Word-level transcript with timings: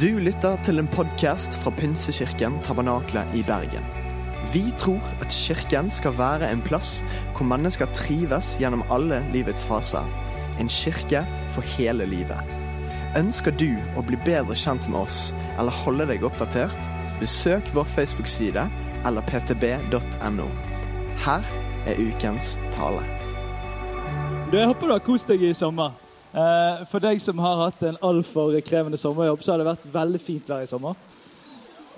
Du 0.00 0.16
lytter 0.16 0.56
til 0.64 0.80
en 0.80 0.86
podkast 0.88 1.58
fra 1.60 1.68
Pinsekirken 1.76 2.54
Tabernakle 2.64 3.20
i 3.36 3.42
Bergen. 3.44 3.84
Vi 4.48 4.62
tror 4.80 5.04
at 5.20 5.28
kirken 5.28 5.90
skal 5.92 6.14
være 6.16 6.48
en 6.48 6.62
plass 6.64 7.02
hvor 7.34 7.44
mennesker 7.44 7.90
trives 7.92 8.54
gjennom 8.62 8.86
alle 8.88 9.18
livets 9.34 9.66
faser. 9.68 10.08
En 10.56 10.72
kirke 10.72 11.20
for 11.52 11.68
hele 11.76 12.08
livet. 12.08 12.40
Ønsker 13.20 13.52
du 13.52 13.76
å 13.92 14.06
bli 14.08 14.16
bedre 14.24 14.56
kjent 14.56 14.88
med 14.88 15.02
oss 15.02 15.20
eller 15.58 15.82
holde 15.82 16.08
deg 16.08 16.24
oppdatert? 16.24 16.92
Besøk 17.20 17.68
vår 17.76 17.92
Facebook-side 17.98 18.70
eller 19.04 19.28
ptb.no. 19.28 20.48
Her 21.26 21.56
er 21.84 22.00
ukens 22.00 22.54
tale. 22.72 23.04
Du, 24.48 24.56
jeg 24.56 24.70
håper 24.70 24.86
du 24.86 24.96
har 24.96 25.10
kost 25.12 25.28
deg 25.28 25.44
i 25.44 25.52
sommer. 25.52 25.99
Eh, 26.30 26.82
for 26.86 27.02
deg 27.02 27.18
som 27.18 27.38
har 27.42 27.64
hatt 27.64 27.80
en 27.82 27.98
altfor 28.06 28.54
krevende 28.62 28.98
sommerjobb, 29.00 29.42
så 29.42 29.52
har 29.52 29.60
det 29.60 29.70
vært 29.72 29.86
veldig 29.90 30.20
fint 30.22 30.50
vær 30.50 30.62
i 30.62 30.68
sommer. 30.70 30.98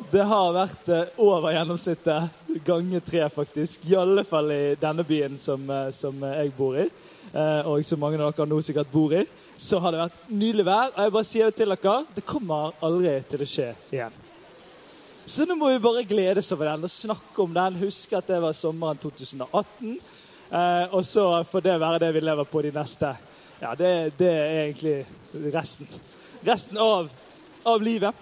Det 0.09 0.25
har 0.25 0.55
vært 0.57 0.87
eh, 0.89 1.19
over 1.21 1.53
gjennomsnittet, 1.53 2.39
ganger 2.65 3.03
tre 3.05 3.27
faktisk. 3.33 3.85
I 3.91 3.99
alle 4.01 4.25
fall 4.25 4.49
i 4.55 4.63
denne 4.81 5.05
byen 5.05 5.37
som, 5.41 5.67
eh, 5.69 5.91
som 5.93 6.17
jeg 6.25 6.55
bor 6.57 6.79
i, 6.81 6.89
og 7.33 7.81
som 7.89 8.01
mange 8.01 8.19
av 8.21 8.33
dere 8.37 8.45
nå 8.49 8.59
sikkert 8.65 8.91
bor 8.93 9.13
i. 9.17 9.23
Så 9.57 9.79
har 9.81 9.93
det 9.93 10.01
vært 10.03 10.25
nydelig 10.29 10.67
vær. 10.69 10.91
Og 10.91 10.99
jeg 11.01 11.15
bare 11.15 11.29
sier 11.29 11.49
det 11.49 11.57
til 11.61 11.73
dere, 11.73 11.95
det 12.17 12.25
kommer 12.29 12.75
aldri 12.85 13.15
til 13.29 13.45
å 13.45 13.49
skje 13.49 13.69
igjen. 13.93 14.19
Så 15.25 15.47
nå 15.47 15.55
må 15.57 15.71
vi 15.71 15.81
bare 15.81 16.03
glede 16.09 16.43
oss 16.43 16.51
over 16.53 16.69
den 16.69 16.89
og 16.89 16.93
snakke 16.93 17.45
om 17.45 17.53
den. 17.57 17.79
Huske 17.85 18.19
at 18.19 18.29
det 18.29 18.41
var 18.43 18.57
sommeren 18.57 19.01
2018. 19.01 20.01
og 20.93 21.05
så 21.09 21.27
får 21.49 21.65
det 21.65 21.79
være 21.81 22.01
det 22.03 22.11
vi 22.13 22.21
lever 22.21 22.49
på 22.53 22.65
de 22.67 22.73
neste 22.75 23.15
ja, 23.63 23.75
det, 23.75 24.13
det, 24.19 24.27
er 24.27 24.61
egentlig 24.65 25.07
resten. 25.55 25.87
Resten 26.43 26.79
av, 26.79 27.11
av, 27.63 27.83
livet. 27.83 28.15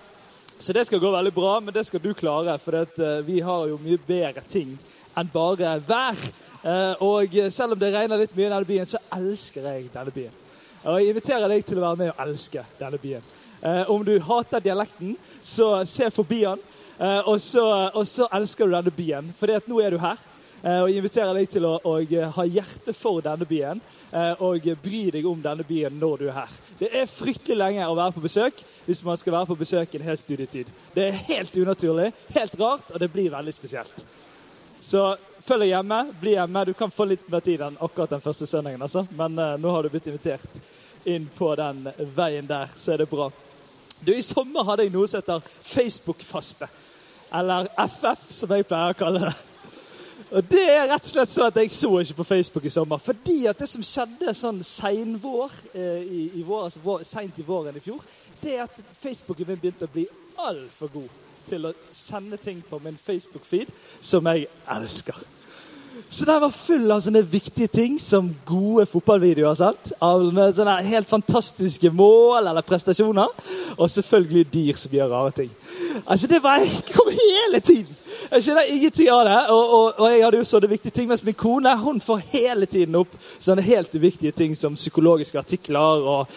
Så 0.59 0.73
det 0.77 0.85
skal 0.85 1.01
gå 1.01 1.11
veldig 1.11 1.33
bra, 1.33 1.55
men 1.65 1.73
det 1.75 1.87
skal 1.89 2.03
du 2.05 2.11
klare. 2.15 2.59
For 2.61 2.77
det, 2.77 2.99
uh, 3.01 3.23
vi 3.25 3.39
har 3.41 3.71
jo 3.71 3.79
mye 3.80 3.97
bedre 4.05 4.45
ting 4.45 4.74
enn 5.16 5.30
bare 5.32 5.79
vær. 5.88 6.21
Uh, 6.60 6.93
og 7.07 7.38
selv 7.49 7.73
om 7.73 7.80
det 7.80 7.88
regner 7.95 8.21
litt 8.21 8.37
mye 8.37 8.51
i 8.51 8.51
denne 8.51 8.69
byen, 8.69 8.91
så 8.91 9.01
elsker 9.16 9.65
jeg 9.65 9.88
denne 9.95 10.13
byen. 10.13 10.37
Og 10.85 11.01
jeg 11.01 11.15
inviterer 11.15 11.49
deg 11.49 11.65
til 11.65 11.80
å 11.80 11.87
være 11.87 12.01
med 12.02 12.13
og 12.13 12.21
elske 12.27 12.66
denne 12.77 13.01
byen. 13.01 13.32
Uh, 13.65 13.88
om 13.97 14.04
du 14.04 14.13
hater 14.29 14.66
dialekten, 14.69 15.16
så 15.41 15.71
se 15.88 16.13
forbi 16.13 16.45
den. 16.45 16.69
Og 17.01 17.32
og, 17.32 18.04
så, 18.04 18.27
elsker 18.29 18.69
du 18.69 18.75
denne 18.77 18.93
byen, 18.93 19.32
for 19.41 19.49
nå 19.49 19.80
er 19.80 19.97
du 19.97 20.02
her. 20.04 20.21
Og 20.61 20.91
jeg 20.91 21.01
inviterer 21.01 21.37
deg 21.39 21.49
til 21.49 21.65
å, 21.65 21.77
å 21.89 21.95
ha 22.37 22.45
hjerte 22.45 22.93
for 22.93 23.23
denne 23.25 23.47
byen. 23.49 23.80
Eh, 24.13 24.43
og 24.43 24.65
bry 24.83 25.05
deg 25.15 25.27
om 25.30 25.39
denne 25.43 25.63
byen 25.66 25.95
når 26.01 26.16
du 26.19 26.25
er 26.29 26.41
her. 26.41 26.55
Det 26.80 26.89
er 26.99 27.07
fryktelig 27.07 27.59
lenge 27.59 27.87
å 27.87 27.95
være 27.95 28.16
på 28.16 28.25
besøk 28.25 28.63
hvis 28.87 29.05
man 29.07 29.19
skal 29.21 29.37
være 29.37 29.47
på 29.53 29.59
besøk 29.61 29.95
en 29.95 30.07
hel 30.09 30.19
studietid. 30.19 30.73
Det 30.95 31.05
er 31.07 31.21
helt 31.29 31.55
unaturlig, 31.57 32.09
helt 32.35 32.57
rart, 32.59 32.91
og 32.91 32.99
det 32.99 33.11
blir 33.13 33.31
veldig 33.31 33.55
spesielt. 33.55 34.03
Så 34.81 35.05
følg 35.45 35.69
hjemme, 35.69 36.01
bli 36.21 36.35
hjemme. 36.35 36.65
Du 36.66 36.73
kan 36.75 36.91
få 36.91 37.07
litt 37.07 37.29
mer 37.31 37.45
tid 37.45 37.63
enn 37.63 37.79
akkurat 37.79 38.16
den 38.16 38.25
første 38.25 38.49
søndagen, 38.51 38.83
altså. 38.83 39.05
men 39.15 39.38
uh, 39.38 39.55
nå 39.61 39.75
har 39.75 39.85
du 39.85 39.93
blitt 39.93 40.09
invitert 40.09 40.59
inn 41.05 41.29
på 41.37 41.53
den 41.61 41.85
veien 42.16 42.49
der, 42.49 42.73
så 42.77 42.95
er 42.95 43.05
det 43.05 43.11
bra. 43.13 43.29
Du, 44.01 44.11
I 44.16 44.25
sommer 44.25 44.65
hadde 44.66 44.88
jeg 44.88 44.95
noe 44.95 45.09
som 45.09 45.21
heter 45.21 45.45
Facebook-faste. 45.45 46.66
Eller 47.37 47.69
FF, 47.77 48.25
som 48.33 48.57
jeg 48.57 48.66
pleier 48.66 48.97
å 48.97 48.99
kalle 48.99 49.29
det. 49.29 49.37
Og 50.30 50.50
Det 50.50 50.62
er 50.62 50.86
rett 50.86 51.02
og 51.02 51.10
slett 51.10 51.32
sånn 51.32 51.48
at 51.48 51.56
jeg 51.59 51.73
så 51.74 51.90
ikke 52.00 52.20
på 52.20 52.28
Facebook 52.28 52.66
i 52.68 52.70
sommer. 52.70 53.00
Fordi 53.02 53.38
at 53.50 53.59
det 53.59 53.66
som 53.68 53.82
skjedde 53.82 54.34
sånn 54.36 54.60
seinvår, 54.62 55.56
eh, 55.74 56.36
altså 56.46 56.82
vår, 56.84 57.02
seint 57.04 57.38
i 57.38 57.46
våren 57.46 57.76
i 57.76 57.82
fjor, 57.82 57.98
det 58.42 58.54
er 58.54 58.62
at 58.68 58.78
Facebooken 59.02 59.48
min 59.48 59.58
begynte 59.58 59.88
å 59.88 59.92
bli 59.92 60.06
altfor 60.38 60.92
god 60.95 61.18
til 61.48 61.66
å 61.66 61.74
sende 61.92 62.38
ting 62.38 62.62
på 62.62 62.78
min 62.84 62.98
Facebook-feed 62.98 63.74
som 64.00 64.26
jeg 64.31 64.47
elsker. 64.70 65.19
Så 66.08 66.25
den 66.25 66.41
var 66.41 66.54
full 66.54 66.91
av 66.94 67.03
sånne 67.03 67.22
viktige 67.26 67.69
ting 67.70 67.98
som 68.00 68.30
gode 68.46 68.86
fotballvideoer. 68.88 69.54
sant? 69.58 69.92
Av 70.00 70.22
sånne 70.54 70.76
helt 70.86 71.08
fantastiske 71.10 71.90
mål 71.90 72.46
eller 72.46 72.66
prestasjoner. 72.66 73.28
Og 73.76 73.90
selvfølgelig 73.90 74.46
dyr 74.54 74.78
som 74.78 74.94
gjør 74.94 75.10
rare 75.10 75.34
ting. 75.42 75.50
Altså, 76.06 76.26
Det 76.26 76.42
var, 76.42 76.62
kom 76.94 77.10
hele 77.10 77.60
tiden! 77.60 77.96
Jeg 78.30 78.44
skjønner 78.44 78.68
ingenting 78.70 79.08
av 79.10 79.24
det. 79.26 79.38
Og, 79.50 79.72
og, 79.74 79.86
og, 79.98 80.04
jeg 80.12 80.20
hadde 80.22 80.38
jo 80.38 80.46
sånne 80.46 80.68
viktige 80.70 80.94
ting, 80.94 81.08
mens 81.10 81.24
min 81.26 81.34
kone 81.34 81.72
hun 81.80 81.98
får 82.04 82.20
hele 82.30 82.68
tiden 82.70 82.98
opp 83.00 83.16
sånne 83.42 83.64
helt 83.66 83.94
uviktige 83.96 84.30
ting 84.36 84.54
som 84.54 84.76
psykologiske 84.78 85.41
artikler 85.41 86.06
og 86.12 86.36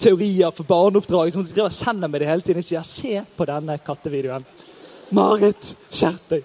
teorier 0.00 0.54
for 0.56 0.64
barneoppdrag. 0.68 1.32
som 1.32 1.42
hun 1.44 1.50
skriver 1.50 1.74
sender 1.74 2.08
meg 2.08 2.22
det 2.22 2.30
hele 2.30 2.46
tiden. 2.46 2.62
Jeg 2.62 2.64
sier 2.64 2.82
'se 2.82 3.36
på 3.36 3.44
denne 3.44 3.76
kattevideoen'. 3.78 4.48
Marit, 5.10 5.76
skjerp 5.90 6.28
deg! 6.30 6.44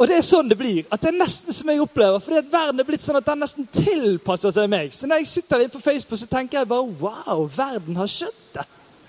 Og 0.00 0.08
det 0.08 0.16
er 0.16 0.24
sånn 0.24 0.48
det 0.48 0.56
blir. 0.56 0.84
At 0.90 1.00
det 1.00 1.08
er 1.08 1.18
nesten 1.20 1.52
som 1.52 1.68
jeg 1.68 1.80
opplever. 1.80 2.20
Fordi 2.20 2.36
at 2.36 2.52
verden 2.52 2.80
er 2.80 2.84
blitt 2.84 3.02
sånn 3.04 3.16
at 3.16 3.26
den 3.26 3.38
nesten 3.38 3.66
tilpasser 3.66 4.50
seg 4.50 4.68
meg. 4.68 4.92
Så 4.92 5.06
når 5.06 5.16
jeg 5.16 5.26
sitter 5.26 5.60
inne 5.60 5.72
på 5.72 5.80
Facebook, 5.80 6.18
så 6.18 6.26
tenker 6.26 6.58
jeg 6.58 6.68
bare 6.68 6.88
wow, 7.00 7.48
verden 7.56 7.96
har 7.96 8.06
skjønt 8.06 8.54
det. 8.54 8.64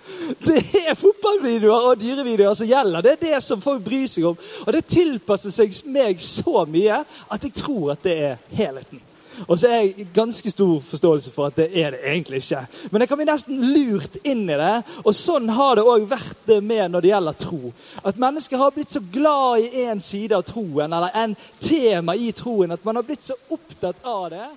Det 0.46 0.64
er 0.88 0.98
fotballvideoer 0.98 1.92
og 1.92 2.02
dyrevideoer 2.02 2.58
som 2.58 2.70
gjelder. 2.70 3.06
Det 3.06 3.12
er 3.12 3.24
det 3.28 3.44
som 3.44 3.62
folk 3.62 3.84
bryr 3.86 4.08
seg 4.10 4.32
om. 4.32 4.50
Og 4.66 4.74
det 4.76 4.88
tilpasser 4.90 5.54
seg 5.54 5.76
meg 5.92 6.20
så 6.22 6.66
mye 6.70 7.04
at 7.04 7.48
jeg 7.48 7.56
tror 7.62 7.94
at 7.96 8.04
det 8.06 8.18
er 8.32 8.44
helheten. 8.58 9.02
Og 9.48 9.60
så 9.60 9.70
er 9.72 9.80
jeg 9.80 10.08
ganske 10.14 10.52
stor 10.52 10.82
forståelse 10.86 11.32
for 11.34 11.50
at 11.50 11.58
det 11.58 11.70
er 11.82 11.96
det 11.96 12.02
egentlig 12.04 12.42
ikke. 12.42 12.66
Men 12.92 13.02
jeg 13.02 13.10
kan 13.10 13.20
bli 13.20 13.28
nesten 13.30 13.62
lurt 13.74 14.18
inn 14.28 14.44
i 14.44 14.58
det. 14.60 14.74
Og 15.06 15.16
sånn 15.18 15.50
har 15.56 15.78
det 15.80 15.86
òg 15.88 16.06
vært 16.10 16.44
det 16.50 16.60
med 16.64 16.92
når 16.92 17.06
det 17.06 17.14
gjelder 17.14 17.40
tro. 17.46 17.72
At 18.04 18.20
mennesker 18.22 18.62
har 18.62 18.76
blitt 18.76 18.94
så 18.94 19.02
glad 19.14 19.64
i 19.64 19.86
én 19.88 20.04
side 20.04 20.36
av 20.38 20.46
troen, 20.48 20.92
eller 20.92 21.16
en 21.24 21.36
tema 21.64 22.16
i 22.16 22.32
troen, 22.36 22.76
at 22.76 22.86
man 22.86 23.00
har 23.00 23.08
blitt 23.08 23.26
så 23.26 23.38
opptatt 23.50 24.04
av 24.04 24.30
det 24.34 24.50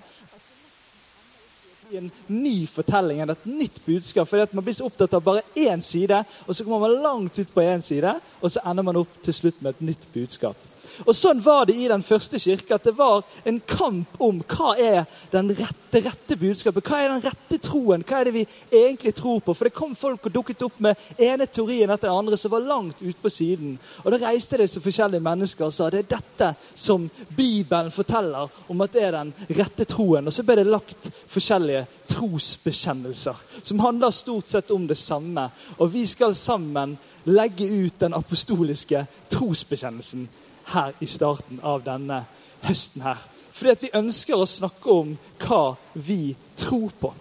en 1.93 2.11
ny 2.27 2.67
fortelling 2.67 3.21
et 3.29 3.45
nytt 3.45 3.85
budskap. 3.85 4.27
fordi 4.27 4.41
at 4.41 4.53
Man 4.53 4.63
blir 4.63 4.73
så 4.73 4.85
opptatt 4.85 5.13
av 5.13 5.23
bare 5.23 5.41
én 5.55 5.81
side, 5.81 6.23
og 6.47 6.55
så 6.55 6.63
kommer 6.63 6.79
man 6.79 7.01
langt 7.01 7.39
ut 7.39 7.53
på 7.53 7.61
én 7.61 7.81
side, 7.81 8.15
og 8.41 8.51
så 8.51 8.59
ender 8.65 8.83
man 8.83 8.95
opp 8.95 9.21
til 9.23 9.33
slutt 9.33 9.61
med 9.61 9.69
et 9.69 9.81
nytt 9.81 10.07
budskap. 10.13 10.57
Og 11.03 11.15
Sånn 11.15 11.41
var 11.43 11.65
det 11.67 11.75
i 11.75 11.87
den 11.91 12.03
første 12.05 12.39
kirke. 12.39 12.75
At 12.75 12.87
det 12.87 12.95
var 12.97 13.23
en 13.43 13.59
kamp 13.67 14.19
om 14.23 14.41
hva 14.47 14.75
er 14.79 15.03
den 15.33 15.51
rette, 15.55 16.01
rette 16.05 16.37
budskapet. 16.39 16.85
Hva 16.85 17.01
er 17.01 17.13
den 17.13 17.23
rette 17.25 17.59
troen? 17.63 18.05
Hva 18.07 18.21
er 18.21 18.29
det 18.29 18.35
vi 18.35 18.45
egentlig 18.71 19.15
tror 19.17 19.41
på? 19.43 19.55
For 19.55 19.67
det 19.67 19.75
kom 19.75 19.95
folk 19.97 20.27
og 20.29 20.35
dukket 20.35 20.65
opp 20.67 20.79
med 20.83 20.99
ene 21.21 21.47
teorien 21.47 21.91
etter 21.91 22.09
den 22.09 22.19
andre 22.19 22.39
som 22.39 22.53
var 22.53 22.65
langt 22.65 23.01
ute 23.03 23.19
på 23.21 23.31
siden. 23.33 23.77
Og 24.03 24.11
Da 24.15 24.21
reiste 24.25 24.59
det 24.61 24.69
seg 24.71 24.85
forskjellige 24.85 25.25
mennesker 25.25 25.67
og 25.67 25.75
sa 25.75 25.89
det 25.91 26.05
er 26.05 26.13
dette 26.15 26.51
som 26.73 27.09
Bibelen 27.35 27.91
forteller 27.91 28.51
om 28.71 28.85
at 28.85 28.95
det 28.95 29.03
er 29.03 29.17
den 29.17 29.33
rette 29.59 29.87
troen. 29.89 30.27
Og 30.27 30.33
så 30.33 30.45
ble 30.47 30.59
det 30.61 30.69
lagt 30.69 31.09
forskjellige 31.31 31.85
trosbekjennelser 32.15 33.43
som 33.61 33.83
handler 33.83 34.13
stort 34.15 34.47
sett 34.47 34.71
om 34.71 34.87
det 34.87 34.97
samme. 34.99 35.49
Og 35.77 35.91
vi 35.93 36.05
skal 36.07 36.35
sammen 36.35 36.97
legge 37.25 37.65
ut 37.65 37.99
den 37.99 38.13
apostoliske 38.13 39.05
trosbekjennelsen 39.33 40.27
her 40.73 40.93
i 40.99 41.05
starten 41.09 41.59
av 41.63 41.83
denne 41.85 42.23
høsten 42.65 43.05
her. 43.05 43.21
Fordi 43.55 43.71
at 43.71 43.83
vi 43.83 43.93
ønsker 43.95 44.39
å 44.39 44.47
snakke 44.49 44.91
om 44.91 45.13
hva 45.45 45.75
vi 45.93 46.35
tror 46.59 46.91
på. 46.99 47.13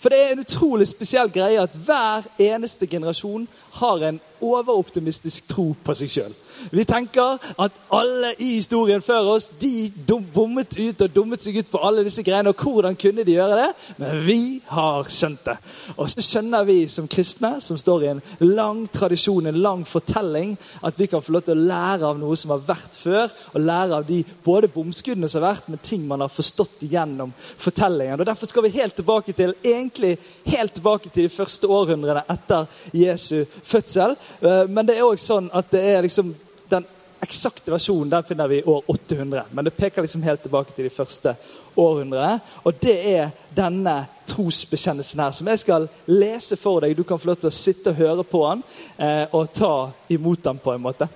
For 0.00 0.12
det 0.12 0.18
er 0.18 0.32
en 0.32 0.42
utrolig 0.44 0.88
spesiell 0.88 1.28
greie 1.32 1.60
at 1.60 1.76
hver 1.76 2.28
eneste 2.40 2.88
generasjon 2.88 3.46
har 3.80 4.04
en 4.08 4.20
overoptimistisk 4.40 5.50
tro 5.50 5.70
på 5.84 5.96
seg 5.96 6.12
sjøl. 6.12 6.36
Vi 6.68 6.84
tenker 6.84 7.38
at 7.60 7.76
alle 7.94 8.34
i 8.38 8.50
historien 8.58 9.02
før 9.02 9.34
oss 9.36 9.48
de 9.60 9.88
bommet 10.34 10.74
ut 10.76 11.04
og 11.06 11.14
dummet 11.14 11.42
seg 11.42 11.60
ut 11.60 11.70
på 11.72 11.80
alle 11.86 12.04
disse 12.04 12.24
greiene. 12.26 12.52
Og 12.52 12.64
hvordan 12.64 12.98
kunne 13.00 13.24
de 13.24 13.36
gjøre 13.36 13.56
det? 13.62 13.68
Men 14.00 14.20
vi 14.26 14.40
har 14.68 15.08
skjønt 15.10 15.46
det. 15.46 15.56
Og 15.96 16.10
så 16.12 16.24
skjønner 16.24 16.66
vi 16.68 16.78
som 16.92 17.08
kristne, 17.10 17.54
som 17.64 17.78
står 17.80 18.04
i 18.04 18.10
en 18.12 18.22
lang 18.44 18.82
tradisjon, 18.92 19.48
en 19.48 19.62
lang 19.64 19.86
fortelling, 19.88 20.56
at 20.84 21.00
vi 21.00 21.08
kan 21.10 21.24
få 21.24 21.36
lov 21.36 21.46
til 21.46 21.56
å 21.56 21.68
lære 21.70 22.10
av 22.10 22.20
noe 22.20 22.36
som 22.38 22.52
har 22.54 22.64
vært 22.66 22.98
før, 23.00 23.32
og 23.54 23.64
lære 23.64 24.00
av 24.00 24.08
de 24.08 24.20
både 24.44 24.70
bomskuddene 24.72 25.30
som 25.30 25.40
har 25.40 25.54
vært, 25.54 25.70
men 25.70 25.82
ting 25.84 26.04
man 26.08 26.24
har 26.24 26.32
forstått 26.32 26.84
gjennom 26.90 27.32
fortellingen. 27.40 28.20
Og 28.20 28.28
Derfor 28.28 28.50
skal 28.50 28.66
vi 28.66 28.74
helt 28.76 28.96
tilbake 28.98 29.34
til 29.36 29.54
egentlig 29.64 30.16
helt 30.50 30.76
tilbake 30.76 31.10
til 31.10 31.26
de 31.26 31.32
første 31.32 31.68
århundrene 31.70 32.26
etter 32.30 32.68
Jesu 32.96 33.44
fødsel. 33.64 34.16
Eh, 34.40 34.64
men 34.68 34.86
det 34.86 34.98
er 34.98 35.06
òg 35.08 35.20
sånn 35.20 35.50
at 35.52 35.70
det 35.74 35.82
er 35.94 36.02
liksom 36.06 36.34
den 36.70 36.86
eksakte 37.20 37.72
versjonen 37.72 38.10
den 38.10 38.24
finner 38.24 38.48
vi 38.48 38.60
i 38.60 38.64
år 38.64 38.82
800. 38.86 39.42
Men 39.50 39.64
det 39.64 39.76
peker 39.76 40.02
liksom 40.02 40.22
helt 40.22 40.42
tilbake 40.42 40.72
til 40.72 40.86
de 40.88 40.94
første 40.94 41.34
århundrene. 41.76 42.40
Og 42.64 42.74
det 42.80 42.96
er 43.12 43.30
denne 43.56 43.96
trosbekjennelsen 44.30 45.20
her, 45.20 45.30
som 45.36 45.48
jeg 45.50 45.62
skal 45.64 45.88
lese 46.08 46.56
for 46.56 46.80
deg. 46.80 46.96
Du 46.96 47.04
kan 47.04 47.20
få 47.20 47.32
lov 47.32 47.40
til 47.42 47.50
å 47.50 47.54
sitte 47.54 47.92
og 47.92 48.00
høre 48.00 48.24
på 48.24 48.44
den 48.48 48.62
eh, 48.98 49.26
og 49.36 49.52
ta 49.52 49.74
imot 50.08 50.44
den 50.44 50.62
på 50.62 50.74
en 50.74 50.84
måte. 50.84 51.08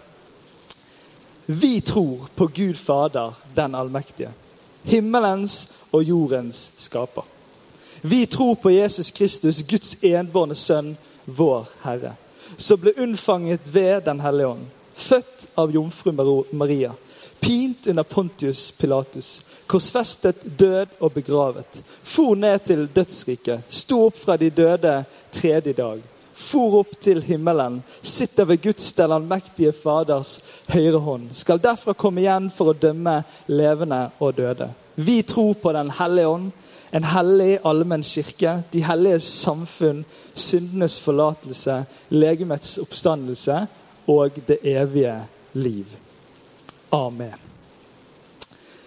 Vi 1.47 1.81
tror 1.85 2.29
på 2.35 2.49
Gud 2.55 2.77
Fader, 2.81 3.37
den 3.57 3.75
allmektige. 3.75 4.33
Himmelens 4.85 5.77
og 5.93 6.03
jordens 6.03 6.71
skaper. 6.81 7.25
Vi 8.01 8.27
tror 8.27 8.55
på 8.61 8.71
Jesus 8.71 9.11
Kristus, 9.11 9.63
Guds 9.69 9.97
enbårne 10.05 10.55
sønn, 10.55 10.97
vår 11.25 11.69
Herre, 11.85 12.11
som 12.57 12.81
ble 12.81 12.95
unnfanget 12.97 13.75
ved 13.75 14.05
Den 14.05 14.21
hellige 14.21 14.47
ånd, 14.47 14.67
født 14.95 15.47
av 15.55 15.75
jomfru 15.75 16.13
Maria, 16.53 16.93
pint 17.41 17.87
under 17.87 18.03
Pontius 18.03 18.71
Pilatus, 18.71 19.43
korsfestet, 19.67 20.37
død 20.59 20.87
og 21.01 21.13
begravet, 21.13 21.83
for 22.03 22.35
ned 22.35 22.65
til 22.65 22.89
dødsriket, 22.95 23.65
sto 23.69 24.07
opp 24.07 24.19
fra 24.19 24.37
de 24.37 24.51
døde 24.51 25.05
tredje 25.33 25.73
dag, 25.73 26.03
for 26.35 26.81
opp 26.81 26.97
til 27.01 27.23
himmelen, 27.23 27.83
sitter 28.03 28.49
ved 28.49 28.63
Guds 28.63 28.93
den 28.93 29.13
allmektige 29.15 29.73
Faders 29.73 30.41
høyre 30.73 31.01
hånd, 31.01 31.29
skal 31.33 31.63
derfra 31.63 31.95
komme 31.95 32.25
igjen 32.25 32.51
for 32.51 32.73
å 32.73 32.79
dømme 32.79 33.21
levende 33.47 34.09
og 34.19 34.35
døde. 34.37 34.71
Vi 34.95 35.23
tror 35.23 35.55
på 35.55 35.73
Den 35.73 35.91
hellige 35.91 36.29
ånd, 36.29 36.51
en 36.95 37.05
hellig 37.11 37.59
allmenn 37.67 38.05
kirke, 38.07 38.63
de 38.73 38.83
hellige 38.87 39.19
samfunn, 39.21 40.05
syndenes 40.35 41.01
forlatelse, 41.03 41.81
legemets 42.15 42.79
oppstandelse 42.79 43.65
og 44.07 44.39
det 44.49 44.61
evige 44.63 45.17
liv. 45.53 45.97
Amen. 46.93 47.35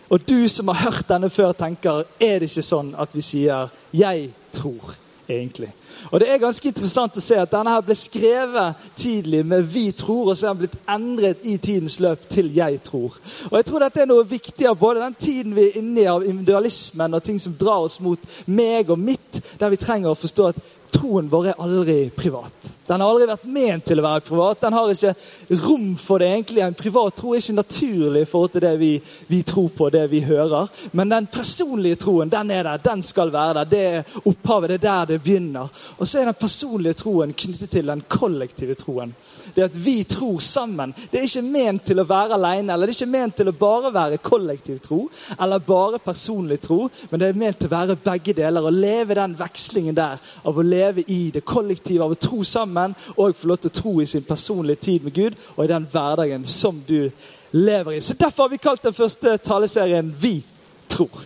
Og 0.10 0.30
du 0.30 0.48
som 0.48 0.68
har 0.72 0.86
hørt 0.86 1.10
denne 1.10 1.30
før, 1.30 1.52
tenker 1.52 2.06
er 2.24 2.40
det 2.40 2.48
ikke 2.48 2.64
sånn 2.64 2.94
at 2.96 3.16
vi 3.16 3.22
sier 3.22 3.68
'jeg 3.92 4.30
tror', 4.54 4.96
egentlig? 5.30 5.70
Og 6.12 6.20
Det 6.20 6.30
er 6.30 6.38
ganske 6.38 6.68
interessant 6.68 7.18
å 7.18 7.22
se 7.22 7.36
at 7.42 7.52
denne 7.52 7.74
her 7.74 7.82
ble 7.82 7.96
skrevet 7.96 8.76
tidlig 8.96 9.46
med 9.46 9.62
'vi 9.62 9.92
tror', 9.92 10.30
og 10.30 10.38
så 10.38 10.48
er 10.48 10.54
den 10.54 10.58
blitt 10.58 10.80
endret 10.90 11.38
i 11.44 11.58
tidens 11.58 12.00
løp 12.00 12.30
til 12.30 12.54
'jeg 12.54 12.80
tror'. 12.84 13.18
Og 13.52 13.58
jeg 13.58 13.66
tror 13.66 13.80
dette 13.80 14.02
er 14.02 14.06
noe 14.06 14.30
viktig 14.30 14.68
av 14.68 14.80
både 14.80 15.02
den 15.02 15.16
tiden 15.20 15.56
vi 15.56 15.62
er 15.62 15.78
inne 15.78 16.02
i, 16.02 16.06
av 16.06 16.26
individualismen 16.26 17.14
og 17.14 17.24
ting 17.24 17.40
som 17.40 17.54
drar 17.54 17.84
oss 17.84 18.00
mot 18.00 18.20
meg 18.46 18.90
og 18.90 19.00
mitt, 19.00 19.42
der 19.60 19.70
vi 19.70 19.76
trenger 19.76 20.10
å 20.10 20.16
forstå 20.16 20.48
at 20.48 20.56
troen 20.92 21.32
vår 21.32 21.46
er 21.46 21.60
aldri 21.60 22.10
privat. 22.10 22.77
Den 22.88 23.02
har 23.02 23.10
aldri 23.12 23.28
vært 23.28 23.48
ment 23.52 23.86
til 23.90 24.00
å 24.00 24.06
være 24.06 24.24
privat. 24.28 24.62
Den 24.62 24.76
har 24.78 24.92
ikke 24.94 25.60
rom 25.66 25.90
for 26.00 26.24
det 26.24 26.30
egentlig. 26.32 26.64
En 26.64 26.78
privat 26.78 27.18
tro 27.20 27.34
er 27.34 27.42
ikke 27.42 27.58
naturlig 27.58 28.22
i 28.24 28.30
forhold 28.30 28.54
til 28.54 28.64
det 28.64 28.74
vi, 28.80 28.92
vi, 29.28 29.42
tror 29.48 29.70
på, 29.76 29.90
det 29.92 30.06
vi 30.12 30.22
hører. 30.24 30.72
Men 30.96 31.12
den 31.12 31.28
personlige 31.32 32.00
troen, 32.06 32.32
den 32.32 32.52
er 32.56 32.64
der. 32.70 32.84
Den 32.84 33.04
skal 33.04 33.34
være 33.34 33.60
der. 33.60 33.72
Det 33.72 33.82
er 33.88 34.22
opphavet. 34.24 34.70
Det 34.70 34.78
er 34.80 34.86
der 34.88 35.12
det 35.12 35.22
begynner. 35.24 35.74
Og 35.98 36.08
så 36.08 36.22
er 36.22 36.32
den 36.32 36.40
personlige 36.40 37.00
troen 37.04 37.36
knyttet 37.36 37.76
til 37.76 37.92
den 37.92 38.06
kollektive 38.08 38.78
troen. 38.80 39.12
Det 39.56 39.68
at 39.68 39.76
vi 39.76 40.04
tror 40.04 40.40
sammen. 40.44 40.94
Det 41.12 41.20
er 41.20 41.28
ikke 41.28 41.44
ment 41.44 41.86
til 41.88 42.00
å 42.00 42.08
være 42.08 42.36
alene, 42.36 42.74
eller 42.74 42.88
det 42.88 42.96
er 42.96 43.02
ikke 43.02 43.16
ment 43.18 43.38
til 43.40 43.52
å 43.52 43.56
bare 43.58 43.92
være 43.96 44.20
kollektiv 44.24 44.80
tro 44.84 45.00
eller 45.40 45.64
bare 45.64 46.00
personlig 46.04 46.60
tro, 46.62 46.88
men 47.10 47.20
det 47.20 47.30
er 47.30 47.40
ment 47.40 47.60
til 47.62 47.70
å 47.70 47.76
være 47.76 47.98
begge 48.04 48.36
deler. 48.38 48.66
Å 48.68 48.74
leve 48.74 49.18
den 49.18 49.36
vekslingen 49.40 49.96
der 49.98 50.22
av 50.44 50.58
å 50.58 50.66
leve 50.66 51.06
i 51.08 51.20
det 51.34 51.44
kollektive, 51.48 52.04
av 52.04 52.16
å 52.16 52.20
tro 52.22 52.44
sammen 52.46 52.77
sammen 52.78 52.96
og 53.18 53.36
få 53.36 53.48
lov 53.48 53.58
til 53.58 53.72
å 53.72 53.80
tro 53.82 53.94
i 54.02 54.06
sin 54.06 54.24
personlige 54.24 54.76
tid 54.76 55.04
med 55.04 55.14
Gud 55.14 55.36
og 55.56 55.66
i 55.66 55.72
den 55.72 55.88
hverdagen 55.92 56.46
som 56.46 56.84
du 56.88 57.10
lever 57.52 57.92
i. 57.92 58.02
Så 58.02 58.14
Derfor 58.14 58.44
har 58.44 58.50
vi 58.50 58.58
kalt 58.58 58.84
den 58.84 58.94
første 58.94 59.38
taleserien 59.38 60.16
'Vi 60.20 60.44
tror'. 60.90 61.26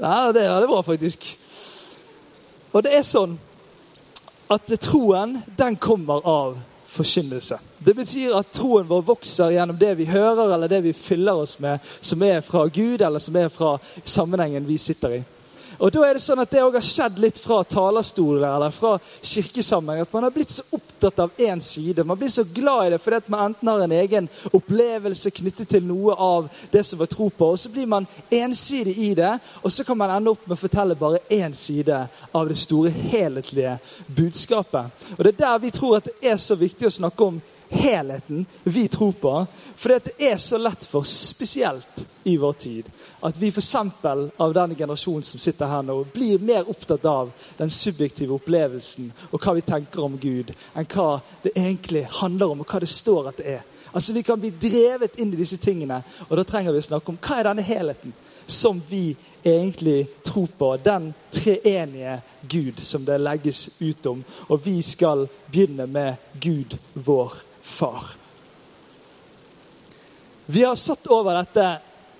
Ja, 0.00 0.32
Det 0.32 0.42
er 0.42 0.52
veldig 0.54 0.68
bra, 0.68 0.82
faktisk. 0.82 1.38
Og 2.72 2.82
det 2.84 2.96
er 2.96 3.02
sånn 3.02 3.38
at 4.50 4.80
troen, 4.80 5.42
den 5.58 5.76
kommer 5.76 6.26
av 6.26 6.56
forkynnelse. 6.86 7.58
Det 7.78 7.94
betyr 7.94 8.36
at 8.36 8.52
troen 8.52 8.88
vår 8.88 9.02
vokser 9.02 9.50
gjennom 9.50 9.78
det 9.78 9.96
vi 9.98 10.04
hører, 10.04 10.54
eller 10.54 10.68
det 10.68 10.82
vi 10.84 10.92
fyller 10.92 11.32
oss 11.32 11.58
med, 11.58 11.78
som 12.00 12.22
er 12.22 12.40
fra 12.40 12.66
Gud, 12.66 13.00
eller 13.00 13.18
som 13.18 13.36
er 13.36 13.48
fra 13.48 13.78
sammenhengen 14.04 14.66
vi 14.66 14.76
sitter 14.78 15.08
i. 15.08 15.22
Og 15.78 15.92
da 15.94 16.02
er 16.04 16.16
Det 16.18 16.22
sånn 16.24 16.40
at 16.42 16.50
det 16.50 16.62
også 16.62 16.78
har 16.80 16.86
skjedd 16.86 17.18
litt 17.22 17.38
fra 17.38 17.60
talerstoler 17.62 18.46
eller 18.48 18.72
fra 18.74 18.96
kirkesammenheng. 18.98 20.02
At 20.02 20.12
man 20.12 20.24
har 20.26 20.32
blitt 20.34 20.50
så 20.50 20.64
opptatt 20.74 21.20
av 21.22 21.30
én 21.38 21.60
side. 21.62 22.04
Man 22.04 22.18
blir 22.18 22.32
så 22.32 22.42
glad 22.44 22.86
i 22.86 22.90
det 22.90 22.98
fordi 23.02 23.20
at 23.20 23.28
man 23.30 23.44
enten 23.46 23.68
har 23.68 23.84
en 23.84 23.94
egen 23.94 24.28
opplevelse 24.52 25.30
knyttet 25.38 25.70
til 25.70 25.84
noe 25.86 26.16
av 26.18 26.48
det 26.72 26.82
som 26.86 26.98
var 26.98 27.10
tro 27.12 27.28
på. 27.30 27.52
Og 27.52 27.60
så 27.62 27.70
blir 27.70 27.86
man 27.86 28.08
ensidig 28.30 28.96
i 28.98 29.12
det, 29.14 29.36
og 29.62 29.72
så 29.72 29.84
kan 29.86 29.98
man 29.98 30.16
ende 30.16 30.34
opp 30.34 30.48
med 30.48 30.56
å 30.56 30.60
fortelle 30.60 30.98
bare 30.98 31.22
én 31.30 31.54
side 31.54 32.00
av 32.32 32.48
det 32.48 32.58
store, 32.58 32.90
helhetlige 32.90 33.78
budskapet. 34.16 34.90
Og 35.18 35.22
Det 35.24 35.34
er 35.34 35.44
der 35.44 35.62
vi 35.62 35.70
tror 35.70 35.96
at 36.00 36.10
det 36.10 36.32
er 36.32 36.42
så 36.42 36.58
viktig 36.58 36.90
å 36.90 36.98
snakke 36.98 37.24
om 37.24 37.40
helheten 37.70 38.46
vi 38.62 38.88
tror 38.88 39.12
på. 39.12 39.46
For 39.76 39.88
det 39.88 40.14
er 40.18 40.36
så 40.36 40.58
lett 40.58 40.84
for, 40.84 41.02
spesielt 41.02 42.06
i 42.24 42.36
vår 42.36 42.52
tid, 42.52 42.90
at 43.20 43.38
vi 43.38 43.48
f.eks. 43.48 43.74
av 44.36 44.54
den 44.54 44.74
generasjonen 44.76 45.22
som 45.22 45.40
sitter 45.40 45.66
her 45.66 45.82
nå, 45.82 46.04
blir 46.14 46.38
mer 46.38 46.70
opptatt 46.70 47.04
av 47.04 47.30
den 47.56 47.70
subjektive 47.70 48.34
opplevelsen 48.34 49.10
og 49.30 49.40
hva 49.40 49.56
vi 49.56 49.64
tenker 49.66 50.04
om 50.04 50.18
Gud, 50.20 50.52
enn 50.74 50.88
hva 50.92 51.18
det 51.42 51.54
egentlig 51.56 52.06
handler 52.20 52.54
om, 52.54 52.62
og 52.62 52.70
hva 52.70 52.82
det 52.84 52.90
står 52.92 53.32
at 53.32 53.42
det 53.42 53.58
er. 53.58 53.66
Altså 53.92 54.12
Vi 54.12 54.22
kan 54.22 54.40
bli 54.40 54.50
drevet 54.50 55.16
inn 55.16 55.32
i 55.32 55.40
disse 55.40 55.56
tingene, 55.56 56.02
og 56.28 56.36
da 56.36 56.44
trenger 56.44 56.74
vi 56.74 56.82
å 56.82 56.88
snakke 56.90 57.12
om 57.12 57.20
hva 57.20 57.38
er 57.38 57.48
denne 57.48 57.64
helheten 57.64 58.12
som 58.48 58.80
vi 58.88 59.16
egentlig 59.42 60.06
tror 60.22 60.48
på. 60.58 60.76
Den 60.76 61.12
treenige 61.30 62.20
Gud 62.40 62.80
som 62.80 63.04
det 63.04 63.18
legges 63.18 63.70
ut 63.78 64.06
om. 64.06 64.24
Og 64.48 64.66
vi 64.66 64.82
skal 64.82 65.26
begynne 65.50 65.86
med 65.86 66.14
Gud 66.40 66.78
vår 66.94 67.32
far. 67.68 68.08
Vi 70.48 70.64
har 70.64 70.78
satt 70.80 71.06
over 71.12 71.36
dette 71.36 71.66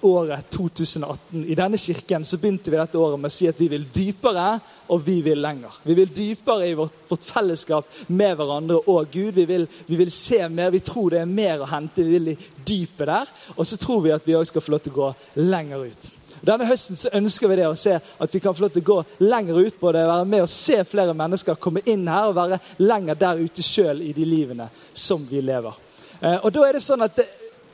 året 0.01 0.51
2018. 0.51 1.45
I 1.45 1.55
denne 1.55 1.79
kirken 1.81 2.25
så 2.25 2.39
begynte 2.39 2.71
vi 2.71 2.77
dette 2.77 2.99
året 2.99 3.21
med 3.21 3.31
å 3.31 3.35
si 3.35 3.49
at 3.49 3.59
vi 3.59 3.71
vil 3.73 3.87
dypere, 3.95 4.59
og 4.93 5.01
vi 5.07 5.19
vil 5.25 5.41
lenger. 5.43 5.81
Vi 5.83 5.97
vil 5.99 6.13
dypere 6.15 6.69
i 6.69 6.77
vårt, 6.79 7.01
vårt 7.09 7.25
fellesskap 7.25 7.89
med 8.13 8.37
hverandre 8.39 8.83
og 8.85 9.09
Gud. 9.13 9.33
Vi 9.35 9.47
vil, 9.49 9.67
vi 9.87 9.99
vil, 9.99 10.13
se 10.13 10.45
mer. 10.53 10.71
Vi 10.75 10.85
tror 10.85 11.17
det 11.17 11.23
er 11.25 11.33
mer 11.33 11.65
å 11.65 11.71
hente. 11.73 12.05
Vi 12.05 12.19
vil 12.19 12.35
i 12.35 12.39
dypet 12.69 13.09
der. 13.09 13.35
Og 13.57 13.67
så 13.67 13.81
tror 13.81 14.05
vi 14.05 14.15
at 14.15 14.29
vi 14.29 14.37
òg 14.39 14.47
skal 14.51 14.65
få 14.65 14.77
lov 14.77 14.85
til 14.85 14.95
å 14.95 15.01
gå 15.01 15.11
lenger 15.49 15.89
ut. 15.89 16.11
Denne 16.45 16.67
høsten 16.69 16.99
så 16.99 17.13
ønsker 17.19 17.51
vi 17.51 17.59
det 17.61 17.67
å 17.69 17.77
se 17.79 17.97
at 17.99 18.35
vi 18.35 18.41
kan 18.43 18.55
få 18.55 18.67
lov 18.67 18.75
til 18.75 18.85
å 18.85 18.89
gå 18.89 19.27
lenger 19.27 19.59
ut 19.59 19.81
på 19.81 19.93
det. 19.95 20.05
Være 20.07 20.29
med 20.29 20.45
og 20.45 20.53
se 20.53 20.79
flere 20.87 21.17
mennesker 21.17 21.61
komme 21.61 21.83
inn 21.87 22.07
her 22.09 22.31
og 22.31 22.39
være 22.39 22.61
lenger 22.83 23.19
der 23.19 23.43
ute 23.43 23.65
sjøl 23.65 24.03
i 24.07 24.15
de 24.17 24.27
livene 24.29 24.69
som 24.93 25.25
vi 25.29 25.43
lever. 25.45 25.75
Eh, 26.21 26.39
og 26.43 26.53
da 26.55 26.67
er 26.67 26.79
det 26.79 26.85
sånn 26.85 27.07
at 27.07 27.17
det, 27.19 27.29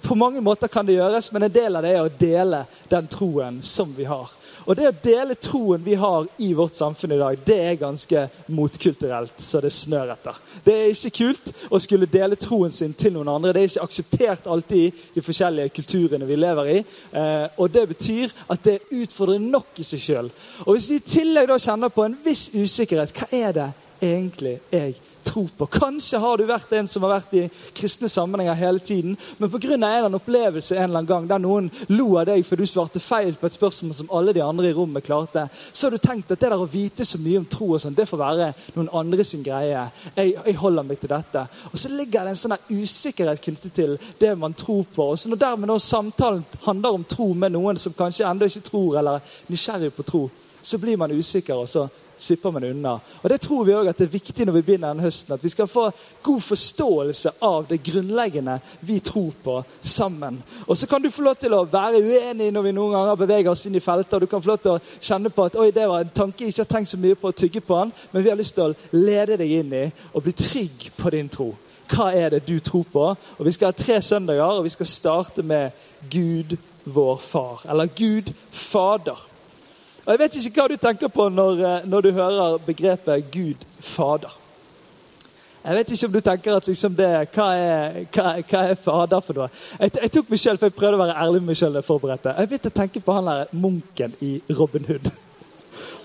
På 0.04 0.12
mange 0.14 0.40
måter 0.44 0.68
kan 0.68 0.84
det 0.84 0.98
gjøres, 0.98 1.30
men 1.32 1.46
en 1.46 1.52
del 1.52 1.76
av 1.78 1.82
det 1.82 1.92
er 1.96 2.02
å 2.04 2.10
dele 2.20 2.58
den 2.92 3.06
troen 3.08 3.62
som 3.64 3.88
vi 3.96 4.04
har. 4.04 4.28
Og 4.64 4.76
det 4.78 4.88
å 4.88 4.96
dele 5.04 5.36
troen 5.36 5.82
vi 5.84 5.96
har 6.00 6.26
i 6.40 6.52
vårt 6.56 6.76
samfunn 6.76 7.12
i 7.12 7.20
dag, 7.20 7.38
det 7.46 7.58
er 7.60 7.80
ganske 7.80 8.24
motkulturelt 8.54 9.40
så 9.40 9.60
det 9.60 9.72
snør 9.74 10.14
etter. 10.14 10.40
Det 10.64 10.74
er 10.74 10.92
ikke 10.92 11.14
kult 11.18 11.52
å 11.68 11.80
skulle 11.82 12.08
dele 12.10 12.38
troen 12.40 12.72
sin 12.72 12.96
til 12.96 13.14
noen 13.16 13.32
andre. 13.34 13.52
Det 13.52 13.62
er 13.62 13.70
ikke 13.72 13.88
akseptert 13.88 14.48
alltid 14.50 14.86
i 14.86 14.92
de 15.14 15.24
forskjellige 15.24 15.74
kulturene 15.76 16.28
vi 16.28 16.40
lever 16.40 16.72
i. 16.72 16.78
Eh, 17.12 17.46
og 17.60 17.72
det 17.74 17.86
betyr 17.92 18.32
at 18.48 18.64
det 18.64 18.78
utfordrer 18.90 19.42
nok 19.42 19.80
i 19.80 19.86
seg 19.86 20.04
sjøl. 20.04 20.30
Og 20.66 20.74
hvis 20.74 20.90
vi 20.90 21.00
i 21.00 21.08
tillegg 21.14 21.50
da 21.50 21.60
kjenner 21.60 21.92
på 21.92 22.06
en 22.06 22.16
viss 22.24 22.48
usikkerhet, 22.54 23.12
hva 23.16 23.28
er 23.32 23.58
det 23.58 23.70
egentlig 24.04 24.58
jeg 24.72 24.96
tro 25.34 25.44
på. 25.58 25.66
Kanskje 25.66 26.20
har 26.22 26.38
du 26.38 26.46
vært 26.48 26.72
en 26.78 26.88
som 26.90 27.04
har 27.04 27.16
vært 27.16 27.34
i 27.38 27.44
kristne 27.74 28.08
sammenhenger 28.10 28.54
hele 28.58 28.78
tiden, 28.78 29.16
men 29.38 29.50
pga. 29.50 29.74
en 29.74 29.82
eller 29.82 30.06
annen 30.06 30.18
opplevelse 30.20 30.76
en 30.76 30.84
eller 30.84 30.98
annen 31.02 31.10
gang 31.10 31.28
der 31.28 31.42
noen 31.42 31.70
lo 31.88 32.16
av 32.20 32.28
deg 32.30 32.44
for 32.46 32.60
du 32.60 32.66
svarte 32.66 33.02
feil 33.02 33.34
på 33.34 33.46
et 33.46 33.56
spørsmål 33.56 33.94
som 33.94 34.10
alle 34.14 34.34
de 34.36 34.42
andre 34.44 34.70
i 34.70 34.76
rommet 34.76 35.04
klarte, 35.04 35.48
så 35.72 35.86
har 35.86 35.96
du 35.96 35.98
tenkt 35.98 36.30
at 36.30 36.40
det 36.40 36.50
der 36.50 36.60
å 36.60 36.68
vite 36.70 37.04
så 37.04 37.18
mye 37.18 37.40
om 37.42 37.48
tro 37.50 37.72
og 37.74 37.82
sånn, 37.82 37.96
det 37.96 38.06
får 38.08 38.20
være 38.20 38.50
noen 38.76 38.92
andre 38.92 39.24
sin 39.26 39.42
greie. 39.42 39.84
Jeg, 40.16 40.36
jeg 40.38 40.56
holder 40.60 40.86
meg 40.86 41.00
til 41.00 41.12
dette. 41.12 41.46
Og 41.72 41.80
så 41.80 41.90
ligger 41.90 42.24
det 42.24 42.34
en 42.34 42.40
sånn 42.40 42.56
usikkerhet 42.70 43.42
knyttet 43.42 43.74
til 43.74 43.96
det 44.20 44.34
man 44.38 44.54
tror 44.54 44.84
på. 44.94 45.10
Og 45.14 45.18
så 45.18 45.32
når 45.32 45.42
dermed 45.42 45.70
når 45.70 45.82
samtalen 45.82 46.44
handler 46.66 46.98
om 46.98 47.04
tro 47.08 47.32
med 47.34 47.54
noen 47.54 47.80
som 47.80 47.96
kanskje 47.96 48.28
ennå 48.28 48.48
ikke 48.50 48.66
tror, 48.68 48.98
eller 49.00 49.18
er 49.18 49.52
nysgjerrig 49.52 49.92
på 49.96 50.06
tro, 50.06 50.24
så 50.64 50.78
blir 50.80 50.96
man 50.96 51.12
usikker, 51.12 51.60
og 51.60 51.68
så 51.68 51.88
slipper 52.18 52.50
man 52.50 52.64
unna. 52.64 52.98
Og 53.22 53.30
Det 53.30 53.40
tror 53.40 53.64
vi 53.64 53.74
også 53.74 53.88
at 53.90 53.98
det 53.98 54.04
er 54.04 54.12
viktig 54.12 54.46
når 54.46 54.52
vi 54.52 54.62
begynner 54.62 54.88
denne 54.88 55.02
høsten. 55.02 55.34
At 55.34 55.44
vi 55.44 55.48
skal 55.48 55.66
få 55.66 55.90
god 56.22 56.40
forståelse 56.40 57.30
av 57.42 57.66
det 57.68 57.82
grunnleggende 57.82 58.58
vi 58.80 58.98
tror 58.98 59.32
på 59.44 59.62
sammen. 59.80 60.42
Og 60.66 60.76
Så 60.76 60.86
kan 60.86 61.02
du 61.02 61.10
få 61.10 61.22
lov 61.22 61.36
til 61.36 61.54
å 61.54 61.64
være 61.64 62.02
uenig 62.02 62.52
når 62.52 62.62
vi 62.62 62.72
noen 62.72 62.92
ganger 62.92 63.20
beveger 63.20 63.50
oss 63.50 63.66
inn 63.66 63.74
i 63.74 63.84
felter. 63.84 64.18
Du 64.18 64.26
kan 64.26 64.42
få 64.42 64.54
lov 64.54 64.58
til 64.58 64.76
å 64.76 64.80
kjenne 65.00 65.30
på 65.30 65.44
at 65.44 65.56
oi, 65.56 65.70
det 65.70 65.88
var 65.88 66.00
en 66.00 66.14
tanke 66.14 66.44
jeg 66.44 66.54
ikke 66.54 66.62
har 66.62 66.72
tenkt 66.76 66.90
så 66.90 66.98
mye 66.98 67.14
på 67.14 67.28
å 67.28 67.36
tygge 67.36 67.60
på 67.60 67.80
den, 67.80 67.92
men 68.12 68.24
vi 68.24 68.30
har 68.30 68.38
lyst 68.38 68.54
til 68.54 68.72
å 68.72 68.96
lede 68.96 69.38
deg 69.40 69.50
inn 69.60 69.72
i 69.74 69.84
og 70.12 70.22
bli 70.22 70.32
trygg 70.32 70.90
på 70.96 71.10
din 71.10 71.28
tro. 71.28 71.54
Hva 71.90 72.10
er 72.16 72.30
det 72.30 72.46
du 72.48 72.58
tror 72.60 72.84
på? 72.92 73.04
Og 73.38 73.44
Vi 73.44 73.52
skal 73.52 73.72
ha 73.72 73.72
tre 73.72 74.00
søndager, 74.02 74.42
og 74.42 74.64
vi 74.64 74.72
skal 74.72 74.86
starte 74.86 75.42
med 75.42 75.70
Gud 76.10 76.56
vår 76.84 77.16
far. 77.16 77.62
Eller 77.68 77.86
Gud 77.86 78.32
Fader. 78.50 79.33
Og 80.04 80.12
Jeg 80.12 80.20
vet 80.20 80.34
ikke 80.36 80.60
hva 80.60 80.68
du 80.68 80.76
tenker 80.76 81.08
på 81.08 81.28
når, 81.32 81.60
eh, 81.64 81.86
når 81.88 82.00
du 82.00 82.10
hører 82.12 82.58
begrepet 82.66 83.30
Gud 83.32 83.64
Fader. 83.80 84.40
Jeg 85.64 85.76
vet 85.76 85.90
ikke 85.90 86.06
om 86.06 86.12
du 86.12 86.20
tenker 86.20 86.56
at 86.56 86.66
liksom 86.68 86.96
det, 86.96 87.08
hva 87.32 87.46
er, 87.56 87.94
hva, 88.12 88.34
hva 88.50 88.64
er 88.68 88.74
Fader 88.76 89.20
for 89.24 89.40
noe? 89.40 89.48
Jeg, 89.80 89.94
jeg 90.02 90.12
tok 90.12 90.28
meg 90.28 90.40
selv, 90.42 90.60
for 90.60 90.68
jeg 90.68 90.76
prøvde 90.76 90.98
å 90.98 91.04
være 91.06 91.16
ærlig 91.24 91.40
med 91.40 91.54
meg 91.54 91.56
selv. 91.56 91.80
Jeg 91.80 92.48
begynte 92.50 92.72
å 92.72 92.80
tenke 92.80 93.00
på 93.00 93.16
han 93.16 93.30
der 93.30 93.54
munken 93.56 94.16
i 94.20 94.34
Robin 94.58 94.84
Hood. 94.90 95.08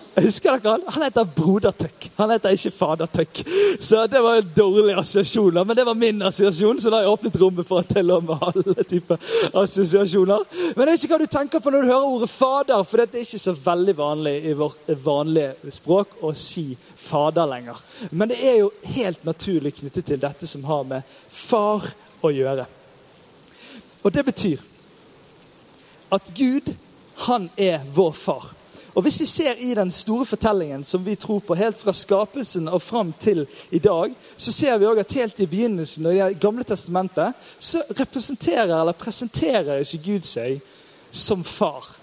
Husker 0.25 0.57
dere 0.57 0.71
han? 0.71 0.83
Han 0.87 1.03
heter 1.03 1.27
Broder 1.35 1.71
Tøkk. 1.71 2.09
Han 2.15 2.31
heter 2.33 2.55
ikke 2.55 2.71
Fader 2.71 3.09
Tøkk. 3.13 3.41
Så 3.79 4.01
det 4.11 4.21
var 4.23 4.39
en 4.39 4.51
dårlig 4.55 4.95
assosiasjon. 4.97 5.59
Men 5.67 5.77
det 5.77 5.85
var 5.85 5.97
min 5.97 6.21
assosiasjon, 6.21 6.81
så 6.81 6.89
da 6.89 6.99
har 6.99 7.07
jeg 7.07 7.13
åpnet 7.13 7.39
rommet 7.41 7.67
for 7.69 7.81
å 7.81 7.87
telle 7.87 8.17
om 8.17 8.33
alle 8.35 8.85
typer 8.89 9.29
assosiasjoner. 9.61 10.45
Men 10.75 10.91
jeg 10.91 10.91
vet 10.91 11.05
ikke 11.05 11.13
hva 11.13 11.21
du 11.21 11.33
tenker 11.37 11.63
på 11.63 11.73
når 11.73 11.85
du 11.85 11.91
hører 11.91 12.09
ordet 12.09 12.31
fader, 12.33 12.83
for 12.87 13.01
det 13.03 13.21
er 13.21 13.27
ikke 13.27 13.43
så 13.45 13.55
veldig 13.69 13.95
vanlig 13.99 14.35
i 14.49 14.55
vårt 14.59 14.91
vanlige 15.05 15.73
språk 15.79 16.19
å 16.25 16.33
si 16.37 16.67
fader 16.99 17.49
lenger. 17.49 17.79
Men 18.11 18.33
det 18.33 18.41
er 18.43 18.59
jo 18.63 18.73
helt 18.95 19.23
naturlig 19.27 19.77
knyttet 19.79 20.11
til 20.11 20.21
dette 20.21 20.49
som 20.49 20.65
har 20.69 20.85
med 20.89 21.17
far 21.29 21.85
å 22.25 22.33
gjøre. 22.33 22.67
Og 24.03 24.13
det 24.15 24.23
betyr 24.25 24.61
at 26.15 26.31
Gud, 26.35 26.71
han 27.27 27.49
er 27.59 27.83
vår 27.93 28.15
far. 28.15 28.47
Og 28.93 29.01
Hvis 29.01 29.19
vi 29.19 29.25
ser 29.25 29.53
i 29.59 29.73
den 29.73 29.91
store 29.91 30.25
fortellingen 30.25 30.83
som 30.83 31.05
vi 31.05 31.15
tror 31.15 31.39
på, 31.39 31.55
helt 31.55 31.77
fra 31.77 31.93
skapelsen 31.93 32.67
og 32.67 32.81
fram 32.81 33.13
til 33.19 33.47
i 33.71 33.79
dag, 33.79 34.13
så 34.37 34.51
ser 34.51 34.77
vi 34.77 34.85
også 34.85 34.99
at 34.99 35.13
helt 35.13 35.39
i 35.39 35.45
begynnelsen 35.45 36.05
og 36.05 36.15
i 36.15 36.17
Det 36.17 36.39
gamle 36.39 36.63
testamentet 36.63 37.33
så 37.59 37.83
representerer 37.99 38.79
eller 38.79 38.91
presenterer 38.91 39.79
ikke 39.79 40.03
Gud 40.05 40.21
seg 40.27 40.61
som 41.11 41.43
far. 41.43 41.95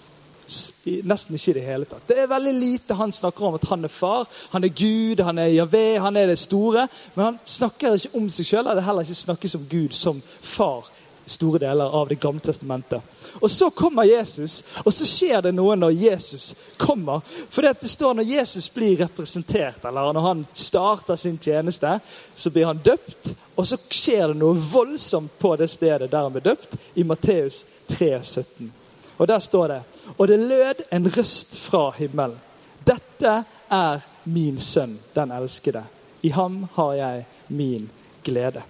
Nesten 1.03 1.35
ikke 1.35 1.51
i 1.51 1.53
det 1.53 1.65
hele 1.65 1.85
tatt. 1.85 2.07
Det 2.07 2.19
er 2.21 2.29
veldig 2.31 2.53
lite 2.55 2.95
han 2.95 3.11
snakker 3.11 3.45
om 3.45 3.55
at 3.55 3.67
han 3.67 3.83
er 3.83 3.91
far. 3.91 4.27
Han 4.51 4.63
er 4.63 4.71
Gud, 4.71 5.23
han 5.23 5.37
er 5.37 5.51
Javé, 5.51 5.99
han 5.99 6.15
er 6.15 6.27
det 6.27 6.39
store. 6.39 6.87
Men 7.15 7.25
han 7.25 7.39
snakker 7.43 7.97
ikke 7.97 8.15
om 8.15 8.29
seg 8.29 8.45
sjøl. 8.45 8.67
eller 8.67 8.81
er 8.81 8.87
heller 8.87 9.03
ikke 9.03 9.25
snakkes 9.25 9.55
om 9.55 9.67
Gud 9.69 9.91
som 9.91 10.21
far 10.41 10.87
store 11.27 11.59
deler 11.59 11.85
av 11.85 12.07
Det 12.07 12.15
gamle 12.15 12.39
testamentet. 12.39 13.01
Og 13.41 13.51
Så 13.51 13.69
kommer 13.69 14.03
Jesus, 14.03 14.63
og 14.83 14.93
så 14.93 15.05
skjer 15.05 15.41
det 15.41 15.51
noe 15.55 15.75
når 15.75 15.91
Jesus 15.91 16.55
kommer. 16.77 17.21
For 17.49 17.61
det 17.61 17.89
står 17.89 18.13
Når 18.13 18.23
Jesus 18.23 18.73
blir 18.73 18.97
representert, 18.97 19.85
eller 19.85 20.13
når 20.13 20.21
han 20.21 20.45
starter 20.53 21.15
sin 21.15 21.37
tjeneste, 21.37 21.99
så 22.35 22.49
blir 22.49 22.65
han 22.65 22.81
døpt, 22.83 23.33
og 23.55 23.67
så 23.67 23.77
skjer 23.89 24.27
det 24.27 24.39
noe 24.39 24.55
voldsomt 24.55 25.39
på 25.39 25.55
det 25.55 25.67
stedet 25.67 26.11
der 26.11 26.23
han 26.23 26.31
blir 26.31 26.43
døpt, 26.43 26.75
i 26.93 27.03
Matteus 27.03 27.65
3, 27.87 28.23
17. 28.23 28.71
Og 29.17 29.27
der 29.27 29.39
står 29.39 29.67
det 29.67 29.81
Og 30.17 30.27
det 30.27 30.39
lød 30.39 30.83
en 30.91 31.11
røst 31.11 31.57
fra 31.57 31.91
himmelen. 31.97 32.39
Dette 32.87 33.43
er 33.69 34.03
min 34.23 34.57
sønn, 34.57 34.99
den 35.13 35.31
elskede. 35.31 35.83
I 36.21 36.29
ham 36.29 36.67
har 36.73 36.93
jeg 36.93 37.25
min 37.47 37.89
glede. 38.23 38.63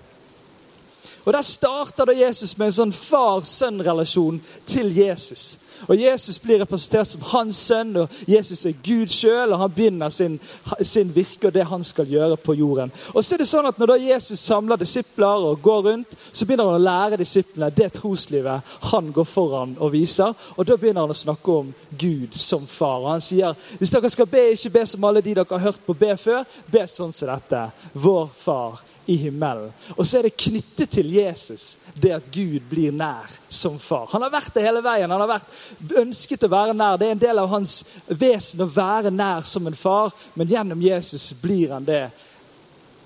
Og 1.26 1.34
Der 1.34 1.42
starter 1.42 2.06
da 2.06 2.14
Jesus 2.14 2.58
med 2.58 2.68
en 2.68 2.74
sånn 2.74 2.94
far-sønn-relasjon 2.94 4.42
til 4.68 4.94
Jesus. 4.96 5.58
Og 5.88 6.01
Jesus 6.01 6.39
blir 6.41 6.60
representert 6.62 7.10
som 7.12 7.25
hans 7.31 7.60
sønn, 7.69 7.96
og 8.01 8.13
Jesus 8.27 8.65
er 8.65 8.77
Gud 8.84 9.12
sjøl. 9.13 9.53
Og 9.53 9.62
han 9.62 9.74
begynner 9.75 10.10
sin, 10.13 10.39
sin, 10.81 11.13
virke 11.15 11.50
og 11.50 11.53
det 11.55 11.67
han 11.69 11.84
skal 11.86 12.10
gjøre 12.10 12.38
på 12.41 12.57
jorden. 12.57 12.91
Og 13.13 13.24
så 13.24 13.36
er 13.36 13.43
det 13.43 13.50
sånn 13.50 13.69
at 13.69 13.77
Når 13.77 13.91
da 13.91 13.98
Jesus 14.01 14.41
samler 14.41 14.79
disipler 14.81 15.46
og 15.51 15.62
går 15.62 15.81
rundt, 15.89 16.17
så 16.31 16.46
begynner 16.46 16.72
han 16.72 16.79
å 16.81 16.86
lære 16.88 17.22
disiplene 17.22 17.69
det 17.75 17.91
troslivet 18.00 18.75
han 18.91 19.12
går 19.13 19.27
foran 19.29 19.77
og 19.79 19.93
viser. 19.93 20.34
Og 20.57 20.65
Da 20.65 20.77
begynner 20.77 21.05
han 21.05 21.13
å 21.13 21.17
snakke 21.17 21.60
om 21.62 21.74
Gud 21.91 22.34
som 22.34 22.65
far. 22.67 23.03
Og 23.03 23.12
Han 23.12 23.22
sier 23.22 23.55
hvis 23.77 23.93
dere 23.93 24.10
skal 24.10 24.27
be, 24.27 24.50
ikke 24.55 24.74
be 24.79 24.86
som 24.86 25.03
alle 25.03 25.22
de 25.22 25.36
dere 25.38 25.48
har 25.51 25.69
hørt 25.69 25.86
på 25.86 25.93
be 25.93 26.15
før. 26.17 26.43
Be 26.72 26.88
sånn 26.89 27.13
som 27.13 27.29
dette. 27.31 27.67
Vår 27.93 28.29
far 28.34 28.81
i 29.07 29.15
himmelen. 29.15 29.72
Og 29.96 30.07
så 30.07 30.19
er 30.19 30.27
det 30.27 30.38
knyttet 30.38 30.91
til 30.91 31.12
Jesus, 31.15 31.77
det 31.96 32.12
at 32.17 32.31
Gud 32.31 32.65
blir 32.69 32.91
nær 32.91 33.29
som 33.50 33.77
far. 33.79 34.10
Han 34.12 34.25
har 34.25 34.34
vært 34.34 34.51
det 34.57 34.65
hele 34.65 34.84
veien. 34.84 35.12
Han 35.12 35.24
har 35.24 35.31
vært 35.31 35.53
ønsket 35.96 36.44
å 36.44 36.52
være 36.52 36.74
nær. 36.74 36.98
Det 36.98 37.08
er 37.08 37.16
en 37.16 37.26
del 37.26 37.40
av 37.40 37.52
hans 37.52 37.82
vesen 38.08 38.64
å 38.64 38.70
være 38.72 39.12
nær 39.14 39.46
som 39.48 39.68
en 39.68 39.76
far, 39.76 40.14
men 40.34 40.50
gjennom 40.50 40.82
Jesus 40.82 41.34
blir 41.42 41.76
han 41.76 41.86
det 41.86 42.10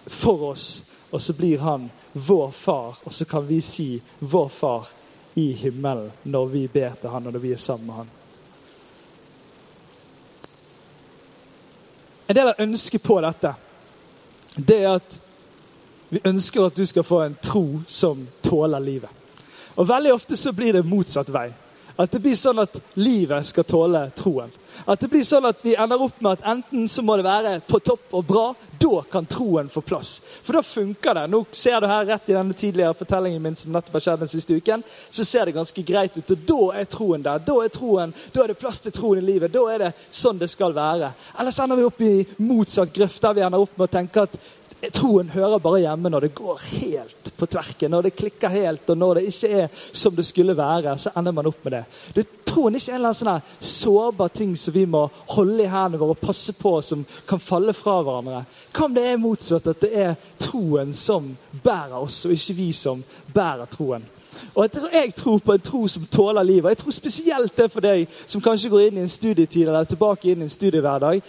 for 0.06 0.52
oss. 0.52 0.84
Og 1.12 1.22
så 1.22 1.34
blir 1.36 1.60
han 1.60 1.90
vår 2.14 2.52
far, 2.52 2.98
og 3.04 3.14
så 3.14 3.26
kan 3.26 3.48
vi 3.48 3.62
si 3.62 4.02
'vår 4.20 4.50
far' 4.50 4.88
i 5.34 5.52
himmelen 5.54 6.12
når 6.24 6.46
vi 6.46 6.68
ber 6.68 6.94
til 7.02 7.10
han 7.10 7.28
og 7.28 7.34
når 7.34 7.40
vi 7.40 7.52
er 7.52 7.58
sammen 7.58 7.88
med 7.88 7.96
han. 7.96 8.10
En 12.28 12.36
del 12.36 12.48
av 12.48 12.60
ønsket 12.64 13.04
på 13.04 13.22
dette 13.22 13.54
det 14.56 14.78
er 14.84 14.96
at 14.96 15.20
vi 16.12 16.20
ønsker 16.24 16.66
at 16.66 16.76
du 16.76 16.86
skal 16.86 17.04
få 17.04 17.22
en 17.24 17.36
tro 17.44 17.82
som 17.88 18.28
tåler 18.44 18.80
livet. 18.80 19.10
Og 19.76 19.88
Veldig 19.88 20.14
ofte 20.14 20.36
så 20.36 20.52
blir 20.52 20.74
det 20.74 20.84
motsatt 20.86 21.30
vei. 21.32 21.50
At 21.96 22.12
det 22.12 22.20
blir 22.24 22.36
sånn 22.36 22.62
at 22.64 22.78
livet 23.00 23.46
skal 23.46 23.68
tåle 23.68 24.08
troen. 24.16 24.52
At 24.86 25.00
det 25.00 25.10
blir 25.12 25.24
sånn 25.28 25.46
at 25.46 25.62
vi 25.66 25.76
ender 25.76 26.02
opp 26.02 26.22
med 26.24 26.40
at 26.40 26.46
enten 26.54 26.88
så 26.90 27.04
må 27.06 27.18
det 27.20 27.26
være 27.28 27.58
på 27.68 27.80
topp 27.84 28.16
og 28.18 28.26
bra. 28.26 28.46
Da 28.82 29.02
kan 29.12 29.28
troen 29.30 29.70
få 29.70 29.84
plass. 29.86 30.16
For 30.42 30.58
da 30.58 30.64
funker 30.66 31.20
det. 31.20 31.26
Nå 31.30 31.44
ser 31.54 31.84
du 31.84 31.88
her 31.92 32.08
rett 32.08 32.30
i 32.32 32.34
denne 32.34 32.56
tidligere 32.58 32.98
fortellingen 32.98 33.44
min 33.44 33.58
som 33.58 33.76
nettopp 33.76 34.00
har 34.00 34.06
skjedd 34.08 34.24
den 34.24 34.32
siste 34.32 34.58
uken, 34.58 34.84
så 35.10 35.26
ser 35.28 35.46
det 35.46 35.58
ganske 35.58 35.84
greit 35.86 36.18
ut. 36.18 36.34
Og 36.34 36.48
da 36.48 36.62
er 36.82 36.90
troen 36.90 37.26
der. 37.28 37.44
Da 37.46 37.60
er 37.62 37.76
troen, 37.76 38.16
da 38.34 38.44
er 38.44 38.54
det 38.54 38.58
plass 38.62 38.82
til 38.82 38.96
troen 38.96 39.22
i 39.22 39.28
livet. 39.28 39.54
Da 39.54 39.68
er 39.70 39.86
det 39.86 39.92
sånn 40.10 40.42
det 40.42 40.50
skal 40.50 40.74
være. 40.74 41.12
Ellers 41.38 41.62
ender 41.62 41.78
vi 41.78 41.86
opp 41.92 42.02
i 42.02 42.16
motsatt 42.42 42.96
grøft, 42.96 43.22
der 43.22 43.38
vi 43.38 43.46
ender 43.46 43.62
opp 43.62 43.78
med 43.78 43.86
å 43.86 43.94
tenke 44.00 44.26
at 44.26 44.42
Troen 44.90 45.30
hører 45.30 45.62
bare 45.62 45.84
hjemme 45.84 46.10
når 46.10 46.26
det 46.26 46.36
går 46.38 46.62
helt 46.72 47.32
på 47.38 47.46
tverken, 47.46 47.92
når 47.94 48.08
det 48.08 48.16
klikker 48.18 48.50
helt, 48.50 48.90
og 48.90 48.98
når 48.98 49.20
det 49.20 49.24
ikke 49.30 49.50
er 49.64 49.82
som 49.92 50.16
det 50.18 50.26
skulle 50.26 50.58
være. 50.58 50.96
Så 50.98 51.14
ender 51.18 51.36
man 51.38 51.50
opp 51.52 51.60
med 51.66 51.76
det. 51.76 51.84
det 52.16 52.26
troen 52.52 52.76
ikke 52.76 52.92
er 52.92 52.96
en 52.96 53.02
eller 53.02 53.12
annen 53.12 53.20
sånn 53.22 53.68
sårbar 53.72 54.32
ting 54.36 54.56
som 54.60 54.76
vi 54.76 54.86
må 54.90 55.04
holde 55.36 55.64
i 55.64 55.70
hendene 55.70 56.02
våre 56.02 56.18
og 56.18 56.24
passe 56.24 56.56
på, 56.58 56.74
som 56.82 57.06
kan 57.30 57.42
falle 57.42 57.76
fra 57.78 58.00
hverandre. 58.02 58.42
Hva 58.74 58.88
om 58.88 58.98
det 58.98 59.06
er 59.08 59.22
motsatt, 59.22 59.70
at 59.72 59.86
det 59.86 59.92
er 60.08 60.18
troen 60.42 60.96
som 60.98 61.30
bærer 61.64 62.00
oss, 62.02 62.24
og 62.26 62.36
ikke 62.36 62.58
vi 62.58 62.72
som 62.76 63.06
bærer 63.34 63.70
troen? 63.72 64.11
Og 64.56 64.70
Jeg 64.94 65.16
tror 65.16 65.38
på 65.38 65.54
en 65.54 65.60
tro 65.60 65.88
som 65.88 66.06
tåler 66.06 66.44
livet. 66.44 66.70
Jeg 66.70 66.78
tror 66.78 66.92
spesielt 66.92 67.58
det 67.58 67.72
for 67.72 67.82
deg 67.82 68.08
som 68.26 68.42
kanskje 68.42 68.70
går 68.70 68.82
inn 68.88 68.98
i 68.98 69.06
en 69.06 69.10
studietid 69.10 69.68
eller 69.68 69.84
tilbake 69.84 70.32
inn 70.32 70.42
i 70.42 70.48
en 70.48 70.50
studiehverdag. 70.50 71.22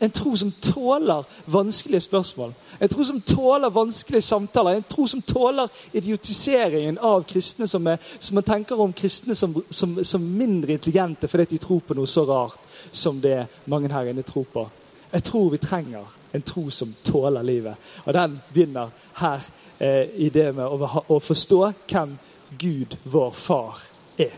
En 0.00 0.10
tro 0.10 0.36
som 0.36 0.52
tåler 0.62 1.24
vanskelige 1.46 2.00
spørsmål. 2.00 2.52
En 2.80 2.88
tro 2.88 3.04
som 3.04 3.20
tåler 3.20 3.70
vanskelige 3.70 4.22
samtaler. 4.22 4.70
En 4.70 4.82
tro 4.82 5.06
som 5.06 5.22
tåler 5.22 5.68
idiotiseringen 5.92 6.98
av 6.98 7.22
kristne, 7.22 7.66
som, 7.66 7.86
er, 7.86 7.98
som 8.20 8.34
man 8.34 8.46
tenker 8.46 8.80
om 8.80 8.92
kristne 8.92 9.34
som, 9.34 9.54
som, 9.70 10.04
som 10.04 10.22
mindre 10.22 10.72
intelligente 10.72 11.28
fordi 11.28 11.44
de 11.44 11.58
tror 11.58 11.80
på 11.80 11.94
noe 11.94 12.06
så 12.06 12.24
rart 12.24 12.60
som 12.92 13.20
det 13.20 13.46
mange 13.66 13.92
her 13.92 14.10
inne 14.10 14.22
tror 14.22 14.46
på. 14.52 14.68
Jeg 15.12 15.22
tror 15.24 15.50
vi 15.50 15.58
trenger 15.58 16.04
en 16.32 16.42
tro 16.42 16.70
som 16.70 16.94
tåler 17.04 17.42
livet. 17.42 17.74
Og 18.04 18.14
den 18.14 18.40
begynner 18.52 18.88
her 19.14 19.40
eh, 19.78 20.08
i 20.16 20.28
det 20.28 20.52
med 20.54 20.66
å, 20.66 21.04
å 21.08 21.18
forstå 21.18 21.60
hvem 21.88 22.18
Gud, 22.58 22.96
vår 23.04 23.30
far, 23.30 23.80
er. 24.18 24.34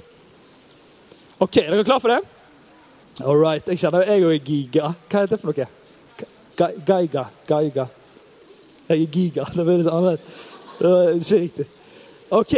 Ok, 1.40 1.56
Er 1.56 1.70
dere 1.70 1.84
klare 1.84 2.00
for 2.00 2.08
det? 2.08 2.20
All 3.24 3.36
right. 3.36 3.68
Jeg 3.68 3.78
kjenner 3.78 4.04
jeg 4.08 4.22
er 4.22 4.44
giga. 4.44 4.92
Hva 5.10 5.22
er 5.22 5.30
det 5.30 5.40
for 5.40 5.50
noe? 5.50 5.66
Geiga. 6.56 7.24
Geiga. 7.48 7.86
Jeg 8.88 9.02
er 9.02 9.12
giga. 9.12 9.46
Det 9.56 9.64
blir 9.64 9.80
litt 9.80 9.90
annerledes. 9.90 10.24
Det 10.80 10.90
er 10.90 11.10
ikke 11.16 11.40
riktig. 11.44 11.66
Ok. 12.30 12.54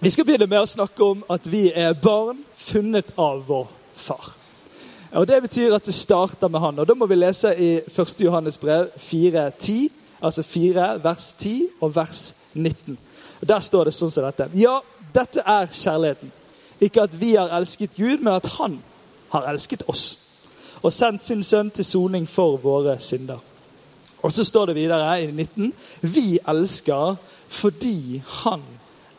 Vi 0.00 0.10
skal 0.10 0.26
begynne 0.28 0.46
med 0.46 0.62
å 0.62 0.68
snakke 0.68 1.04
om 1.04 1.24
at 1.32 1.48
vi 1.50 1.68
er 1.74 1.96
barn 1.98 2.44
funnet 2.56 3.10
av 3.18 3.42
vår 3.48 3.66
far. 3.98 4.30
Og 5.18 5.26
Det 5.26 5.40
betyr 5.42 5.74
at 5.74 5.88
det 5.88 5.96
starter 5.96 6.48
med 6.48 6.60
han. 6.60 6.78
Og 6.78 6.86
Da 6.86 6.94
må 6.94 7.06
vi 7.06 7.16
lese 7.16 7.54
i 7.56 7.70
1. 7.80 8.20
Johannes 8.20 8.58
brev 8.58 8.92
4.10, 8.96 9.88
altså 10.20 10.42
4 10.42 10.88
vers 11.02 11.32
10 11.38 11.68
og 11.80 11.96
vers 11.96 12.34
19. 12.54 12.98
Og 13.40 13.48
Der 13.48 13.60
står 13.60 13.84
det 13.84 13.94
sånn 13.94 14.10
som 14.10 14.24
dette. 14.24 14.48
Ja, 14.54 14.80
dette 15.14 15.42
er 15.46 15.66
kjærligheten. 15.66 16.32
Ikke 16.80 17.02
at 17.02 17.20
vi 17.20 17.34
har 17.34 17.52
elsket 17.58 17.96
Gud, 17.96 18.18
men 18.22 18.34
at 18.34 18.46
Han 18.58 18.80
har 19.30 19.48
elsket 19.50 19.82
oss. 19.88 20.18
Og 20.82 20.92
sendt 20.92 21.24
sin 21.24 21.42
sønn 21.42 21.70
til 21.70 21.84
soning 21.84 22.28
for 22.28 22.56
våre 22.62 22.98
synder. 22.98 23.38
Og 24.22 24.32
så 24.32 24.44
står 24.44 24.66
det 24.66 24.74
videre 24.74 25.22
i 25.22 25.30
19.: 25.30 25.72
Vi 26.02 26.38
elsker 26.48 27.16
fordi 27.48 28.22
Han 28.42 28.62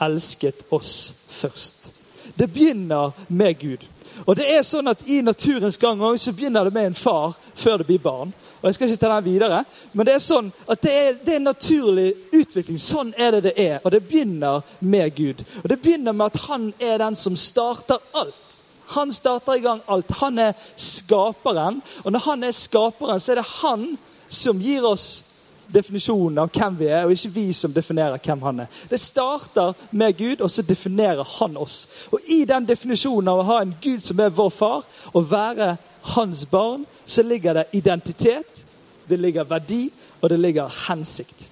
elsket 0.01 0.63
oss 0.71 1.13
først. 1.27 1.98
Det 2.35 2.47
begynner 2.53 3.11
med 3.27 3.59
Gud. 3.59 3.85
Og 4.25 4.35
det 4.35 4.49
er 4.51 4.63
sånn 4.67 4.89
at 4.91 5.05
I 5.07 5.21
naturens 5.23 5.77
gang 5.79 6.01
så 6.17 6.33
begynner 6.35 6.67
det 6.67 6.73
med 6.75 6.89
en 6.89 6.97
far 6.97 7.35
før 7.55 7.79
det 7.79 7.87
blir 7.87 8.01
barn. 8.03 8.33
Og 8.59 8.67
Jeg 8.67 8.75
skal 8.75 8.89
ikke 8.89 9.01
ta 9.01 9.11
den 9.13 9.25
videre, 9.25 9.63
men 9.93 10.05
det 10.05 10.15
er 10.15 10.23
sånn 10.23 10.49
at 10.67 10.81
det 10.83 10.91
er, 10.91 11.13
det 11.23 11.33
er 11.33 11.39
en 11.39 11.47
naturlig 11.47 12.09
utvikling. 12.35 12.79
Sånn 12.81 13.13
er 13.17 13.37
det 13.37 13.43
det 13.47 13.53
er. 13.55 13.77
Og 13.83 13.91
det 13.91 14.03
begynner 14.07 14.65
med 14.79 15.15
Gud. 15.15 15.45
Og 15.63 15.69
Det 15.69 15.79
begynner 15.79 16.13
med 16.13 16.25
at 16.33 16.41
han 16.49 16.73
er 16.79 16.97
den 16.99 17.15
som 17.15 17.37
starter 17.39 18.03
alt. 18.13 18.59
Han 18.89 19.13
starter 19.13 19.55
i 19.55 19.63
gang 19.63 19.81
alt. 19.87 20.11
Han 20.19 20.39
er 20.39 20.53
skaperen. 20.75 21.81
Og 22.03 22.11
når 22.11 22.25
han 22.25 22.43
er 22.43 22.51
skaperen, 22.51 23.19
så 23.19 23.31
er 23.31 23.41
det 23.41 23.51
han 23.61 23.85
som 24.27 24.59
gir 24.61 24.85
oss 24.85 25.23
definisjonen 25.73 26.41
av 26.41 26.49
hvem 26.53 26.79
vi 26.79 26.87
er, 26.89 27.05
og 27.05 27.13
ikke 27.13 27.33
vi 27.35 27.45
som 27.53 27.73
definerer 27.73 28.21
hvem 28.23 28.41
han 28.41 28.63
er. 28.63 28.79
Det 28.89 28.99
starter 28.99 29.73
med 29.91 30.17
Gud, 30.17 30.41
og 30.41 30.51
så 30.51 30.61
definerer 30.61 31.27
han 31.39 31.57
oss. 31.57 31.87
Og 32.11 32.19
I 32.27 32.43
den 32.49 32.67
definisjonen 32.69 33.31
av 33.31 33.43
å 33.43 33.47
ha 33.51 33.61
en 33.61 33.75
Gud 33.81 34.01
som 34.05 34.19
er 34.19 34.33
vår 34.33 34.49
far, 34.49 34.87
og 35.13 35.31
være 35.31 35.75
hans 36.15 36.45
barn, 36.49 36.85
så 37.05 37.23
ligger 37.23 37.53
det 37.53 37.69
identitet, 37.73 38.65
det 39.09 39.19
ligger 39.19 39.43
verdi, 39.43 39.89
og 40.21 40.29
det 40.29 40.39
ligger 40.39 40.75
hensikt. 40.87 41.49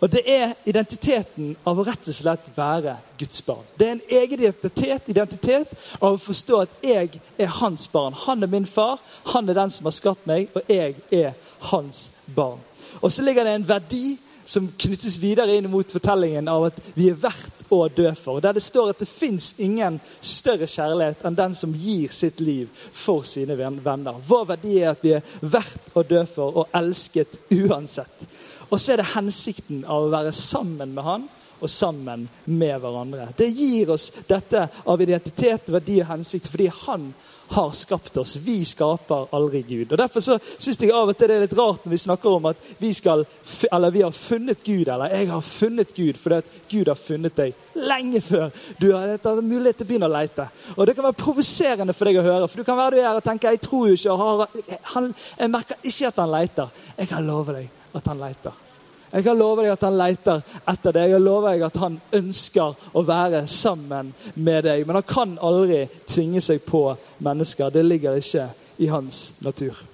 Og 0.00 0.12
Det 0.12 0.22
er 0.24 0.54
identiteten 0.64 1.52
av 1.68 1.78
å 1.78 1.84
rett 1.84 2.08
og 2.08 2.16
slett 2.16 2.46
være 2.56 2.94
Guds 3.20 3.42
barn. 3.44 3.66
Det 3.76 3.86
er 3.86 3.92
en 3.92 4.06
egen 4.22 4.40
identitet, 4.46 5.10
identitet 5.12 5.74
av 6.00 6.14
å 6.14 6.22
forstå 6.22 6.60
at 6.62 6.78
jeg 6.82 7.20
er 7.36 7.52
hans 7.60 7.84
barn. 7.92 8.16
Han 8.24 8.42
er 8.42 8.48
min 8.48 8.66
far, 8.66 8.96
han 9.34 9.48
er 9.48 9.60
den 9.60 9.70
som 9.70 9.90
har 9.90 9.96
skapt 9.96 10.26
meg, 10.30 10.48
og 10.56 10.72
jeg 10.72 10.96
er 11.12 11.36
hans 11.68 12.08
barn. 12.34 12.64
Og 13.00 13.12
så 13.12 13.24
ligger 13.24 13.44
det 13.44 13.54
en 13.58 13.68
verdi 13.68 14.18
som 14.50 14.66
knyttes 14.78 15.18
videre 15.22 15.54
inn 15.56 15.68
mot 15.70 15.92
fortellingen 15.92 16.48
av 16.50 16.66
at 16.70 16.78
vi 16.96 17.10
er 17.10 17.18
verdt 17.20 17.70
å 17.70 17.84
dø 17.94 18.10
for. 18.18 18.40
Der 18.42 18.56
det 18.56 18.64
står 18.64 18.92
at 18.92 19.02
det 19.02 19.08
fins 19.08 19.52
ingen 19.62 20.00
større 20.20 20.66
kjærlighet 20.66 21.22
enn 21.26 21.38
den 21.38 21.54
som 21.54 21.74
gir 21.76 22.10
sitt 22.12 22.40
liv 22.42 22.70
for 22.74 23.22
sine 23.28 23.54
venner. 23.58 24.18
Vår 24.26 24.48
verdi 24.54 24.78
er 24.80 24.92
at 24.92 25.04
vi 25.06 25.14
er 25.16 25.36
verdt 25.40 25.92
å 25.94 26.02
dø 26.06 26.24
for 26.26 26.64
og 26.64 26.74
elsket 26.76 27.38
uansett. 27.54 28.26
Og 28.70 28.78
så 28.78 28.94
er 28.94 29.02
det 29.02 29.12
hensikten 29.14 29.84
av 29.86 30.06
å 30.06 30.12
være 30.12 30.34
sammen 30.34 30.94
med 30.94 31.06
han 31.06 31.28
og 31.60 31.70
sammen 31.70 32.26
med 32.44 32.78
hverandre. 32.80 33.28
Det 33.36 33.50
gir 33.52 33.90
oss 33.92 34.08
dette 34.26 34.66
av 34.88 35.02
identitet, 35.02 35.70
verdi 35.70 36.00
og 36.00 36.10
hensikt 36.10 36.48
fordi 36.50 36.70
han 36.86 37.10
har 37.50 37.70
skapt 37.70 38.16
oss. 38.16 38.36
Vi 38.36 38.64
skaper 38.64 39.26
aldri 39.34 39.62
Gud. 39.62 39.92
Og 39.92 39.98
Derfor 39.98 40.22
så 40.22 40.36
syns 40.40 40.78
jeg 40.78 40.92
av 40.94 41.10
og 41.10 41.18
til 41.18 41.30
det 41.30 41.36
er 41.36 41.44
litt 41.44 41.56
rart 41.58 41.82
når 41.84 41.94
vi 41.94 42.00
snakker 42.04 42.36
om 42.36 42.46
at 42.52 42.70
vi, 42.78 42.92
skal, 42.94 43.24
vi 43.50 44.04
har 44.04 44.14
funnet 44.14 44.62
Gud, 44.62 44.86
eller 44.86 45.10
jeg 45.10 45.30
har 45.32 45.42
funnet 45.42 45.94
Gud, 45.96 46.20
fordi 46.20 46.38
at 46.38 46.54
Gud 46.70 46.92
har 46.92 47.00
funnet 47.00 47.36
deg 47.36 47.84
lenge 47.90 48.22
før 48.22 48.48
du 48.78 48.88
har 48.94 49.42
mulighet 49.42 49.80
til 49.82 49.86
å 49.86 49.90
begynne 49.90 50.10
å 50.10 50.14
lete. 50.14 50.46
Og 50.76 50.86
Det 50.86 50.94
kan 50.94 51.08
være 51.08 51.22
provoserende 51.26 51.96
for 51.96 52.10
deg 52.10 52.22
å 52.22 52.26
høre, 52.30 52.48
for 52.48 52.62
du 52.62 52.68
kan 52.70 52.78
være 52.78 52.96
du 52.96 53.02
er 53.02 53.18
og 53.18 53.26
tenke 53.26 53.50
jeg 53.50 53.64
tror 53.66 53.90
jo 53.90 53.98
ikke, 53.98 54.64
han, 54.94 55.12
jeg 55.38 55.54
merker 55.58 55.86
ikke 55.90 56.10
at 56.14 56.22
han 56.22 56.34
leter. 56.38 56.82
Jeg 57.02 57.10
kan 57.10 57.26
love 57.26 57.58
deg 57.58 57.96
at 57.98 58.12
han 58.12 58.22
leter. 58.22 58.69
Jeg 59.10 59.24
kan 59.26 59.38
love 59.38 59.64
deg 59.64 59.72
at 59.74 59.84
han 59.88 59.98
leter 59.98 60.42
etter 60.70 60.94
deg. 60.94 61.14
Jeg 61.14 61.22
lover 61.24 61.56
deg 61.56 61.66
at 61.66 61.78
han 61.82 62.00
ønsker 62.14 62.90
å 62.94 63.02
være 63.06 63.42
sammen 63.50 64.12
med 64.34 64.68
deg. 64.68 64.86
Men 64.86 65.00
han 65.00 65.08
kan 65.08 65.38
aldri 65.42 65.82
tvinge 66.06 66.42
seg 66.44 66.62
på 66.66 66.84
mennesker. 67.26 67.74
Det 67.74 67.86
ligger 67.86 68.20
ikke 68.22 68.46
i 68.78 68.90
hans 68.90 69.32
natur. 69.42 69.89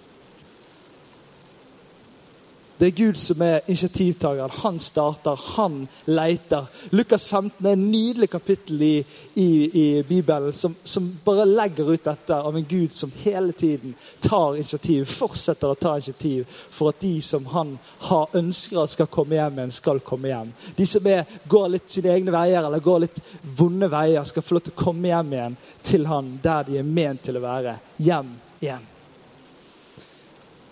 Det 2.79 2.87
er 2.87 2.91
Gud 2.91 3.17
som 3.17 3.41
er 3.43 3.61
initiativtakeren. 3.67 4.51
Han 4.53 4.79
starter, 4.79 5.41
han 5.57 5.89
leter. 6.05 6.67
Lukas 6.91 7.29
15 7.29 7.67
er 7.67 7.73
et 7.73 7.79
nydelig 7.79 8.29
kapittel 8.31 8.83
i, 8.83 9.05
i, 9.35 9.49
i 9.81 10.03
Bibelen 10.03 10.53
som, 10.53 10.75
som, 10.85 11.07
bare 11.25 11.47
legger 11.49 11.89
ut 11.89 12.05
dette 12.05 12.37
av 12.37 12.57
en 12.57 12.67
Gud 12.69 12.93
som 12.93 13.13
hele 13.23 13.53
tiden 13.53 13.95
tar 14.21 14.59
initiativ, 14.59 15.07
fortsetter 15.09 15.73
å 15.73 15.79
ta 15.81 15.95
initiativ 15.97 16.45
for 16.53 16.93
at 16.93 17.01
de 17.01 17.15
som 17.25 17.47
han 17.55 17.79
har 18.11 18.37
ønsker 18.37 18.83
at 18.83 18.93
skal 18.93 19.09
komme 19.09 19.39
hjem 19.39 19.57
igjen, 19.57 19.73
skal 19.73 20.03
komme 20.05 20.29
hjem. 20.29 20.51
De 20.77 20.87
som 20.87 21.09
er, 21.09 21.25
går 21.49 21.71
litt 21.73 21.89
sine 21.91 22.13
egne 22.13 22.35
veier 22.35 22.61
eller 22.61 22.85
går 22.85 23.07
litt 23.07 23.23
vonde 23.57 23.89
veier, 23.89 24.27
skal 24.29 24.45
få 24.45 24.59
lov 24.59 24.67
til 24.67 24.77
å 24.77 24.83
komme 24.83 25.09
hjem 25.15 25.33
igjen 25.33 25.57
til 25.87 26.05
han 26.11 26.29
der 26.45 26.69
de 26.69 26.77
er 26.83 26.93
ment 27.01 27.25
til 27.25 27.41
å 27.41 27.45
være. 27.47 27.79
Hjem 28.05 28.37
igjen. 28.61 28.85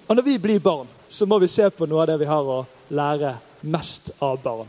Og 0.04 0.18
når 0.18 0.28
vi 0.28 0.36
blir 0.38 0.60
barn 0.60 0.92
så 1.14 1.26
må 1.26 1.38
vi 1.38 1.48
se 1.50 1.68
på 1.70 1.86
noe 1.86 2.02
av 2.02 2.10
det 2.10 2.18
vi 2.24 2.26
har 2.30 2.48
å 2.50 2.64
lære 2.94 3.36
mest 3.70 4.10
av 4.22 4.40
barn. 4.42 4.68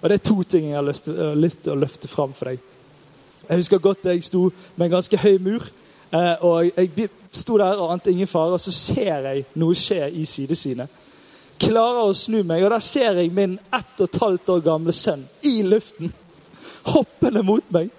Og 0.00 0.08
Det 0.08 0.16
er 0.16 0.24
to 0.24 0.42
ting 0.42 0.70
jeg 0.70 0.76
har 0.78 0.86
lyst 0.86 1.08
lyst 1.36 1.62
til 1.64 1.74
å 1.74 1.80
løfte 1.80 2.08
fram 2.08 2.32
for 2.32 2.50
deg. 2.50 2.60
Jeg 3.48 3.60
husker 3.60 3.78
godt 3.78 4.06
jeg 4.08 4.24
sto 4.24 4.46
med 4.76 4.86
en 4.86 4.94
ganske 4.96 5.20
høy 5.20 5.38
mur. 5.44 5.66
Eh, 6.12 6.44
og 6.44 6.70
Jeg 6.76 7.08
sto 7.32 7.58
der 7.58 7.76
og 7.76 7.92
ante 7.92 8.10
ingen 8.10 8.26
fare, 8.26 8.52
og 8.52 8.60
så 8.60 8.72
ser 8.72 9.28
jeg 9.28 9.44
noe 9.54 9.74
skje 9.74 10.08
i 10.08 10.24
sidesynet. 10.24 10.88
Klarer 11.58 12.08
å 12.08 12.16
snu 12.16 12.42
meg, 12.42 12.64
og 12.64 12.70
der 12.70 12.80
ser 12.80 13.20
jeg 13.20 13.32
min 13.32 13.58
ett 13.72 14.00
og 14.00 14.08
et 14.08 14.20
halvt 14.20 14.48
år 14.48 14.64
gamle 14.64 14.92
sønn 14.92 15.24
i 15.42 15.62
luften. 15.62 16.12
Hoppende 16.94 17.42
mot 17.42 17.64
meg. 17.72 17.90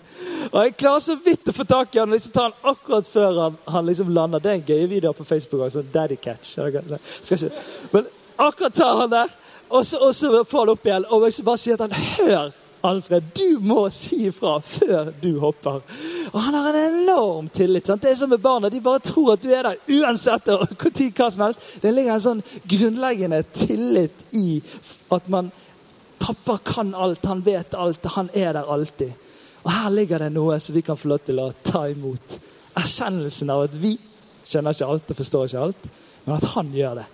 Og 0.51 0.59
Jeg 0.63 0.75
klarer 0.77 0.99
så 1.03 1.15
vidt 1.25 1.49
å 1.49 1.55
få 1.55 1.65
tak 1.69 1.95
i 1.95 2.01
han 2.01 2.09
og 2.09 2.17
liksom 2.17 2.35
tar 2.35 2.49
han 2.49 2.73
akkurat 2.73 3.07
før 3.09 3.39
han, 3.43 3.57
han 3.71 3.85
liksom 3.85 4.11
lander. 4.13 4.43
Det 4.43 4.51
er 4.51 4.59
en 4.59 4.67
gøy 4.67 4.85
video 4.91 5.13
på 5.13 5.25
Facebook. 5.27 5.65
Sånn 5.71 5.89
Daddy 5.93 6.17
catch. 6.21 6.57
Ikke. 6.59 7.51
Men 7.91 8.11
akkurat 8.35 8.75
tar 8.75 9.01
han 9.01 9.09
der, 9.13 9.33
og 9.69 9.87
så, 9.87 10.01
og 10.05 10.13
så 10.15 10.43
får 10.43 10.65
han 10.65 10.75
opp 10.75 10.85
igjen. 10.85 11.09
Og 11.09 11.25
jeg 11.27 11.47
bare 11.47 11.61
sier 11.61 11.79
at 11.79 11.87
han 11.87 11.97
hør, 12.19 12.53
Alfred, 12.85 13.23
du 13.33 13.57
må 13.65 13.87
si 13.89 14.27
ifra 14.27 14.59
før 14.61 15.09
du 15.21 15.39
hopper. 15.41 15.81
Og 16.31 16.39
han 16.41 16.53
har 16.53 16.69
en 16.69 16.99
enorm 17.01 17.47
tillit. 17.49 17.87
Sant? 17.87 18.03
Det 18.03 18.11
er 18.11 18.19
som 18.19 18.29
med 18.29 18.43
barna. 18.43 18.69
De 18.69 18.81
bare 18.83 19.01
tror 19.01 19.33
at 19.33 19.41
du 19.41 19.49
er 19.49 19.65
der 19.65 19.79
uansett 19.97 20.51
og 20.53 20.67
hva 20.77 21.29
som 21.33 21.47
helst. 21.47 21.63
Det 21.81 21.93
ligger 21.93 22.13
en 22.13 22.25
sånn 22.27 22.43
grunnleggende 22.75 23.41
tillit 23.55 24.27
i 24.37 24.59
at 25.15 25.31
man 25.33 25.53
Pappa 26.25 26.57
kan 26.63 26.93
alt, 26.95 27.25
han 27.27 27.41
vet 27.43 27.73
alt, 27.75 28.05
han 28.15 28.29
er 28.33 28.53
der 28.55 28.69
alltid. 28.71 29.11
Og 29.65 29.71
Her 29.73 29.89
ligger 29.93 30.21
det 30.21 30.33
noe 30.33 30.59
som 30.61 30.75
vi 30.75 30.83
kan 30.85 30.97
få 30.97 31.09
lov 31.09 31.23
til 31.25 31.41
å 31.41 31.51
ta 31.65 31.87
imot. 31.89 32.37
Erkjennelsen 32.77 33.49
av 33.49 33.65
at 33.65 33.77
vi 33.79 33.95
skjønner 34.45 34.75
ikke 34.75 34.89
alt 34.93 35.11
og 35.11 35.17
forstår 35.17 35.47
ikke 35.49 35.63
alt, 35.69 35.87
men 36.25 36.35
at 36.37 36.51
han 36.53 36.69
gjør 36.75 36.99
det. 37.01 37.05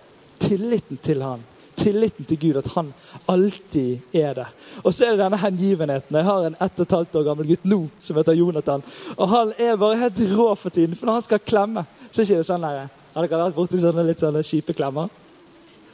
Tilliten 0.42 1.00
til 1.00 1.22
han. 1.24 1.44
Tilliten 1.78 2.26
til 2.28 2.38
Gud, 2.38 2.58
at 2.60 2.68
han 2.74 2.90
alltid 3.32 4.16
er 4.18 4.34
der. 4.36 4.50
Og 4.82 4.92
så 4.92 5.06
er 5.06 5.14
det 5.14 5.22
denne 5.22 5.40
hengivenheten. 5.40 6.18
Jeg 6.18 6.28
har 6.28 6.46
en 6.46 6.58
ett 6.58 6.76
og 6.76 6.84
et 6.84 6.96
halvt 6.98 7.16
år 7.20 7.24
gammel 7.30 7.48
gutt 7.48 7.64
nå 7.64 7.78
som 8.02 8.20
heter 8.20 8.36
Jonathan. 8.36 8.84
Og 9.16 9.32
han 9.32 9.54
er 9.56 9.80
bare 9.80 10.02
helt 10.02 10.20
rå 10.34 10.50
for 10.58 10.74
tiden, 10.74 10.98
for 10.98 11.08
når 11.08 11.20
han 11.20 11.26
skal 11.28 11.42
klemme, 11.46 11.86
så 12.10 12.20
er 12.20 12.26
det 12.26 12.36
ikke 12.36 12.50
sånn 12.50 12.68
der, 12.68 12.84
Har 13.12 13.28
dere 13.28 13.42
vært 13.44 13.56
borti 13.56 13.80
sånne 13.80 14.06
litt 14.08 14.20
sånne 14.20 14.40
kjipe 14.44 14.72
klemmer? 14.72 15.10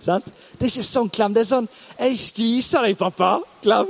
Sant? 0.00 0.28
Det 0.54 0.66
er 0.66 0.70
ikke 0.70 0.86
sånn 0.86 1.08
klem. 1.10 1.32
Det 1.34 1.40
er 1.42 1.50
sånn 1.50 1.68
'Jeg 1.98 2.18
skviser 2.18 2.82
deg, 2.86 2.98
pappa'. 2.98 3.42
Klem. 3.62 3.88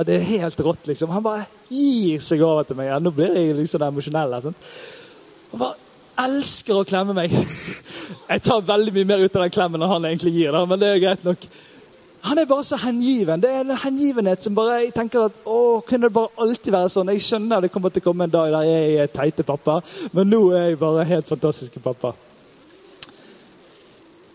Ja, 0.00 0.04
det 0.08 0.14
er 0.16 0.22
helt 0.40 0.60
rått, 0.64 0.86
liksom. 0.88 1.10
Han 1.12 1.20
bare 1.20 1.42
gir 1.68 2.22
seg 2.24 2.40
over 2.40 2.64
til 2.64 2.78
meg. 2.78 2.86
Ja, 2.88 2.96
nå 3.04 3.10
blir 3.12 3.34
jeg 3.36 3.52
liksom 3.58 3.82
emosjonell. 3.84 4.32
Han 4.32 4.54
bare 5.60 5.74
elsker 6.24 6.78
å 6.80 6.86
klemme 6.88 7.12
meg. 7.16 7.34
Jeg 8.30 8.42
tar 8.46 8.62
veldig 8.64 8.94
mye 8.94 9.08
mer 9.10 9.20
ut 9.20 9.36
av 9.36 9.44
den 9.44 9.52
klemmen 9.52 9.82
enn 9.82 9.90
han 9.90 10.06
egentlig 10.08 10.32
gir, 10.34 10.54
da, 10.54 10.62
men 10.66 10.80
det 10.80 10.88
er 10.88 11.02
greit 11.02 11.26
nok. 11.26 11.44
Han 12.26 12.40
er 12.40 12.48
bare 12.48 12.64
så 12.66 12.78
hengiven. 12.80 13.42
Det 13.42 13.50
er 13.52 13.60
en 13.60 13.82
hengivenhet 13.82 14.44
som 14.44 14.56
bare 14.56 14.80
jeg 14.80 14.94
tenker 14.96 15.28
at 15.28 15.36
å, 15.44 15.58
kunne 15.86 16.08
det 16.08 16.14
bare 16.16 16.32
alltid 16.42 16.72
være 16.74 16.90
sånn? 16.94 17.12
Jeg 17.14 17.26
skjønner 17.26 17.64
det 17.64 17.70
kommer 17.74 17.92
til 17.92 18.02
å 18.02 18.06
komme 18.08 18.26
en 18.26 18.32
dag 18.32 18.50
der 18.56 18.66
jeg 18.70 18.96
er 19.04 19.12
teite 19.12 19.46
pappa, 19.46 19.78
men 20.16 20.32
nå 20.32 20.40
er 20.56 20.70
jeg 20.70 20.80
bare 20.80 21.06
helt 21.12 21.30
fantastiske 21.30 21.84
pappa. 21.84 22.14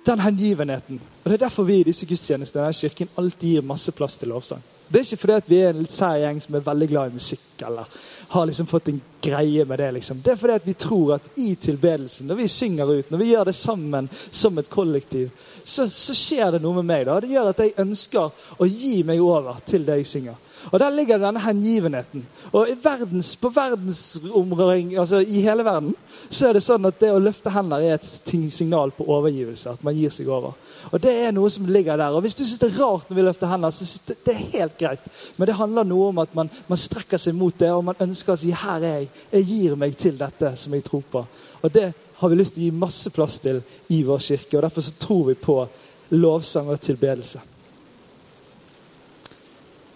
Den 0.05 0.23
hengivenheten. 0.27 1.01
Og 1.23 1.27
Det 1.27 1.39
er 1.39 1.45
derfor 1.47 1.67
vi 1.67 1.81
i 1.81 1.89
disse 1.89 2.07
gudstjenestene 2.09 2.69
i 2.69 2.79
kirken 2.83 3.13
alltid 3.17 3.57
gir 3.57 3.69
masse 3.73 3.93
plass 3.97 4.21
til 4.21 4.33
lovsang. 4.35 4.63
Det 4.87 4.99
er 4.99 5.07
ikke 5.07 5.21
fordi 5.21 5.51
vi 5.51 5.61
er 5.63 5.73
en 5.73 5.81
litt 5.81 5.93
sær 5.93 6.19
gjeng 6.21 6.39
som 6.43 6.55
er 6.55 6.65
veldig 6.65 6.87
glad 6.91 7.11
i 7.11 7.19
musikk. 7.19 7.45
eller 7.65 7.85
har 8.27 8.45
liksom 8.45 8.67
fått 8.67 8.87
en 8.87 9.01
greie 9.21 9.65
med 9.65 9.79
Det 9.79 9.91
liksom. 9.91 10.21
Det 10.21 10.31
er 10.31 10.35
fordi 10.35 10.59
vi 10.63 10.73
tror 10.73 11.13
at 11.15 11.21
i 11.35 11.55
tilbedelsen, 11.55 12.27
når 12.27 12.35
vi 12.35 12.47
synger 12.47 12.91
ut, 12.91 13.11
når 13.11 13.17
vi 13.17 13.29
gjør 13.31 13.45
det 13.45 13.55
sammen 13.55 14.09
som 14.29 14.57
et 14.57 14.69
kollektiv, 14.69 15.29
så, 15.63 15.87
så 15.89 16.13
skjer 16.13 16.51
det 16.51 16.61
noe 16.61 16.75
med 16.81 16.85
meg. 16.85 17.05
da. 17.05 17.19
Det 17.19 17.31
gjør 17.31 17.49
at 17.49 17.61
jeg 17.63 17.77
ønsker 17.77 18.51
å 18.57 18.67
gi 18.69 19.03
meg 19.03 19.21
over 19.21 19.61
til 19.65 19.85
det 19.85 20.01
jeg 20.01 20.11
synger. 20.11 20.41
Og 20.71 20.79
Der 20.79 20.89
ligger 20.89 21.17
denne 21.17 21.39
hengivenheten. 21.39 22.25
Og 22.51 22.67
verdens, 22.83 23.35
på 23.35 23.49
verdensområdet, 23.49 24.97
altså 24.99 25.19
i 25.19 25.41
hele 25.41 25.65
verden 25.65 25.95
så 26.29 26.47
er 26.47 26.57
det 26.57 26.63
sånn 26.65 26.85
at 26.87 26.99
det 26.99 27.11
å 27.13 27.21
løfte 27.21 27.53
hender 27.53 27.83
er 27.83 27.97
et 27.97 28.05
signal 28.05 28.91
på 28.95 29.05
overgivelse. 29.05 29.75
At 29.75 29.83
man 29.85 29.95
gir 29.97 30.13
seg 30.13 30.29
over. 30.29 30.55
Og 30.91 31.01
Det 31.01 31.13
er 31.25 31.31
noe 31.35 31.49
som 31.49 31.65
ligger 31.65 31.97
der. 31.97 32.15
Og 32.15 32.21
Hvis 32.21 32.35
du 32.35 32.43
syns 32.45 32.59
det 32.59 32.71
er 32.71 32.79
rart 32.81 33.09
når 33.09 33.15
vi 33.19 33.27
løfter 33.27 33.51
hender, 33.51 33.69
så 33.69 33.85
synes 33.85 34.05
det, 34.07 34.17
det 34.25 34.33
er 34.33 34.59
helt 34.59 34.77
greit. 34.77 35.11
Men 35.37 35.47
det 35.47 35.59
handler 35.59 35.83
noe 35.83 36.09
om 36.09 36.23
at 36.23 36.35
man, 36.35 36.49
man, 36.67 36.77
strekker 36.77 37.21
seg 37.21 37.35
mot 37.35 37.57
det, 37.59 37.71
og 37.71 37.85
man 37.85 38.01
ønsker 38.01 38.33
å 38.33 38.39
si 38.39 38.51
'her 38.51 38.83
er 38.83 38.99
jeg'. 38.99 39.09
Jeg 39.31 39.45
gir 39.45 39.75
meg 39.75 39.97
til 39.97 40.17
dette 40.17 40.55
som 40.55 40.73
jeg 40.73 40.83
tror 40.83 41.03
på. 41.11 41.25
Og 41.63 41.73
Det 41.73 41.93
har 42.15 42.29
vi 42.29 42.35
lyst 42.35 42.53
til 42.53 42.63
å 42.63 42.65
gi 42.65 42.71
masse 42.71 43.09
plass 43.09 43.39
til 43.39 43.63
i 43.89 44.03
vår 44.03 44.19
kirke. 44.19 44.57
og 44.57 44.63
Derfor 44.63 44.81
så 44.81 44.91
tror 44.99 45.25
vi 45.25 45.33
på 45.33 45.67
lovsang 46.11 46.69
og 46.69 46.81
tilbedelse. 46.81 47.54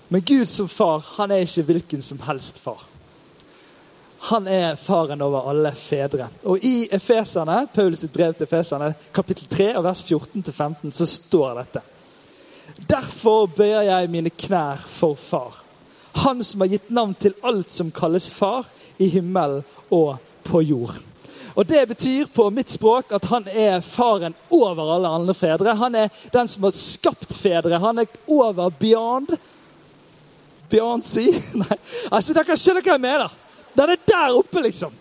Men 0.09 0.21
Gud 0.21 0.49
som 0.49 0.67
far, 0.67 1.03
han 1.17 1.31
er 1.31 1.45
ikke 1.45 1.67
hvilken 1.67 2.01
som 2.01 2.19
helst 2.25 2.57
far. 2.63 2.81
Han 4.29 4.47
er 4.47 4.75
faren 4.75 5.21
over 5.21 5.45
alle 5.49 5.71
fedre. 5.77 6.27
Og 6.43 6.63
I 6.65 6.89
Efeserne, 6.91 7.67
Paulus' 7.75 8.09
brev 8.11 8.33
til 8.33 8.43
Efeserne, 8.49 8.93
kapittel 9.13 9.47
3, 9.47 9.69
vers 9.83 10.03
14-15, 10.11 10.91
så 10.91 11.05
står 11.05 11.61
dette. 11.61 11.81
Derfor 12.89 13.45
bøyer 13.45 13.85
jeg 13.87 14.09
mine 14.09 14.29
knær 14.29 14.81
for 14.87 15.15
Far, 15.15 15.63
Han 16.19 16.43
som 16.43 16.61
har 16.61 16.67
gitt 16.67 16.89
navn 16.89 17.13
til 17.13 17.35
alt 17.45 17.71
som 17.71 17.91
kalles 17.91 18.31
far 18.33 18.65
i 18.97 19.07
himmel 19.07 19.61
og 19.93 20.17
på 20.43 20.61
jord. 20.61 20.97
Og 21.55 21.67
Det 21.67 21.87
betyr 21.87 22.25
på 22.33 22.49
mitt 22.49 22.69
språk 22.69 23.11
at 23.11 23.25
han 23.25 23.47
er 23.47 23.79
faren 23.81 24.35
over 24.49 24.95
alle 24.95 25.07
andre 25.07 25.33
fedre. 25.33 25.75
Han 25.75 25.95
er 25.95 26.09
den 26.33 26.47
som 26.47 26.63
har 26.63 26.71
skapt 26.71 27.33
fedre. 27.35 27.79
Han 27.79 27.99
er 27.99 28.05
over 28.27 28.69
beyond. 28.69 29.37
Beyoncé? 30.69 31.27
Nei, 31.61 31.77
altså 32.09 32.35
Dere 32.37 32.57
skjønner 32.57 32.85
hva 32.85 32.95
jeg 32.97 33.05
mener. 33.05 33.37
Den 33.77 33.93
er 33.93 34.01
der 34.09 34.35
oppe, 34.39 34.63
liksom. 34.65 34.95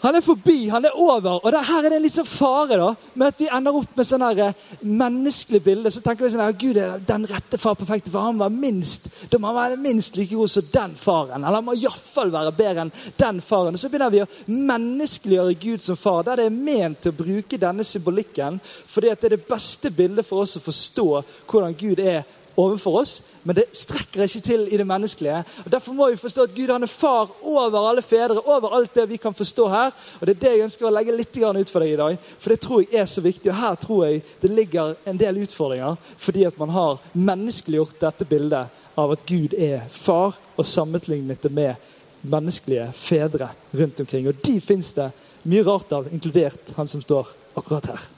Han 0.00 0.14
er 0.14 0.20
forbi, 0.20 0.68
han 0.68 0.84
er 0.84 0.98
over. 1.00 1.40
Og 1.40 1.52
det, 1.52 1.62
her 1.66 1.86
er 1.86 1.94
det 1.94 1.98
en 1.98 2.12
sånn 2.12 2.28
fare 2.28 2.76
da, 2.78 2.90
med 3.16 3.30
at 3.30 3.38
vi 3.40 3.48
ender 3.48 3.78
opp 3.78 3.96
med 3.96 4.06
sånn 4.06 4.24
eh, 4.28 4.66
menneskelig 4.84 5.60
bilde. 5.64 5.92
Så 5.92 6.02
tenker 6.04 6.26
vi 6.26 6.32
sånn 6.34 6.44
her, 6.44 6.56
Gud 6.60 6.76
er 6.80 7.00
den 7.08 7.24
rette 7.26 7.58
far, 7.58 7.78
perfekte 7.80 8.12
far. 8.12 8.28
Han 8.28 8.42
var 8.42 8.52
minst 8.52 9.08
da 9.32 9.40
må 9.40 9.48
han 9.50 9.56
være 9.56 9.80
minst 9.80 10.18
like 10.18 10.36
god 10.36 10.52
som 10.52 10.68
den 10.72 10.94
faren. 11.00 11.40
Eller 11.40 11.58
han 11.58 11.66
må 11.66 11.74
iallfall 11.78 12.30
være 12.34 12.52
bedre 12.58 12.84
enn 12.84 12.92
den 13.16 13.40
faren. 13.44 13.74
Og 13.74 13.82
Så 13.82 13.90
begynner 13.90 14.12
vi 14.12 14.22
å 14.22 14.28
menneskeliggjøre 14.52 15.58
Gud 15.64 15.86
som 15.86 15.98
far. 15.98 16.22
Der 16.28 16.42
det 16.42 16.50
er 16.50 16.60
ment 16.70 17.00
til 17.02 17.14
å 17.14 17.20
bruke 17.24 17.60
denne 17.60 17.86
symbolikken 17.86 18.60
fordi 18.86 19.10
at 19.10 19.22
det 19.22 19.30
er 19.32 19.38
det 19.38 19.48
beste 19.48 19.90
bildet 19.90 20.28
for 20.28 20.44
oss 20.44 20.58
å 20.60 20.62
forstå 20.62 21.08
hvordan 21.48 21.74
Gud 21.80 22.04
er 22.04 22.22
overfor 22.56 23.00
oss, 23.00 23.22
men 23.42 23.56
det 23.56 23.66
strekker 23.76 24.24
ikke 24.24 24.40
til 24.40 24.66
i 24.72 24.78
det 24.80 24.86
menneskelige. 24.86 25.42
Og 25.64 25.72
Derfor 25.72 25.92
må 25.92 26.08
vi 26.10 26.20
forstå 26.20 26.46
at 26.46 26.54
Gud 26.56 26.72
han 26.72 26.82
er 26.82 26.90
far 26.90 27.30
over 27.42 27.88
alle 27.90 28.02
fedre, 28.02 28.40
over 28.44 28.74
alt 28.76 28.94
det 28.94 29.08
vi 29.08 29.16
kan 29.20 29.34
forstå 29.34 29.68
her. 29.68 29.90
Og 30.20 30.26
Det 30.26 30.36
er 30.36 30.40
det 30.40 30.52
jeg 30.54 30.64
ønsker 30.64 30.88
å 30.88 30.94
legge 30.94 31.16
litt 31.16 31.36
ut 31.36 31.70
for 31.70 31.80
deg 31.80 31.92
i 31.92 32.00
dag, 32.00 32.18
for 32.38 32.50
det 32.50 32.60
tror 32.60 32.80
jeg 32.82 33.00
er 33.00 33.06
så 33.06 33.20
viktig. 33.20 33.50
Og 33.50 33.60
her 33.60 33.74
tror 33.74 34.06
jeg 34.06 34.22
det 34.42 34.50
ligger 34.50 34.96
en 35.06 35.18
del 35.18 35.42
utfordringer, 35.44 35.96
fordi 36.16 36.44
at 36.44 36.58
man 36.58 36.70
har 36.70 37.00
menneskeliggjort 37.12 38.00
dette 38.00 38.24
bildet 38.24 38.82
av 38.96 39.12
at 39.12 39.26
Gud 39.26 39.54
er 39.54 39.84
far, 39.90 40.34
og 40.56 40.66
sammenlignet 40.66 41.42
det 41.42 41.52
med 41.52 41.74
menneskelige 42.22 42.90
fedre 42.92 43.48
rundt 43.74 44.00
omkring. 44.00 44.28
Og 44.28 44.34
de 44.46 44.60
fins 44.60 44.92
det 44.96 45.10
mye 45.44 45.64
rart 45.66 45.92
av, 45.92 46.08
inkludert 46.12 46.74
han 46.76 46.88
som 46.88 47.02
står 47.02 47.28
akkurat 47.54 47.92
her. 47.92 48.15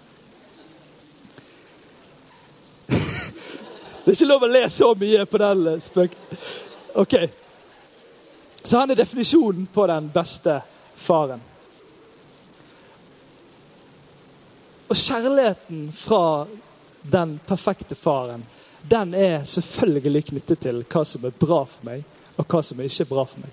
Det 4.08 4.12
er 4.14 4.16
ikke 4.22 4.26
lov 4.30 4.44
å 4.46 4.48
le 4.48 4.60
så 4.72 4.86
mye 4.96 5.24
på 5.28 5.38
den 5.42 5.66
eh, 5.68 5.80
spøken. 5.84 6.36
Ok. 6.96 7.14
Så 8.62 8.78
han 8.80 8.90
er 8.90 8.96
definisjonen 8.96 9.66
på 9.68 9.84
den 9.90 10.06
beste 10.14 10.54
faren. 10.96 11.42
Og 14.88 14.96
kjærligheten 14.96 15.82
fra 15.92 16.46
den 17.02 17.36
perfekte 17.50 17.98
faren, 18.00 18.46
den 18.88 19.12
er 19.12 19.44
selvfølgelig 19.44 20.24
knyttet 20.30 20.64
til 20.64 20.80
hva 20.88 21.04
som 21.04 21.28
er 21.28 21.36
bra 21.44 21.60
for 21.68 21.90
meg, 21.90 22.08
og 22.40 22.48
hva 22.48 22.64
som 22.64 22.80
er 22.80 22.88
ikke 22.88 23.10
bra 23.12 23.28
for 23.28 23.44
meg. 23.44 23.52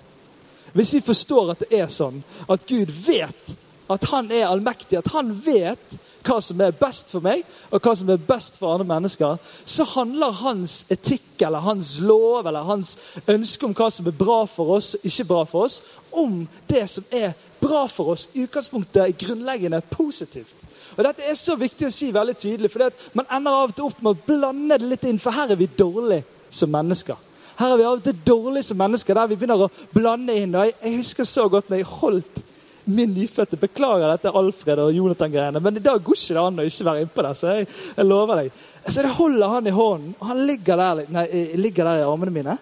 Hvis 0.72 0.94
vi 0.96 1.04
forstår 1.04 1.52
at 1.52 1.66
det 1.66 1.82
er 1.82 1.92
sånn 1.92 2.22
at 2.48 2.64
Gud 2.64 2.96
vet 3.04 3.52
at 3.92 4.08
han 4.08 4.32
er 4.32 4.48
allmektig, 4.48 4.96
at 5.04 5.12
han 5.12 5.36
vet 5.36 6.00
hva 6.26 6.38
som 6.42 6.60
er 6.60 6.74
best 6.76 7.12
for 7.14 7.24
meg, 7.24 7.44
og 7.70 7.82
hva 7.82 7.94
som 7.96 8.10
er 8.10 8.22
best 8.28 8.58
for 8.60 8.74
andre 8.74 8.86
mennesker, 8.88 9.36
så 9.64 9.86
handler 9.94 10.34
hans 10.42 10.78
etikk 10.92 11.44
eller 11.46 11.64
hans 11.64 11.96
lov 12.02 12.46
eller 12.46 12.66
hans 12.66 12.96
ønske 13.30 13.68
om 13.68 13.74
hva 13.76 13.90
som 13.92 14.08
er 14.08 14.16
bra 14.16 14.42
for 14.50 14.76
oss, 14.76 14.94
ikke 15.02 15.28
bra 15.30 15.44
for 15.48 15.66
oss, 15.68 15.82
om 16.16 16.44
det 16.68 16.86
som 16.90 17.04
er 17.14 17.34
bra 17.60 17.84
for 17.92 18.14
oss. 18.14 18.28
I 18.34 18.46
utgangspunktet 18.46 19.18
grunnleggende 19.20 19.82
positivt. 19.90 20.56
Og 20.96 21.04
Dette 21.04 21.26
er 21.28 21.36
så 21.38 21.56
viktig 21.60 21.88
å 21.88 21.92
si 21.92 22.10
veldig 22.14 22.36
tydelig, 22.40 22.72
for 22.72 22.88
man 23.18 23.28
ender 23.38 23.60
av 23.60 23.70
og 23.70 23.76
til 23.76 23.88
opp 23.90 24.02
med 24.02 24.14
å 24.14 24.26
blande 24.26 24.80
det 24.80 24.90
litt 24.90 25.06
inn, 25.08 25.20
for 25.20 25.36
her 25.36 25.52
er 25.52 25.60
vi 25.60 25.68
dårlige 25.68 26.24
som 26.50 26.72
mennesker. 26.72 27.18
Her 27.56 27.72
er 27.72 27.80
vi 27.80 27.86
av 27.88 27.98
og 27.98 28.04
til 28.04 28.18
dårlige 28.26 28.68
som 28.68 28.80
mennesker, 28.80 29.16
der 29.16 29.30
vi 29.30 29.38
begynner 29.38 29.66
å 29.66 29.72
blande 29.92 30.34
inn. 30.36 30.54
og 30.54 30.66
Jeg, 30.66 30.76
jeg 30.82 31.00
husker 31.00 31.28
så 31.28 31.48
godt 31.52 31.70
når 31.70 31.82
jeg 31.82 31.94
holdt 32.00 32.42
min 32.86 33.12
nyfødte. 33.14 33.58
Beklager 33.60 34.08
dette 34.12 34.32
Alfred 34.40 34.82
og 34.84 34.94
Jonathan-greiene, 34.94 35.62
men 35.62 35.80
i 35.80 35.84
dag 35.84 36.02
går 36.02 36.18
ikke 36.18 36.36
det 36.36 36.44
an 36.44 36.62
å 36.62 36.68
ikke 36.70 36.88
være 36.88 37.04
innpå 37.04 37.26
det. 37.26 37.34
Så 37.38 37.52
jeg, 37.52 37.68
jeg 37.96 38.08
lover 38.08 38.42
deg. 38.42 38.62
Så 38.86 39.02
jeg 39.02 39.18
holder 39.18 39.54
han 39.56 39.66
i 39.66 39.74
hånden, 39.74 40.14
og 40.20 40.30
han 40.30 40.46
ligger 40.48 40.82
der, 40.82 41.04
nei, 41.14 41.26
ligger 41.58 41.90
der 41.90 42.02
i 42.02 42.08
armene 42.08 42.34
mine. 42.34 42.56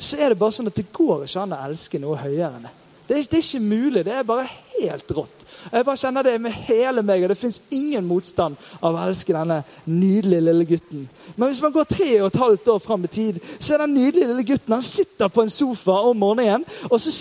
Så 0.00 0.18
er 0.20 0.32
det 0.32 0.40
bare 0.40 0.56
sånn 0.56 0.70
at 0.70 0.78
det 0.78 0.90
går 0.96 1.26
ikke 1.26 1.42
an 1.44 1.56
å 1.56 1.64
elske 1.68 2.00
noe 2.02 2.20
høyere 2.22 2.54
enn 2.54 2.68
det. 2.68 2.76
Det 3.10 3.18
er, 3.18 3.24
det 3.26 3.38
er 3.40 3.42
ikke 3.42 3.60
mulig. 3.66 4.02
Det 4.06 4.12
er 4.14 4.26
bare 4.26 4.46
helt 4.78 5.12
rått. 5.16 5.40
Jeg 5.72 5.84
bare 5.84 5.98
kjenner 5.98 6.24
det 6.24 6.36
med 6.40 6.54
hele 6.68 7.02
meg, 7.02 7.24
og 7.24 7.32
det 7.32 7.38
fins 7.40 7.58
ingen 7.74 8.06
motstand 8.06 8.54
av 8.78 8.94
å 8.94 9.02
elske 9.02 9.34
denne 9.34 9.58
nydelige 9.90 10.44
lille 10.46 10.66
gutten. 10.68 11.08
Men 11.34 11.50
hvis 11.50 11.60
man 11.64 11.74
går 11.74 11.88
tre 11.90 12.08
og 12.20 12.28
et 12.28 12.38
halvt 12.40 12.70
år 12.76 12.78
fram 12.84 13.04
i 13.04 13.10
tid, 13.10 13.40
så 13.58 13.74
er 13.74 13.82
den 13.82 13.96
nydelige 13.98 14.30
lille 14.30 14.46
gutten 14.46 14.76
han 14.76 14.86
sitter 14.86 15.28
på 15.28 15.42
en 15.42 15.52
sofa 15.52 15.98
om 16.06 16.22
morgenen, 16.22 16.64
og 16.86 16.96
så 17.02 17.12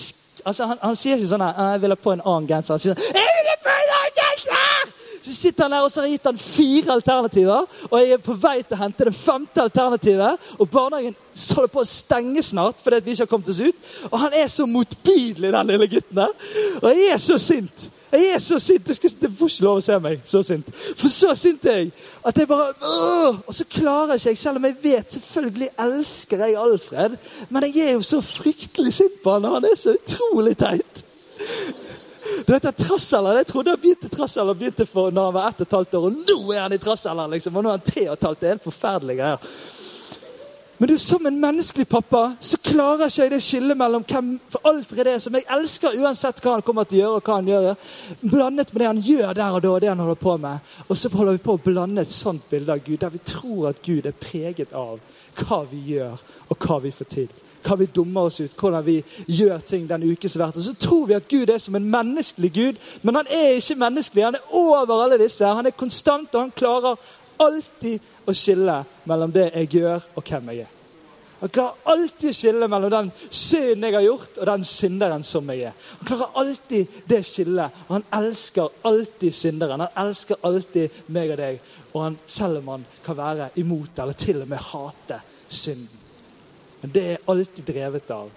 Altså, 0.46 0.66
han, 0.66 0.78
han, 0.82 0.96
sier 0.96 1.18
ikke 1.18 1.34
sånn 1.34 1.44
her 1.44 1.54
'Jeg 1.58 1.82
vil 1.82 1.96
ha 1.96 1.96
på 1.96 2.14
en 2.14 2.26
annen 2.26 2.48
genser'. 2.48 2.76
Han 2.76 2.80
sier 2.80 2.96
sånn 2.96 3.04
'Jeg 3.04 3.36
vil 3.38 3.52
ha 3.52 3.58
på 3.64 3.76
en 3.76 3.94
annen 3.98 4.16
genser!' 4.22 4.96
Så 5.22 5.36
sitter 5.36 5.64
han 5.64 5.72
der, 5.72 5.84
og 5.84 5.92
så 5.92 6.00
har 6.00 6.08
jeg 6.08 6.18
gitt 6.18 6.30
han 6.30 6.38
fire 6.38 6.92
alternativer. 6.92 7.66
Og 7.92 8.00
jeg 8.00 8.12
er 8.16 8.22
på 8.24 8.34
vei 8.34 8.62
til 8.64 8.78
å 8.78 8.80
hente 8.80 9.06
det 9.06 9.14
femte 9.14 9.62
alternativet. 9.62 10.40
Og 10.58 10.70
barnehagen 10.72 11.16
holder 11.56 11.74
på 11.74 11.84
å 11.84 11.90
stenge 11.90 12.44
snart 12.44 12.82
fordi 12.82 13.02
vi 13.04 13.12
ikke 13.12 13.28
har 13.28 13.32
kommet 13.34 13.52
oss 13.52 13.60
ut. 13.62 13.76
Og 14.12 14.18
han 14.20 14.34
er 14.34 14.48
så 14.48 14.66
motbydelig, 14.66 15.52
den 15.54 15.68
lille 15.68 15.88
gutten 15.92 16.22
der. 16.24 16.34
Og 16.82 16.90
jeg 16.90 17.12
er 17.14 17.22
så 17.22 17.38
sint. 17.38 17.90
Jeg 18.12 18.32
er 18.34 18.40
så 18.42 18.60
sint. 18.60 18.88
Du, 18.88 19.30
får 19.38 19.52
ikke 19.52 19.66
lov 19.66 19.80
å 19.80 19.84
se 19.86 19.98
meg 20.02 20.22
så 20.26 20.42
sint. 20.46 20.70
For 20.98 21.12
så 21.14 21.36
sint 21.38 21.66
er 21.70 21.84
jeg 21.84 21.92
at 22.26 22.40
jeg 22.42 22.50
bare 22.50 22.72
øh, 22.74 23.38
Og 23.46 23.54
så 23.56 23.66
klarer 23.70 24.18
jeg 24.18 24.34
ikke, 24.34 24.42
selv 24.42 24.58
om 24.58 24.66
jeg 24.66 24.78
vet 24.82 25.14
Selvfølgelig 25.14 25.70
elsker 25.86 26.44
jeg 26.46 26.58
Alfred, 26.60 27.18
men 27.50 27.68
jeg 27.70 27.86
er 27.86 27.94
jo 27.98 28.06
så 28.06 28.22
fryktelig 28.26 28.94
sint 28.98 29.22
på 29.24 29.36
han, 29.36 29.46
og 29.46 29.60
han 29.60 29.70
er 29.70 29.78
så 29.78 29.94
utrolig 29.94 30.56
teit. 30.58 31.04
Du 32.48 32.54
vet, 32.54 32.68
Trasseller, 32.78 33.38
Jeg 33.38 33.48
trodde 33.48 33.74
han 33.74 33.82
begynte 33.82 34.10
trasseller 34.10 34.58
begynte 34.58 34.86
for 34.90 35.12
når 35.12 35.30
han 35.30 35.34
var 35.34 35.50
ett 35.50 35.62
og 35.62 35.68
et 35.68 35.76
halvt 35.78 35.98
år, 36.00 36.08
og 36.10 36.22
nå 36.30 36.54
er 36.54 36.62
han 36.66 36.74
i 36.74 36.82
trasseller! 36.82 37.28
liksom, 37.28 37.56
og 37.56 37.64
nå 37.64 37.70
er 37.70 37.78
han 37.78 37.92
tre 37.92 38.08
og 38.08 38.16
et 38.16 38.26
halvt. 38.28 38.40
Det 38.40 38.48
er 38.48 38.56
helt 38.56 38.66
forferdelige 38.66 39.22
greier. 39.22 39.54
Men 40.82 40.88
du, 40.88 40.98
som 40.98 41.26
en 41.26 41.40
menneskelig 41.40 41.90
pappa 41.92 42.22
så 42.40 42.58
klarer 42.64 43.10
ikke 43.10 43.26
jeg 43.26 43.32
det 43.34 43.40
skillet 43.44 43.76
mellom 43.78 44.04
hvem 44.08 44.30
for 44.48 44.70
Alfred 44.70 45.10
er, 45.12 45.18
som 45.20 45.36
jeg 45.36 45.44
elsker 45.52 45.98
uansett 46.00 46.40
hva 46.40 46.54
han 46.54 46.64
kommer 46.64 46.88
til 46.88 47.02
å 47.02 47.02
gjøre, 47.02 47.18
og 47.18 47.28
hva 47.28 47.36
han 47.42 47.50
gjør, 47.52 47.68
blandet 48.22 48.72
med 48.72 48.80
det 48.80 48.88
han 48.88 49.02
gjør 49.10 49.34
der 49.42 49.58
og 49.58 49.66
da, 49.66 49.74
og 49.74 49.84
det 49.84 49.90
han 49.92 50.04
holder 50.06 50.22
på 50.24 50.38
med. 50.40 50.72
Og 50.88 51.02
så 51.02 51.12
holder 51.12 51.36
vi 51.36 51.44
på 51.50 51.58
å 51.58 51.62
blande 51.66 52.08
et 52.08 52.16
sånt 52.16 52.48
bilde 52.48 52.72
av 52.72 52.86
Gud, 52.86 53.02
der 53.04 53.12
vi 53.12 53.20
tror 53.28 53.68
at 53.74 53.84
Gud 53.84 54.08
er 54.08 54.16
preget 54.24 54.72
av 54.72 55.04
hva 55.42 55.60
vi 55.68 55.84
gjør, 55.98 56.24
og 56.48 56.64
hva 56.64 56.80
vi 56.88 56.96
får 56.96 57.12
til. 57.12 57.30
Hva 57.60 57.76
vi 57.76 57.90
dummer 57.92 58.30
oss 58.30 58.40
ut, 58.40 58.56
hvordan 58.56 58.86
vi 58.86 59.02
gjør 59.28 59.60
ting 59.68 59.84
den 59.90 60.06
ukes 60.14 60.38
vært. 60.40 60.56
Og 60.62 60.64
så 60.64 60.78
tror 60.80 61.10
vi 61.10 61.18
at 61.18 61.28
Gud 61.28 61.52
er 61.52 61.60
som 61.60 61.76
en 61.76 61.92
menneskelig 61.92 62.54
Gud, 62.56 62.80
men 63.04 63.20
han 63.20 63.28
er 63.28 63.58
ikke 63.58 63.76
menneskelig. 63.84 64.30
Han 64.30 64.40
er 64.40 64.56
over 64.56 65.04
alle 65.04 65.20
disse. 65.20 65.44
Han 65.44 65.68
er 65.68 65.76
konstant, 65.76 66.32
og 66.32 66.46
han 66.46 66.56
klarer 66.56 66.96
alltid 67.40 68.28
å 68.28 68.36
skille 68.36 68.82
mellom 69.10 69.32
det 69.34 69.50
jeg 69.54 69.72
gjør, 69.80 70.12
og 70.16 70.30
hvem 70.30 70.52
jeg 70.54 70.66
er. 70.66 70.76
Han 71.40 71.52
klarer 71.56 71.92
alltid 71.94 72.34
å 72.34 72.36
skille 72.36 72.68
mellom 72.68 72.92
den 72.92 73.10
synden 73.16 73.86
jeg 73.88 73.96
har 73.96 74.04
gjort, 74.04 74.40
og 74.42 74.50
den 74.50 74.66
synderen 74.68 75.24
som 75.24 75.52
jeg 75.54 75.70
er. 75.70 75.78
Han 76.02 76.10
klarer 76.10 76.40
alltid 76.42 76.98
det 77.08 77.22
skillet. 77.28 77.78
Og 77.88 77.94
han 77.96 78.08
elsker 78.20 78.82
alltid 78.90 79.36
synderen. 79.36 79.86
Han 79.86 80.04
elsker 80.04 80.42
alltid 80.50 81.00
meg 81.16 81.32
og 81.32 81.40
deg. 81.40 81.62
Og 81.94 82.04
han, 82.04 82.20
selv 82.28 82.60
om 82.60 82.74
han 82.76 82.88
kan 83.06 83.20
være 83.22 83.52
imot 83.64 84.04
eller 84.04 84.20
til 84.20 84.44
og 84.44 84.52
med 84.52 84.68
hate 84.72 85.22
synden. 85.48 86.08
Men 86.82 86.96
det 86.96 87.06
er 87.14 87.30
alltid 87.32 87.72
drevet 87.72 88.12
av 88.16 88.28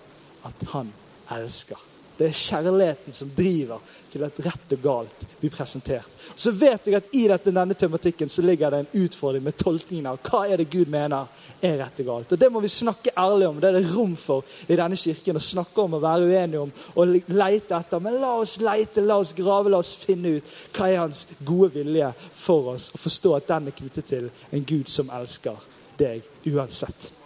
at 0.47 0.69
han 0.73 0.95
elsker. 1.35 1.92
Det 2.19 2.27
er 2.29 2.37
kjærligheten 2.37 3.15
som 3.17 3.31
driver 3.37 3.81
til 4.13 4.25
at 4.27 4.41
rett 4.45 4.75
og 4.77 4.83
galt 4.85 5.25
blir 5.41 5.53
presentert. 5.53 6.09
Så 6.37 6.53
vet 6.53 6.87
jeg 6.87 6.99
at 6.99 7.09
I 7.17 7.25
denne 7.47 7.75
tematikken 7.79 8.29
så 8.29 8.45
ligger 8.45 8.71
det 8.71 8.81
en 8.83 9.05
utfordring 9.05 9.45
med 9.47 9.57
tolkningen 9.57 10.11
av 10.11 10.19
hva 10.27 10.43
er 10.47 10.61
det 10.61 10.69
Gud 10.73 10.93
mener 10.93 11.31
er 11.65 11.79
rett 11.81 12.03
og 12.05 12.11
galt. 12.11 12.35
Og 12.35 12.39
Det 12.39 12.51
må 12.53 12.61
vi 12.61 12.69
snakke 12.69 13.15
ærlig 13.17 13.49
om. 13.49 13.61
Det 13.61 13.71
er 13.71 13.79
det 13.79 13.95
rom 13.95 14.17
for 14.17 14.45
i 14.69 14.77
denne 14.77 14.97
kirken. 14.97 15.41
Å 15.41 15.45
snakke 15.47 15.87
om 15.87 15.97
og 15.97 16.05
være 16.05 16.29
uenige 16.29 16.67
om 16.67 16.75
og 16.95 17.17
leite 17.33 17.79
etter. 17.79 18.05
Men 18.05 18.21
la 18.21 18.35
oss 18.43 18.59
leite, 18.61 19.01
la 19.01 19.17
oss 19.23 19.33
grave, 19.39 19.73
la 19.73 19.81
oss 19.81 19.95
finne 19.97 20.37
ut 20.37 20.55
hva 20.77 20.91
er 20.91 21.03
hans 21.05 21.27
gode 21.41 21.73
vilje 21.79 22.13
for 22.35 22.75
oss. 22.75 22.91
Og 22.93 23.01
forstå 23.07 23.35
at 23.39 23.51
den 23.55 23.73
er 23.73 23.79
knyttet 23.81 24.13
til 24.13 24.31
en 24.53 24.69
Gud 24.69 24.93
som 24.93 25.11
elsker 25.17 25.69
deg 25.99 26.23
uansett. 26.53 27.22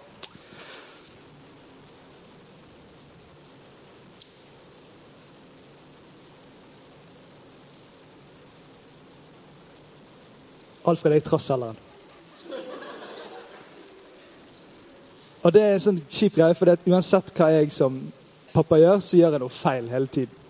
Alfred 10.86 11.16
i 11.16 11.24
trassalderen. 11.24 11.82
Og 15.46 15.52
det 15.54 15.62
er 15.62 15.76
en 15.76 15.82
sånn 15.82 15.98
kjip 16.10 16.34
greie, 16.40 16.56
for 16.58 16.90
uansett 16.90 17.28
hva 17.36 17.52
jeg 17.54 17.70
som 17.70 18.00
pappa 18.50 18.80
gjør, 18.80 19.02
så 19.04 19.20
gjør 19.20 19.36
jeg 19.36 19.42
noe 19.44 19.54
feil 19.54 19.90
hele 19.92 20.10
tiden. 20.10 20.42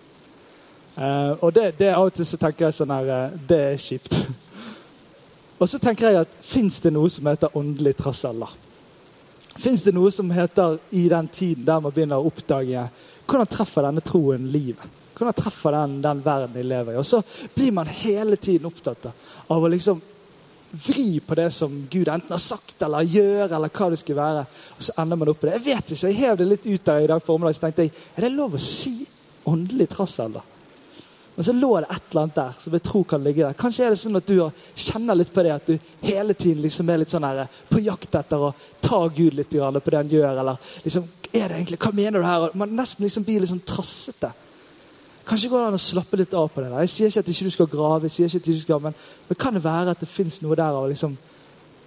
Uh, 0.97 1.37
og 1.45 1.51
det, 1.53 1.67
det 1.77 1.91
Av 1.93 2.07
og 2.07 2.15
til 2.17 2.25
så 2.25 2.39
tenker 2.41 2.65
jeg 2.65 2.73
sånn 2.73 2.89
her 2.89 3.09
uh, 3.11 3.33
Det 3.45 3.57
er 3.67 3.75
kjipt. 3.77 4.15
og 5.61 5.69
så 5.69 5.77
tenker 5.77 6.07
jeg 6.07 6.23
at 6.23 6.39
fins 6.41 6.79
det 6.81 6.89
noe 6.95 7.11
som 7.13 7.29
heter 7.29 7.53
åndelig 7.59 7.93
trassalder? 7.99 8.55
Fins 9.57 9.85
det 9.85 9.93
noe 9.93 10.09
som 10.13 10.33
heter 10.33 10.79
i 10.97 11.05
den 11.13 11.29
tiden 11.29 11.67
der 11.67 11.83
man 11.83 11.93
begynner 11.93 12.17
å 12.17 12.31
oppdage 12.31 12.87
hvordan 13.27 13.49
treffer 13.51 13.85
denne 13.85 14.01
troen 14.05 14.49
livet? 14.49 14.97
Hvordan 15.17 15.37
treffer 15.37 15.75
den 15.75 15.97
den 16.01 16.25
verden 16.25 16.57
jeg 16.57 16.69
lever 16.69 16.95
i? 16.95 16.99
Og 17.01 17.05
så 17.05 17.21
blir 17.53 17.73
man 17.75 17.89
hele 17.89 18.37
tiden 18.41 18.69
opptatt 18.69 19.09
av 19.11 19.61
å 19.61 19.71
liksom 19.73 20.01
vri 20.71 21.19
på 21.23 21.35
det 21.35 21.47
som 21.55 21.73
Gud 21.89 22.07
enten 22.07 22.33
har 22.33 22.41
sagt 22.41 22.81
eller 22.83 23.07
gjør, 23.07 23.53
eller 23.55 23.71
hva 23.71 23.89
det 23.91 23.99
skulle 24.01 24.21
være. 24.21 24.43
Og 24.75 24.83
så 24.83 24.95
ender 25.01 25.19
man 25.19 25.31
opp 25.31 25.39
på 25.41 25.49
det. 25.49 25.57
Jeg 25.59 25.65
vet 25.69 25.93
ikke, 25.93 26.11
jeg 26.11 26.19
hev 26.19 26.37
det 26.37 26.47
litt 26.51 26.67
ut 26.67 26.85
der 26.89 27.05
i 27.05 27.09
dag 27.13 27.23
formiddag, 27.23 27.55
så 27.55 27.65
tenkte 27.65 27.87
jeg 27.87 27.95
er 28.15 28.27
det 28.27 28.35
lov 28.35 28.57
å 28.57 28.61
si 28.61 28.95
åndelig 29.47 29.89
trassalder? 29.93 30.53
Men 31.37 31.45
så 31.45 31.53
lå 31.53 31.69
det 31.79 31.87
et 31.93 32.05
eller 32.09 32.21
annet 32.23 32.37
der 32.39 32.53
som 32.57 32.73
jeg 32.73 32.83
tror 32.87 33.03
kan 33.05 33.21
ligge 33.23 33.43
der. 33.45 33.57
Kanskje 33.61 33.83
er 33.85 33.93
det 33.93 33.99
sånn 34.01 34.17
at 34.17 34.25
du 34.25 34.39
kjenner 34.73 35.19
litt 35.19 35.29
på 35.33 35.43
det, 35.45 35.51
at 35.53 35.67
du 35.69 36.07
hele 36.07 36.33
tiden 36.33 36.63
liksom 36.63 36.89
er 36.89 37.03
litt 37.03 37.13
sånn 37.13 37.27
her, 37.27 37.43
på 37.69 37.81
jakt 37.85 38.17
etter 38.17 38.45
å 38.47 38.49
ta 38.81 39.03
Gud 39.05 39.37
litt 39.37 39.53
på 39.53 39.91
det 39.93 39.99
han 39.99 40.09
gjør. 40.09 40.39
eller 40.41 40.57
liksom, 40.81 41.05
er 41.29 41.47
det 41.47 41.59
egentlig, 41.59 41.77
Hva 41.77 41.91
mener 41.93 42.19
du 42.19 42.25
her? 42.25 42.49
Man 42.57 42.73
nesten 42.75 43.05
liksom 43.05 43.23
blir 43.27 43.43
litt 43.43 43.53
sånn 43.53 43.61
trassete. 43.69 44.31
Kanskje 45.27 45.49
går 45.51 45.59
det 45.59 45.67
an 45.67 45.75
å 45.75 45.81
slappe 45.81 46.17
litt 46.19 46.33
av 46.39 46.47
på 46.47 46.61
det. 46.63 46.69
der. 46.71 46.83
Jeg 46.85 46.91
sier 46.93 47.09
ikke 47.11 47.19
at 47.19 47.31
ikke 47.33 47.45
du 47.45 47.51
skal 47.51 47.67
grave, 47.71 48.07
jeg 48.07 48.13
sier 48.13 48.29
ikke 48.29 48.43
at 48.43 48.45
du 48.47 48.59
skal, 48.61 48.83
men, 48.83 48.93
men 49.27 49.39
kan 49.39 49.57
det 49.57 49.63
være 49.63 49.91
at 49.91 50.03
det 50.03 50.07
fins 50.07 50.39
noe 50.41 50.55
der 50.55 50.77
av 50.79 50.87
liksom, 50.87 51.17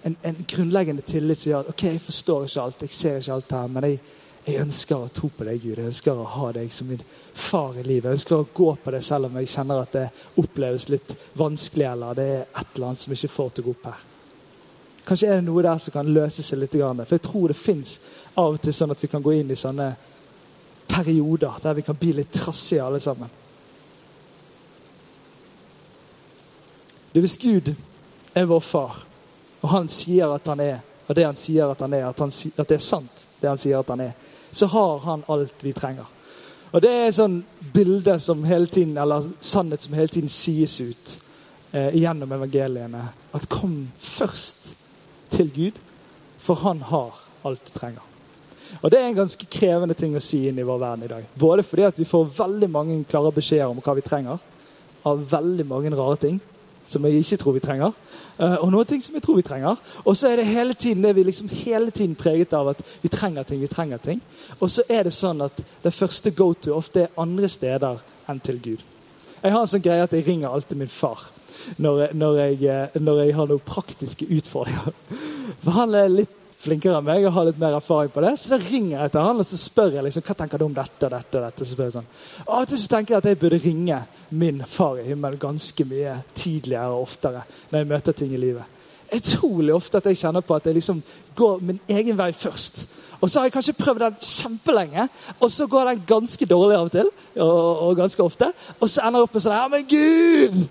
en, 0.03 0.17
en, 0.29 0.41
grunnleggende 0.47 1.05
tillit 1.05 1.41
som 1.41 1.51
gjør 1.51 1.63
at 1.65 1.71
ok, 1.73 1.83
jeg 1.87 2.01
forstår 2.01 2.45
ikke 2.45 2.65
alt, 2.65 2.83
jeg 2.85 2.93
ser 2.93 3.17
ikke 3.17 3.33
alt 3.33 3.55
her, 3.57 3.71
men 3.73 3.87
jeg, 3.87 3.99
jeg 4.45 4.61
ønsker 4.61 4.97
å 4.97 5.09
tro 5.13 5.31
på 5.33 5.45
deg, 5.45 5.57
Gud. 5.61 5.81
Jeg 5.81 5.89
ønsker 5.89 6.21
å 6.21 6.29
ha 6.35 6.51
deg 6.57 6.71
som 6.73 6.89
min 6.89 7.01
far 7.33 7.77
i 7.77 7.83
livet. 7.85 8.09
Jeg 8.09 8.19
ønsker 8.19 8.37
å 8.37 8.47
gå 8.53 8.69
på 8.83 8.93
det 8.93 9.01
selv 9.05 9.29
om 9.29 9.41
jeg 9.41 9.51
kjenner 9.55 9.83
at 9.83 9.97
det 9.97 10.07
oppleves 10.41 10.87
litt 10.93 11.11
vanskelig, 11.37 11.87
eller 11.91 12.17
det 12.17 12.29
er 12.29 12.45
et 12.45 12.75
eller 12.75 12.91
annet 12.91 13.03
som 13.03 13.17
ikke 13.17 13.33
får 13.39 13.51
til 13.53 13.65
å 13.65 13.69
gå 13.69 13.75
opp 13.77 13.89
her. 13.89 14.07
Kanskje 15.05 15.29
er 15.29 15.41
det 15.41 15.47
noe 15.49 15.65
der 15.65 15.81
som 15.81 15.93
kan 15.93 16.13
løse 16.13 16.45
seg 16.45 16.61
litt. 16.61 16.77
For 16.77 17.17
jeg 17.17 17.25
tror 17.25 17.49
det 17.49 17.57
fins 17.57 17.97
av 18.37 18.53
og 18.53 18.61
til 18.61 18.73
sånn 18.73 18.93
at 18.93 19.01
vi 19.01 19.09
kan 19.09 19.25
gå 19.25 19.33
inn 19.37 19.53
i 19.53 19.57
sånne 19.57 19.89
perioder 20.91 21.59
der 21.63 21.73
vi 21.73 21.85
kan 21.85 21.95
bli 21.95 22.13
litt 22.19 22.33
trassige 22.35 22.83
alle 22.83 22.99
sammen. 22.99 23.29
Du, 27.13 27.19
Hvis 27.19 27.37
Gud 27.37 27.73
er 28.33 28.45
vår 28.45 28.59
far, 28.59 29.03
og 29.61 29.69
han 29.69 29.87
sier 29.91 30.31
at 30.31 30.47
han 30.47 30.59
er, 30.63 30.79
og 31.07 31.15
det 31.15 31.25
han 31.25 31.35
sier 31.35 31.71
at 31.71 31.81
han 31.83 31.93
er, 31.93 32.07
at, 32.07 32.19
han, 32.19 32.31
at 32.31 32.67
det 32.69 32.77
er 32.77 32.83
sant, 32.83 33.27
det 33.41 33.49
han 33.49 33.59
sier 33.59 33.79
at 33.79 33.89
han 33.91 34.03
er, 34.07 34.13
så 34.51 34.67
har 34.71 34.99
han 35.05 35.23
alt 35.27 35.63
vi 35.63 35.73
trenger. 35.75 36.07
Og 36.71 36.81
Det 36.81 36.91
er 36.91 37.11
sånn 37.11 37.41
bilde 37.73 38.15
som 38.23 38.45
hele 38.47 38.67
tiden, 38.71 38.95
eller 38.97 39.25
sannhet 39.43 39.83
som 39.83 39.95
hele 39.97 40.11
tiden 40.11 40.31
sies 40.31 40.77
ut 40.79 41.17
eh, 41.75 41.97
gjennom 41.99 42.31
evangeliene. 42.31 43.09
At 43.35 43.49
kom 43.51 43.91
først 43.99 44.71
til 45.35 45.51
Gud, 45.51 45.81
for 46.39 46.63
han 46.63 46.79
har 46.87 47.19
alt 47.43 47.67
du 47.67 47.75
trenger. 47.75 48.10
Og 48.81 48.91
Det 48.91 48.99
er 48.99 49.07
en 49.07 49.19
ganske 49.19 49.45
krevende 49.51 49.93
ting 49.97 50.15
å 50.15 50.23
si 50.23 50.47
inn 50.47 50.59
i 50.59 50.65
vår 50.67 50.79
verden 50.79 51.03
i 51.05 51.11
dag. 51.11 51.25
Både 51.39 51.63
fordi 51.63 51.83
at 51.87 51.99
vi 51.99 52.07
får 52.07 52.31
veldig 52.37 52.69
mange 52.71 53.03
klare 53.03 53.31
beskjeder 53.35 53.69
om 53.69 53.81
hva 53.83 53.95
vi 53.97 54.05
trenger, 54.05 54.39
av 55.05 55.25
veldig 55.31 55.65
mange 55.67 55.91
rare 55.97 56.17
ting 56.21 56.39
som 56.85 57.05
jeg 57.05 57.21
ikke 57.21 57.37
tror 57.41 57.55
vi 57.55 57.63
trenger. 57.63 57.93
Eh, 58.37 58.55
og 58.63 58.71
noen 58.73 58.87
ting 58.89 59.01
som 59.03 59.15
jeg 59.15 59.23
tror 59.23 59.37
vi 59.39 59.45
trenger. 59.45 59.79
Og 60.05 60.17
så 60.17 60.31
er 60.31 60.41
det 60.41 60.47
hele 60.49 60.73
tiden 60.73 61.03
det 61.05 61.13
vi 61.15 61.25
liksom 61.27 61.51
hele 61.63 61.91
tiden 61.91 62.15
preget 62.19 62.53
av 62.57 62.71
at 62.73 62.81
vi 63.01 63.09
trenger 63.09 63.43
ting. 63.43 63.61
vi 63.61 63.67
trenger 63.67 63.97
ting. 63.97 64.21
Og 64.59 64.69
så 64.69 64.83
er 64.89 65.03
det 65.03 65.13
sånn 65.13 65.41
at 65.45 65.61
det 65.83 65.93
første 65.93 66.31
go 66.31 66.53
to 66.53 66.73
ofte 66.75 67.05
er 67.05 67.13
andre 67.21 67.49
steder 67.49 68.01
enn 68.29 68.39
til 68.39 68.59
Gud. 68.61 68.81
Jeg 69.41 69.53
har 69.53 69.61
en 69.61 69.69
sånn 69.69 69.83
greie 69.83 70.03
at 70.03 70.13
jeg 70.13 70.27
ringer 70.27 70.49
alltid 70.49 70.77
min 70.77 70.91
far 70.91 71.29
når, 71.77 72.11
når, 72.13 72.37
jeg, 72.37 72.63
eh, 72.69 73.01
når 73.01 73.23
jeg 73.23 73.35
har 73.37 73.49
noen 73.49 73.65
praktiske 73.65 74.27
utfordringer. 74.29 74.93
For 75.63 75.77
han 75.77 75.95
er 75.95 76.11
litt 76.11 76.35
flinkere 76.61 76.99
enn 76.99 77.07
meg 77.07 77.25
og 77.25 77.33
har 77.35 77.47
litt 77.47 77.61
mer 77.61 77.77
erfaring 77.77 78.11
på 78.13 78.23
det. 78.25 78.33
Så 78.39 78.51
da 78.53 78.59
ringer 78.61 78.97
jeg 78.97 79.13
til 79.13 79.25
han 79.25 79.41
og 79.41 79.47
så 79.47 79.59
spør 79.59 79.97
jeg 79.97 80.05
liksom, 80.07 80.25
hva 80.27 80.35
tenker 80.41 80.61
du 80.61 80.65
om 80.67 80.75
dette 80.75 81.07
og 81.07 81.15
dette. 81.15 81.39
og 81.39 81.45
dette. 81.47 81.65
Så 81.65 81.75
spør 81.75 81.89
jeg 81.89 81.95
sånn. 81.97 82.11
Av 82.45 82.59
og 82.59 82.69
til 82.69 82.81
så 82.81 82.91
tenker 82.95 83.15
jeg 83.15 83.23
at 83.23 83.29
jeg 83.31 83.41
burde 83.41 83.61
ringe 83.63 84.01
min 84.43 84.61
far 84.67 85.01
i 85.01 85.07
himmelen 85.07 85.41
ganske 85.41 85.87
mye 85.89 86.17
tidligere 86.37 86.93
og 86.93 87.07
oftere 87.07 87.45
når 87.71 87.79
jeg 87.79 87.91
møter 87.93 88.17
ting 88.21 88.35
i 88.35 88.41
livet. 88.41 88.77
Utrolig 89.11 89.73
ofte 89.75 89.99
at 89.99 90.07
jeg 90.07 90.21
kjenner 90.21 90.45
på 90.45 90.55
at 90.55 90.67
jeg 90.69 90.77
liksom 90.77 91.01
går 91.35 91.63
min 91.67 91.81
egen 91.91 92.17
vei 92.19 92.29
først. 92.35 92.85
Og 93.21 93.29
så 93.29 93.39
har 93.39 93.49
jeg 93.49 93.53
kanskje 93.53 93.77
prøvd 93.77 93.99
den 94.01 94.15
kjempelenge, 94.17 95.07
og 95.39 95.51
så 95.53 95.67
går 95.69 95.91
den 95.91 96.05
ganske 96.07 96.45
dårlig 96.45 96.77
av 96.77 96.87
og 96.87 96.93
til. 96.95 97.09
Og, 97.35 97.81
og 97.87 97.97
ganske 97.99 98.23
ofte. 98.23 98.49
Og 98.79 98.89
så 98.89 99.03
ender 99.05 99.21
jeg 99.21 99.27
opp 99.27 99.35
med 99.35 99.43
sånn 99.43 99.57
Ja, 99.57 99.67
men 99.69 99.89
Gud! 99.89 100.61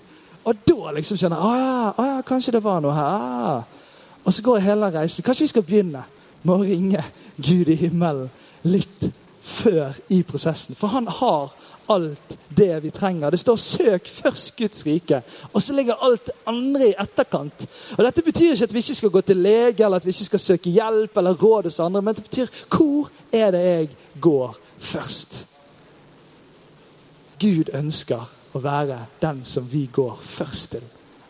Og 0.40 0.64
da 0.66 0.94
liksom 0.96 1.20
kjenner 1.20 1.36
jeg 1.44 1.92
å 2.00 2.06
ja, 2.08 2.16
kanskje 2.26 2.56
det 2.56 2.64
var 2.64 2.80
noe 2.82 2.96
her. 2.96 3.79
Og 4.24 4.32
så 4.32 4.42
går 4.42 4.56
jeg 4.56 4.68
hele 4.68 4.90
reisen. 4.94 5.24
Kanskje 5.24 5.44
vi 5.44 5.54
skal 5.54 5.66
begynne 5.66 6.04
med 6.42 6.54
å 6.54 6.62
ringe 6.62 7.04
Gud 7.36 7.68
i 7.68 7.78
himmelen 7.80 8.30
litt 8.62 9.10
før 9.40 9.96
i 10.12 10.22
prosessen. 10.22 10.76
For 10.76 10.92
han 10.92 11.08
har 11.08 11.52
alt 11.90 12.36
det 12.48 12.82
vi 12.84 12.90
trenger. 12.90 13.30
Det 13.30 13.38
står 13.40 13.56
'søk 13.56 14.08
først 14.08 14.56
Guds 14.56 14.86
rike', 14.86 15.22
og 15.52 15.62
så 15.62 15.72
ligger 15.72 15.94
alt 15.94 16.26
det 16.26 16.32
andre 16.46 16.88
i 16.88 16.94
etterkant. 16.98 17.66
Og 17.98 18.04
Dette 18.04 18.22
betyr 18.22 18.52
ikke 18.52 18.64
at 18.64 18.74
vi 18.74 18.78
ikke 18.78 18.94
skal 18.94 19.10
gå 19.10 19.20
til 19.20 19.36
lege 19.36 19.84
eller 19.84 19.96
at 19.96 20.06
vi 20.06 20.10
ikke 20.10 20.24
skal 20.24 20.38
søke 20.38 20.70
hjelp 20.70 21.16
eller 21.16 21.34
råd 21.34 21.62
hos 21.62 21.80
andre, 21.80 22.02
men 22.02 22.14
det 22.14 22.24
betyr 22.24 22.46
'hvor 22.46 23.10
er 23.32 23.50
det 23.50 23.64
jeg 23.64 23.88
går 24.20 24.56
først'? 24.78 25.46
Gud 27.40 27.64
ønsker 27.74 28.28
å 28.54 28.58
være 28.58 28.98
den 29.22 29.44
som 29.44 29.72
vi 29.72 29.88
går 29.92 30.18
først 30.22 30.70
til. 30.70 30.82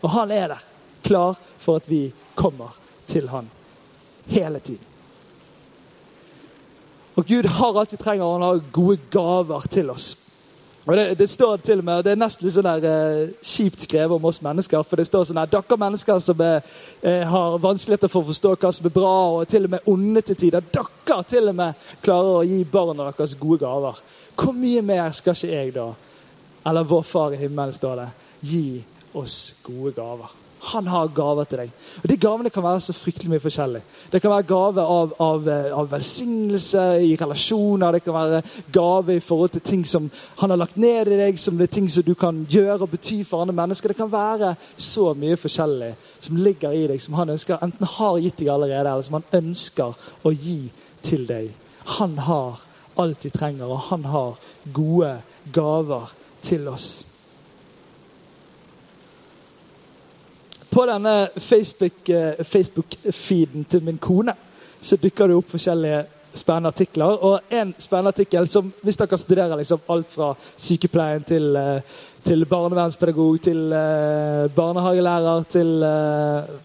Og 0.02 0.10
han 0.10 0.30
er 0.30 0.48
der, 0.48 0.62
klar 1.02 1.38
for 1.58 1.80
at 1.80 1.90
vi 1.90 2.12
kommer 2.34 2.76
til 3.06 3.28
han 3.28 3.50
hele 4.30 4.58
tiden. 4.58 4.86
Og 7.18 7.26
Gud 7.26 7.44
har 7.44 7.78
alt 7.78 7.92
vi 7.92 7.98
trenger, 8.00 8.24
og 8.24 8.38
han 8.38 8.46
har 8.46 8.66
gode 8.72 8.98
gaver 9.10 9.66
til 9.70 9.90
oss. 9.90 10.16
Og 10.84 10.96
det, 10.96 11.18
det, 11.18 11.28
står 11.28 11.56
til 11.56 11.78
og 11.78 11.84
med, 11.84 11.94
og 11.94 12.04
det 12.04 12.12
er 12.14 12.20
nesten 12.20 12.46
litt 12.46 12.54
sånn 12.54 12.66
der, 12.66 12.84
eh, 12.88 13.32
kjipt 13.44 13.84
skrevet 13.84 14.16
om 14.16 14.24
oss 14.30 14.40
mennesker. 14.42 14.80
For 14.88 14.96
det 14.96 15.04
står 15.10 15.26
sånn 15.28 15.40
her 15.42 15.50
Dere 15.52 15.76
mennesker 15.78 16.22
som 16.24 16.40
er, 16.40 16.64
eh, 17.02 17.26
har 17.28 17.58
vanskeligheter 17.60 18.08
for 18.08 18.24
å 18.24 18.30
forstå 18.30 18.54
hva 18.56 18.72
som 18.72 18.88
er 18.88 18.94
bra, 18.94 19.12
og 19.36 19.48
til 19.48 19.68
og 19.68 19.74
med 19.76 19.90
onde 19.92 20.22
til 20.24 20.38
tider. 20.40 20.64
Dere 20.72 21.20
til 21.28 21.52
og 21.52 21.58
med 21.60 21.90
klarer 22.02 22.40
å 22.40 22.46
gi 22.48 22.64
barna 22.64 23.10
deres 23.10 23.36
gode 23.38 23.60
gaver. 23.60 24.00
Hvor 24.34 24.56
mye 24.56 24.82
mer 24.82 25.10
skal 25.12 25.36
ikke 25.36 25.52
jeg, 25.52 25.74
da, 25.76 25.90
eller 26.66 26.88
vår 26.88 27.04
Far 27.04 27.36
i 27.36 27.42
himmelen, 27.44 27.76
står 27.76 28.00
det, 28.00 28.08
gi 28.40 28.84
oss 29.20 29.36
gode 29.66 29.92
gaver? 29.92 30.39
Han 30.60 30.86
har 30.86 31.08
gaver 31.16 31.44
til 31.48 31.58
deg. 31.62 31.70
Og 32.02 32.08
De 32.10 32.16
gavene 32.20 32.50
kan 32.52 32.64
være 32.64 32.80
så 32.84 32.92
fryktelig 32.92 33.30
mye 33.32 33.42
forskjellig. 33.42 33.80
Det 34.12 34.20
kan 34.20 34.30
være 34.30 34.48
gave 34.48 34.82
av, 34.84 35.14
av, 35.20 35.48
eh, 35.48 35.70
av, 35.72 35.88
velsignelse 35.90 36.82
i 37.00 37.14
relasjoner. 37.16 37.92
Det 37.92 38.02
kan 38.04 38.14
være 38.14 38.42
gave 38.72 39.16
i 39.16 39.24
forhold 39.24 39.54
til 39.54 39.64
ting 39.64 39.86
som 39.86 40.10
han 40.38 40.50
har 40.50 40.60
lagt 40.60 40.76
ned 40.76 41.08
i 41.08 41.20
deg, 41.22 41.38
som 41.38 41.56
det 41.56 41.70
er 41.70 41.74
ting 41.74 41.88
som 41.88 42.04
du 42.04 42.14
kan 42.14 42.44
gjøre 42.44 42.82
og 42.82 42.90
bety 42.92 43.22
for 43.24 43.40
andre 43.40 43.56
mennesker. 43.56 43.88
Det 43.88 43.96
kan 43.96 44.12
være 44.12 44.54
så 44.76 45.14
mye 45.14 45.40
forskjellig 45.40 45.94
som 46.20 46.36
ligger 46.36 46.76
i 46.76 46.86
deg, 46.86 47.00
som 47.00 47.16
han 47.16 47.32
ønsker 47.36 47.62
enten 47.64 47.86
har 47.96 48.20
gitt 48.20 48.42
deg 48.42 48.52
allerede, 48.52 48.84
eller 48.84 49.06
som 49.06 49.20
han 49.20 49.28
ønsker 49.42 49.96
å 50.24 50.34
gi 50.34 50.60
til 51.02 51.24
deg. 51.26 51.54
Han 51.98 52.18
har 52.18 52.60
alt 53.00 53.24
vi 53.24 53.30
trenger, 53.32 53.64
og 53.64 53.88
han 53.88 54.04
har 54.04 54.36
gode 54.74 55.14
gaver 55.52 56.12
til 56.42 56.68
oss. 56.68 57.09
På 60.70 60.86
denne 60.86 61.28
Facebook-feeden 61.36 62.44
Facebook 62.44 62.96
til 63.70 63.82
min 63.82 63.98
kone 63.98 64.34
så 64.80 64.96
dukker 64.96 65.28
det 65.28 65.36
opp 65.36 65.50
forskjellige 65.50 66.04
spennende 66.34 66.70
artikler. 66.70 67.18
Og 67.26 67.40
en 67.50 67.74
spennende 67.78 68.12
artikkel 68.14 68.46
som, 68.48 68.70
hvis 68.82 68.96
dere 68.96 69.18
studerer 69.18 69.58
liksom 69.58 69.82
alt 69.90 70.14
fra 70.14 70.30
sykepleien 70.56 71.26
til, 71.26 71.56
eh, 71.56 71.82
til 72.24 72.46
barnevernspedagog 72.46 73.40
til 73.42 73.72
uh, 73.72 74.46
barnehagelærer 74.52 75.42
til 75.48 75.70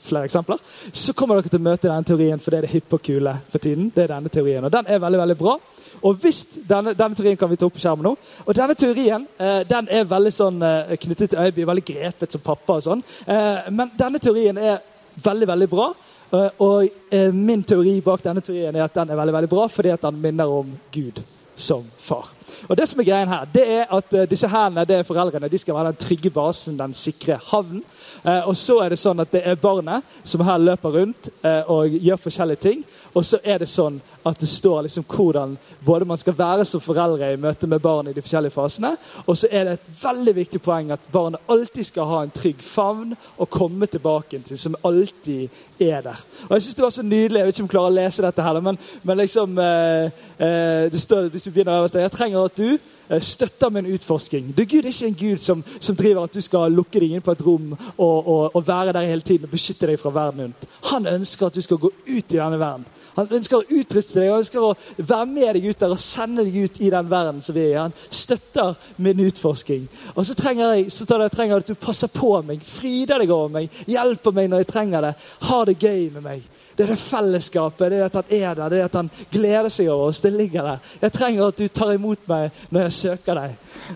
flere 0.03 0.23
eksempler, 0.27 0.59
så 0.91 1.13
kommer 1.13 1.39
dere 1.39 1.49
til 1.49 1.61
å 1.61 1.67
møte 1.69 1.87
denne 1.87 2.03
teorien, 2.03 2.39
for 2.39 2.51
det 2.51 2.57
er 2.57 2.67
det 2.67 2.73
hippe 2.73 2.99
og 2.99 3.05
kule 3.07 3.37
for 3.49 3.63
tiden. 3.63 3.91
det 3.95 4.03
er 4.03 4.13
denne 4.13 4.29
teorien, 4.29 4.63
Og 4.63 4.71
den 4.71 4.85
er 4.87 4.99
veldig, 4.99 5.19
veldig 5.19 5.37
bra. 5.37 5.55
Og 6.01 6.17
hvis, 6.21 6.43
denne, 6.67 6.93
denne, 6.97 7.15
teorien 7.15 7.37
kan 7.37 7.49
vi 7.51 7.57
ta 7.59 7.67
opp 7.67 7.75
på 7.77 7.83
skjermen 7.83 8.07
nå. 8.09 8.15
Og 8.45 8.57
denne 8.57 8.75
teorien 8.79 9.27
eh, 9.37 9.61
den 9.67 9.89
er 9.91 10.09
veldig 10.09 10.33
sånn 10.33 10.61
eh, 10.65 10.95
knyttet 11.01 11.33
til 11.33 11.41
Øyby, 11.41 11.67
veldig 11.67 11.85
grepet 11.87 12.35
som 12.35 12.43
pappa. 12.43 12.79
og 12.79 12.85
sånn. 12.85 13.05
Eh, 13.25 13.71
men 13.71 13.93
denne 13.97 14.21
teorien 14.23 14.57
er 14.57 14.81
veldig, 15.23 15.49
veldig 15.53 15.69
bra. 15.71 15.89
Eh, 16.31 16.49
og 16.65 16.89
eh, 17.09 17.31
min 17.33 17.63
teori 17.63 17.99
bak 18.05 18.25
denne 18.25 18.43
teorien 18.45 18.75
er 18.75 18.87
at 18.87 18.97
den 18.97 19.13
er 19.13 19.21
veldig, 19.21 19.37
veldig 19.39 19.53
bra 19.55 19.69
fordi 19.71 19.93
at 19.93 20.07
den 20.07 20.21
minner 20.21 20.51
om 20.61 20.73
Gud 20.93 21.23
som 21.55 21.85
far. 21.97 22.33
Og 22.67 22.75
det 22.77 22.87
som 22.89 22.99
er 22.99 23.07
greien 23.07 23.31
her, 23.31 23.45
det 23.53 23.63
er 23.77 23.91
at 23.95 24.15
disse 24.29 24.47
herrene, 24.51 24.83
det 24.87 24.97
er 24.99 25.07
foreldrene, 25.07 25.47
de 25.47 25.59
skal 25.59 25.77
være 25.77 25.93
den 25.93 26.01
trygge 26.01 26.31
basen, 26.33 26.75
den 26.79 26.93
sikre 26.97 27.37
havnen. 27.51 27.83
Eh, 28.25 28.47
og 28.47 28.55
så 28.57 28.79
er 28.81 28.89
det 28.89 28.97
sånn 28.97 29.21
at 29.21 29.31
det 29.33 29.43
er 29.45 29.59
barnet 29.61 30.05
som 30.25 30.41
her 30.45 30.61
løper 30.61 30.95
rundt 30.97 31.29
eh, 31.45 31.69
og 31.69 31.93
gjør 31.93 32.21
forskjellige 32.23 32.63
ting. 32.63 32.81
Og 33.13 33.25
så 33.25 33.39
er 33.43 33.61
det 33.61 33.69
sånn 33.69 33.99
at 34.25 34.39
det 34.39 34.47
står 34.49 34.81
liksom 34.81 35.05
hvordan 35.07 35.57
både 35.85 36.05
man 36.05 36.17
skal 36.17 36.37
være 36.37 36.65
som 36.65 36.81
foreldre 36.81 37.33
i 37.33 37.37
møte 37.37 37.67
med 37.67 37.79
barn 37.79 38.07
i 38.09 38.13
de 38.13 38.23
forskjellige 38.25 38.55
fasene, 38.55 38.95
og 39.25 39.37
så 39.37 39.47
er 39.51 39.67
det 39.67 39.75
et 39.77 39.91
veldig 40.01 40.35
viktig 40.35 40.61
poeng 40.65 40.91
at 40.91 41.09
barnet 41.13 41.45
alltid 41.51 41.85
skal 41.85 42.09
ha 42.09 42.23
en 42.23 42.33
trygg 42.33 42.63
favn 42.65 43.13
å 43.37 43.45
komme 43.45 43.85
tilbake 43.85 44.39
til, 44.47 44.57
som 44.57 44.77
alltid 44.83 45.49
er 45.79 46.01
der. 46.01 46.25
Og 46.47 46.55
jeg 46.55 46.61
synes 46.61 46.75
Det 46.75 46.83
var 46.83 46.89
så 46.89 47.03
nydelig. 47.03 47.39
Jeg 47.39 47.45
vet 47.45 47.55
ikke 47.55 47.63
om 47.63 47.67
jeg 47.67 47.75
klarer 47.75 47.91
å 47.91 47.95
lese 47.95 48.25
dette, 48.25 48.41
her, 48.41 48.59
men, 48.59 48.77
men 49.03 49.17
liksom, 49.17 49.57
eh, 49.59 50.05
eh, 50.37 50.91
det 50.91 51.01
står, 51.01 51.29
hvis 51.29 51.45
vi 51.45 51.51
begynner 51.51 51.79
øverst, 51.79 51.95
Jeg 51.95 52.11
trenger 52.11 52.45
at 52.45 52.57
du 52.57 52.77
eh, 53.09 53.21
støtter 53.21 53.69
min 53.69 53.85
utforsking. 53.93 54.53
Du, 54.57 54.65
Gud 54.65 54.85
er 54.85 54.89
ikke 54.89 55.07
en 55.07 55.19
gud 55.19 55.37
som, 55.37 55.63
som, 55.79 55.95
driver 55.95 56.23
at 56.23 56.33
du 56.33 56.41
skal 56.41 56.71
lukke 56.71 56.99
deg 56.99 57.11
inn 57.11 57.21
på 57.21 57.31
et 57.31 57.45
rom 57.45 57.71
og, 57.97 58.27
og, 58.27 58.55
og 58.55 58.67
være 58.67 58.93
der 58.93 59.05
hele 59.05 59.21
tiden 59.21 59.45
og 59.45 59.51
beskytte 59.53 59.87
deg 59.87 59.99
fra 59.99 60.09
verden 60.09 60.41
rundt. 60.47 60.67
Han 60.91 61.07
ønsker 61.07 61.47
at 61.47 61.55
du 61.55 61.61
skal 61.61 61.77
gå 61.77 61.91
ut 61.91 62.33
i 62.33 62.37
denne 62.37 62.59
verden. 62.59 62.85
Han 63.15 63.31
ønsker 63.37 63.61
å 63.61 63.79
utruste 63.79 64.19
deg, 64.19 64.31
han 64.31 64.43
ønsker 64.43 64.63
å 64.63 64.73
være 64.97 65.27
med 65.29 65.57
deg 65.57 65.69
ut 65.69 65.79
der 65.79 65.93
og 65.95 66.01
sende 66.03 66.43
deg 66.43 66.57
ut 66.65 66.81
i 66.83 66.91
den 66.91 67.09
verden 67.11 67.41
som 67.43 67.55
vi 67.55 67.63
er 67.67 67.71
i. 67.71 67.77
Han 67.79 67.95
støtter 68.09 68.75
min 68.97 69.23
utforsking. 69.25 69.87
Og 70.15 70.25
så 70.27 70.35
trenger 70.37 70.75
jeg 70.75 70.91
så 70.91 71.07
jeg 71.07 71.31
trenger 71.31 71.63
at 71.63 71.71
du 71.71 71.79
passer 71.79 72.11
på 72.11 72.33
meg, 72.45 72.63
fryder 72.65 73.23
deg 73.23 73.31
over 73.31 73.53
meg, 73.59 73.81
hjelper 73.87 74.35
meg 74.35 74.51
når 74.51 74.65
jeg 74.65 74.71
trenger 74.73 75.09
det. 75.09 75.15
Har 75.47 75.65
det 75.69 75.79
gøy 75.79 76.09
med 76.17 76.25
meg. 76.25 76.43
Det 76.77 76.83
er 76.83 76.91
det 76.91 76.99
fellesskapet, 76.99 77.91
det 77.91 77.99
er 78.01 78.05
at 78.09 78.15
han 78.19 78.31
er 78.35 78.55
der, 78.57 78.69
det 78.69 78.79
er 78.79 78.89
at 78.89 78.95
han 78.99 79.09
gleder 79.31 79.69
seg 79.71 79.87
over 79.87 80.09
oss. 80.09 80.19
Det 80.21 80.33
ligger 80.33 80.65
der. 80.67 80.89
Jeg 81.01 81.13
trenger 81.15 81.47
at 81.47 81.59
du 81.59 81.67
tar 81.67 81.93
imot 81.95 82.27
meg 82.27 82.49
når 82.69 82.81
jeg 82.81 82.95
søker 82.97 83.39
deg. 83.39 83.53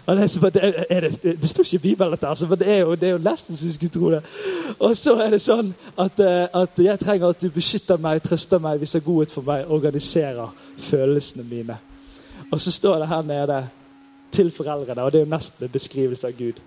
Det, 0.08 0.54
det, 0.54 0.72
det, 1.24 1.34
det, 1.42 1.50
står 1.50 1.68
ikke 1.68 1.76
i 1.76 1.84
Bibelen, 1.90 2.16
dette, 2.16 2.48
men 2.48 2.62
det 2.62 2.70
er, 2.72 2.80
jo, 2.80 2.96
det 2.96 3.10
er 3.10 3.14
jo 3.18 3.22
nesten 3.26 3.60
så 3.60 3.68
du 3.68 3.76
skulle 3.76 3.96
tro 3.98 4.14
det. 4.16 4.22
Og 4.80 4.96
så 4.98 5.18
er 5.20 5.36
det 5.36 5.42
sånn 5.44 5.74
at, 6.00 6.24
eh, 6.24 6.48
at 6.62 6.82
jeg 6.86 7.04
trenger 7.04 7.36
at 7.36 7.44
du 7.44 7.52
beskytter 7.52 8.00
meg, 8.00 8.24
trøster 8.24 8.64
meg, 8.64 8.80
viser 8.80 9.04
godhet 9.04 9.36
for 9.36 9.48
meg, 9.48 9.68
organiserer 9.68 10.56
følelsene 10.80 11.48
mine. 11.52 11.80
Og 12.50 12.62
så 12.64 12.72
står 12.72 13.04
det 13.04 13.12
her 13.12 13.28
nede 13.28 13.62
til 14.32 14.52
foreldrene, 14.56 15.04
og 15.04 15.12
det 15.12 15.20
er 15.20 15.28
jo 15.28 15.36
nesten 15.36 15.68
en 15.68 15.74
beskrivelse 15.74 16.32
av 16.32 16.38
Gud. 16.38 16.64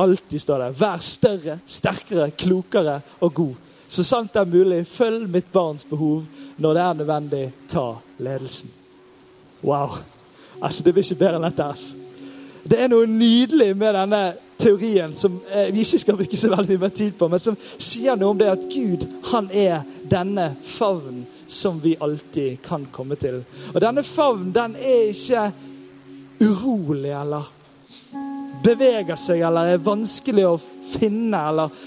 Alltid 0.00 0.40
står 0.40 0.58
det 0.58 0.80
'vær 0.80 0.96
større, 0.96 1.58
sterkere, 1.66 2.30
klokere 2.30 3.00
og 3.20 3.34
god'. 3.34 3.69
Så 3.90 4.04
sant 4.06 4.30
det 4.32 4.38
er 4.44 4.50
mulig, 4.52 4.84
følg 4.86 5.26
mitt 5.28 5.48
barns 5.52 5.82
behov. 5.84 6.22
Når 6.56 6.74
det 6.74 6.82
er 6.82 6.98
nødvendig, 7.00 7.46
ta 7.68 7.86
ledelsen. 8.22 8.70
Wow. 9.62 9.96
Altså, 10.62 10.82
Det 10.82 10.94
blir 10.94 11.02
ikke 11.04 11.18
bedre 11.24 11.40
enn 11.40 11.48
dette. 11.48 11.64
Altså. 11.64 11.96
Det 12.70 12.78
er 12.78 12.92
noe 12.92 13.08
nydelig 13.10 13.72
med 13.76 13.96
denne 13.98 14.22
teorien 14.60 15.14
som 15.16 15.40
eh, 15.50 15.72
vi 15.74 15.82
ikke 15.82 15.98
skal 16.04 16.18
bruke 16.20 16.38
så 16.38 16.52
veldig 16.52 16.78
mye 16.78 16.94
tid 16.94 17.18
på, 17.18 17.28
men 17.32 17.42
som 17.42 17.56
sier 17.58 18.18
noe 18.20 18.30
om 18.30 18.38
det 18.38 18.50
at 18.52 18.66
Gud 18.70 19.06
han 19.32 19.48
er 19.50 19.82
denne 20.06 20.52
favnen 20.62 21.24
som 21.46 21.80
vi 21.82 21.96
alltid 21.98 22.60
kan 22.62 22.86
komme 22.92 23.18
til. 23.18 23.40
Og 23.72 23.80
denne 23.82 24.04
favnen 24.06 24.52
den 24.54 24.76
er 24.76 25.08
ikke 25.10 25.48
urolig 26.44 27.10
eller 27.16 27.48
beveger 28.62 29.18
seg 29.18 29.42
eller 29.46 29.72
er 29.72 29.82
vanskelig 29.82 30.46
å 30.46 30.58
finne 30.60 31.40
eller 31.48 31.80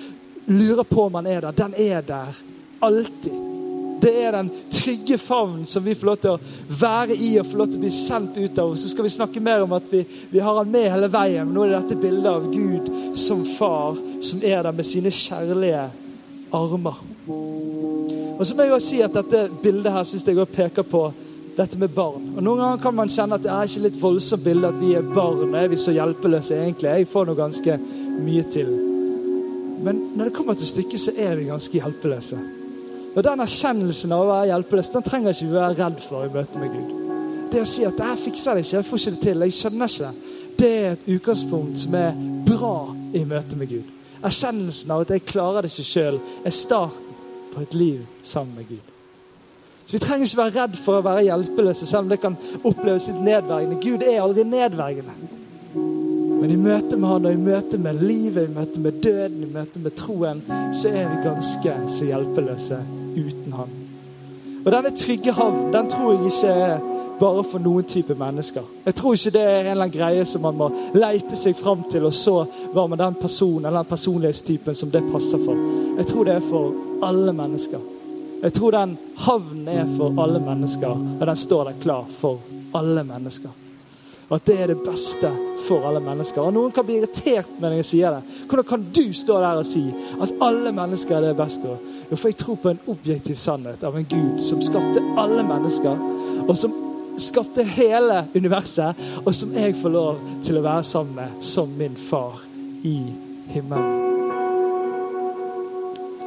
lurer 0.45 0.83
på 0.83 1.07
om 1.07 1.15
han 1.15 1.27
er 1.27 1.41
der, 1.41 1.51
den 1.51 1.73
er 1.77 2.01
der 2.01 2.43
alltid. 2.83 3.33
Det 4.03 4.11
er 4.23 4.31
den 4.31 4.49
trygge 4.71 5.17
favnen 5.17 5.65
som 5.65 5.83
vi 5.83 5.95
får 5.95 6.07
lov 6.07 6.17
til 6.19 6.33
å 6.33 6.39
være 6.79 7.15
i 7.15 7.29
og 7.39 7.47
få 7.47 7.61
lov 7.61 7.69
til 7.71 7.79
å 7.79 7.83
bli 7.85 7.91
sendt 7.95 8.35
ut 8.35 8.59
av. 8.59 8.73
Så 8.75 8.91
skal 8.91 9.07
vi 9.07 9.13
snakke 9.15 9.43
mer 9.43 9.63
om 9.63 9.75
at 9.77 9.87
vi, 9.93 10.01
vi 10.29 10.41
har 10.43 10.57
han 10.59 10.71
med 10.71 10.89
hele 10.91 11.07
veien. 11.07 11.47
Men 11.47 11.55
nå 11.55 11.63
er 11.63 11.71
det 11.71 11.81
dette 11.85 12.01
bildet 12.01 12.27
av 12.27 12.49
Gud 12.51 12.91
som 13.15 13.45
far, 13.47 13.95
som 14.19 14.43
er 14.43 14.65
der 14.67 14.75
med 14.75 14.89
sine 14.89 15.13
kjærlige 15.13 15.87
armer. 16.51 16.99
Og 18.33 18.43
så 18.43 18.57
må 18.57 18.67
jeg 18.67 18.75
også 18.75 18.89
si 18.89 19.03
at 19.05 19.15
Dette 19.15 19.45
bildet 19.63 19.93
her 19.93 20.03
synes 20.03 20.27
jeg 20.27 20.35
også 20.35 20.57
peker 20.57 20.83
på 20.83 21.05
dette 21.55 21.79
med 21.79 21.93
barn. 21.95 22.33
Og 22.35 22.43
Noen 22.43 22.59
ganger 22.59 22.81
kan 22.83 22.97
man 22.97 23.11
kjenne 23.13 23.37
at 23.37 23.45
det 23.45 23.53
er 23.53 23.69
ikke 23.69 23.85
litt 23.87 24.01
voldsomt 24.01 24.43
bilde 24.43 24.73
at 24.73 24.81
vi 24.81 24.95
er 24.97 25.13
barn. 25.15 25.53
Er 25.55 25.71
vi 25.71 25.79
så 25.79 25.95
hjelpeløse 25.95 26.57
egentlig? 26.59 26.89
Jeg 26.89 27.13
får 27.13 27.29
noe 27.29 27.39
ganske 27.39 27.77
mye 28.19 28.49
til. 28.51 28.92
Men 29.83 29.99
når 30.15 30.29
det 30.29 30.35
kommer 30.35 30.55
til 30.57 30.67
stykket, 30.67 30.99
så 30.99 31.13
er 31.17 31.35
vi 31.35 31.49
ganske 31.49 31.79
hjelpeløse. 31.79 32.39
Og 33.13 33.23
Den 33.23 33.43
erkjennelsen 33.43 34.13
av 34.15 34.23
å 34.23 34.29
være 34.31 34.49
hjelpeløs 34.49 34.91
den 34.93 35.05
trenger 35.05 35.35
ikke 35.35 35.49
vi 35.49 35.57
være 35.57 35.77
redd 35.77 35.99
for 36.01 36.25
i 36.25 36.31
møte 36.33 36.61
med 36.61 36.71
Gud. 36.73 36.93
Det 37.51 37.61
å 37.61 37.65
si 37.69 37.83
at 37.85 37.99
'jeg 37.99 38.17
fikser 38.17 38.53
det 38.53 38.65
ikke, 38.65 38.77
jeg 38.77 38.85
får 38.85 38.97
ikke 38.97 39.11
det 39.11 39.19
til', 39.19 39.43
jeg 39.43 39.53
skjønner 39.53 39.85
ikke 39.85 40.11
det, 40.57 40.71
er 40.85 40.91
et 40.91 41.07
utgangspunkt 41.07 41.77
som 41.77 41.95
er 41.95 42.13
bra 42.45 42.95
i 43.13 43.23
møte 43.23 43.55
med 43.55 43.69
Gud. 43.69 43.83
Erkjennelsen 44.23 44.91
av 44.91 45.01
at 45.01 45.09
'jeg 45.09 45.25
klarer 45.25 45.61
det 45.61 45.71
ikke 45.71 45.91
sjøl', 45.93 46.19
er 46.45 46.49
starten 46.49 47.13
på 47.53 47.61
et 47.61 47.73
liv 47.73 47.99
sammen 48.21 48.55
med 48.55 48.65
Gud. 48.69 48.85
Så 49.85 49.91
Vi 49.91 49.99
trenger 49.99 50.25
ikke 50.25 50.37
være 50.37 50.61
redd 50.61 50.75
for 50.77 50.97
å 50.97 51.03
være 51.03 51.23
hjelpeløse, 51.23 51.85
selv 51.85 51.99
om 51.99 52.09
det 52.09 52.21
kan 52.21 52.37
oppleves 52.63 53.07
litt 53.07 53.21
nedverdigende. 53.21 53.81
Gud 53.81 54.03
er 54.03 54.21
aldri 54.21 54.43
nedverdigende. 54.43 55.42
Men 56.43 56.51
i 56.51 56.57
møte 56.59 56.97
med 56.99 57.07
han 57.07 57.25
og 57.29 57.31
i 57.31 57.39
møte 57.39 57.77
med 57.79 58.01
livet, 58.03 58.49
i 58.49 58.51
møte 58.51 58.81
med 58.83 58.97
døden, 58.99 59.45
i 59.45 59.47
møte 59.47 59.79
med 59.79 59.93
troen, 59.95 60.41
så 60.75 60.89
er 60.91 61.05
vi 61.07 61.21
ganske 61.23 61.75
så 61.87 62.07
hjelpeløse 62.09 62.79
uten 63.15 63.55
han. 63.55 63.71
Og 64.57 64.67
denne 64.75 64.91
trygge 64.91 65.31
havn 65.37 65.71
den 65.71 65.87
tror 65.93 66.11
jeg 66.11 66.33
ikke 66.33 66.57
er 66.65 66.83
bare 67.21 67.45
for 67.47 67.63
noen 67.63 67.87
type 67.87 68.19
mennesker. 68.19 68.67
Jeg 68.83 68.99
tror 68.99 69.15
ikke 69.15 69.33
det 69.37 69.45
er 69.45 69.61
en 69.61 69.71
eller 69.71 69.85
annen 69.85 69.95
greie 69.95 70.27
som 70.27 70.43
man 70.43 70.59
må 70.59 70.69
leite 70.99 71.39
seg 71.39 71.55
fram 71.55 71.87
til, 71.87 72.09
og 72.11 72.19
så 72.19 72.35
være 72.75 72.87
med 72.91 73.03
den 73.05 73.17
personen 73.23 73.63
eller 73.63 73.79
den 73.79 73.93
personlighetstypen 73.95 74.75
som 74.83 74.91
det 74.91 75.05
passer 75.15 75.47
for. 75.47 75.65
Jeg 75.95 76.11
tror 76.11 76.27
det 76.27 76.39
er 76.41 76.47
for 76.51 77.07
alle 77.07 77.39
mennesker. 77.39 77.89
Jeg 78.43 78.59
tror 78.59 78.81
den 78.81 78.99
havnen 79.29 79.75
er 79.79 79.87
for 79.95 80.19
alle 80.19 80.43
mennesker, 80.43 80.91
og 80.91 81.27
den 81.31 81.45
står 81.47 81.69
der 81.71 81.83
klar 81.87 82.15
for 82.19 82.43
alle 82.75 83.07
mennesker. 83.07 83.62
Og 84.33 84.39
at 84.39 84.47
det 84.49 84.53
er 84.63 84.71
det 84.71 84.81
beste 84.81 85.29
for 85.67 85.83
alle 85.85 85.99
mennesker. 86.01 86.41
Og 86.41 86.55
Noen 86.55 86.71
kan 86.73 86.85
bli 86.87 86.95
irritert 86.97 87.51
når 87.61 87.75
jeg 87.77 87.85
sier 87.85 88.15
det. 88.15 88.37
Hvordan 88.49 88.65
kan 88.65 88.85
du 88.95 89.03
stå 89.13 89.35
der 89.43 89.59
og 89.61 89.67
si 89.69 89.83
at 90.25 90.31
alle 90.41 90.71
mennesker 90.73 91.19
er 91.19 91.27
det 91.27 91.35
beste? 91.37 91.75
Jo, 92.09 92.17
for 92.17 92.31
jeg 92.31 92.39
tror 92.39 92.57
på 92.63 92.71
en 92.71 92.81
objektiv 92.89 93.37
sannhet 93.37 93.85
av 93.85 93.99
en 93.99 94.07
Gud 94.09 94.41
som 94.41 94.63
skapte 94.65 95.03
alle 95.21 95.45
mennesker, 95.45 96.01
og 96.47 96.57
som 96.57 96.73
skapte 97.21 97.61
hele 97.75 98.23
universet, 98.33 99.05
og 99.21 99.29
som 99.37 99.53
jeg 99.53 99.77
får 99.77 99.93
lov 99.93 100.25
til 100.47 100.57
å 100.57 100.65
være 100.65 100.87
sammen 100.89 101.13
med 101.21 101.45
som 101.53 101.77
min 101.77 101.99
far 102.09 102.41
i 102.81 102.97
himmelen. 103.53 104.01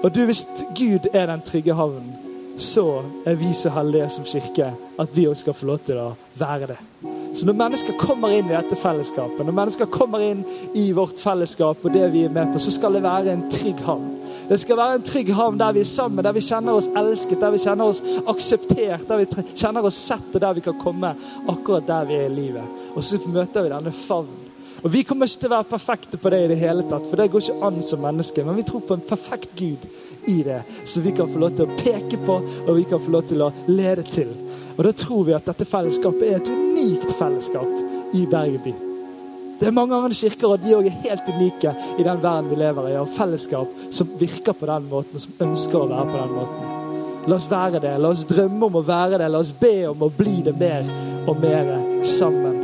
Og 0.04 0.14
du, 0.14 0.22
hvis 0.30 0.46
Gud 0.78 1.10
er 1.10 1.26
den 1.26 1.42
trygge 1.42 1.74
havnen, 1.74 2.14
så 2.56 3.02
er 3.26 3.34
vi 3.34 3.50
så 3.50 3.74
heldige 3.74 4.08
som 4.14 4.30
kirke 4.30 4.70
at 4.94 5.16
vi 5.18 5.26
også 5.26 5.48
skal 5.48 5.58
få 5.58 5.72
lov 5.74 5.84
til 5.90 6.04
å 6.06 6.10
være 6.38 6.76
det. 6.76 7.15
Så 7.36 7.44
når 7.44 7.56
mennesker 7.58 7.96
kommer 8.00 8.32
inn 8.32 8.48
i 8.48 8.54
dette 8.54 8.78
fellesskapet, 8.80 9.42
når 9.44 9.56
mennesker 9.58 9.88
kommer 9.92 10.22
inn 10.24 10.38
i 10.72 10.86
vårt 10.96 11.20
fellesskap 11.20 11.82
og 11.84 11.92
det 11.92 12.06
vi 12.14 12.22
er 12.24 12.32
med 12.32 12.54
på, 12.54 12.62
så 12.64 12.72
skal 12.72 12.96
det 12.96 13.02
være 13.04 13.34
en 13.34 13.42
trygg 13.52 13.82
havn. 13.84 14.06
Det 14.48 14.56
skal 14.62 14.78
være 14.80 14.96
en 14.96 15.04
trygg 15.04 15.32
havn 15.36 15.60
der 15.60 15.74
vi 15.76 15.82
er 15.84 15.90
sammen, 15.90 16.24
der 16.24 16.32
vi 16.32 16.44
kjenner 16.46 16.78
oss 16.78 16.88
elsket, 16.96 17.42
der 17.42 17.52
vi 17.52 17.60
kjenner 17.60 17.92
oss 17.92 18.00
akseptert, 18.32 19.04
der 19.10 19.20
vi 19.20 19.28
kjenner 19.52 19.84
oss 19.84 20.00
sett, 20.00 20.30
og 20.32 20.40
der 20.46 20.56
vi 20.56 20.64
kan 20.64 20.80
komme 20.80 21.12
akkurat 21.44 21.88
der 21.90 22.08
vi 22.08 22.16
er 22.22 22.30
i 22.30 22.34
livet. 22.38 22.80
Og 22.96 23.04
så 23.04 23.20
møter 23.26 23.66
vi 23.66 23.74
denne 23.74 23.92
favnen. 23.92 24.42
Og 24.84 24.92
Vi 24.92 25.02
kommer 25.02 25.26
ikke 25.26 25.40
til 25.42 25.50
å 25.50 25.56
være 25.56 25.70
perfekte 25.70 26.18
på 26.20 26.30
det 26.30 26.40
i 26.44 26.48
det 26.52 26.58
hele 26.60 26.84
tatt, 26.86 27.04
for 27.08 27.18
det 27.18 27.30
går 27.32 27.42
ikke 27.42 27.68
an 27.68 27.80
som 27.82 28.04
menneske. 28.04 28.44
Men 28.46 28.56
vi 28.56 28.64
tror 28.68 28.84
på 28.86 28.94
en 28.94 29.06
perfekt 29.08 29.56
Gud 29.58 29.86
i 30.30 30.40
det, 30.46 30.60
som 30.86 31.02
vi 31.02 31.12
kan 31.16 31.28
få 31.28 31.40
lov 31.42 31.56
til 31.56 31.66
å 31.66 31.78
peke 31.80 32.20
på 32.22 32.36
og 32.38 32.76
vi 32.76 32.84
kan 32.88 33.02
få 33.02 33.16
lov 33.16 33.26
til 33.26 33.42
å 33.42 33.52
lede 33.66 34.04
til. 34.06 34.30
Og 34.76 34.84
Da 34.84 34.92
tror 34.92 35.24
vi 35.24 35.32
at 35.32 35.46
dette 35.48 35.64
fellesskapet 35.64 36.26
er 36.28 36.36
et 36.36 36.50
unikt 36.52 37.12
fellesskap 37.16 38.14
i 38.14 38.26
Bergen. 38.28 38.82
Det 39.56 39.70
er 39.70 39.72
mange 39.72 39.96
andre 39.96 40.12
kirker, 40.12 40.50
og 40.52 40.60
de 40.60 40.74
òg 40.76 40.86
er 40.90 40.98
helt 41.06 41.28
unike 41.32 41.70
i 41.96 42.04
den 42.04 42.18
verden 42.20 42.50
vi 42.50 42.58
lever 42.60 42.90
i. 42.90 42.96
Og 43.00 43.08
fellesskap 43.08 43.70
som 43.90 44.10
virker 44.20 44.52
på 44.52 44.68
den 44.68 44.88
måten, 44.90 45.16
og 45.16 45.22
som 45.22 45.46
ønsker 45.48 45.80
å 45.80 45.88
være 45.88 46.10
på 46.10 46.18
den 46.20 46.34
måten. 46.36 46.72
La 47.26 47.38
oss 47.38 47.48
være 47.50 47.80
det. 47.80 47.94
La 47.98 48.10
oss 48.12 48.26
drømme 48.28 48.68
om 48.68 48.76
å 48.76 48.84
være 48.84 49.18
det. 49.22 49.30
La 49.32 49.40
oss 49.40 49.54
be 49.56 49.88
om 49.88 50.04
å 50.04 50.10
bli 50.12 50.42
det 50.44 50.52
mer 50.60 50.84
og 51.26 51.40
mer 51.40 51.72
sammen. 52.04 52.58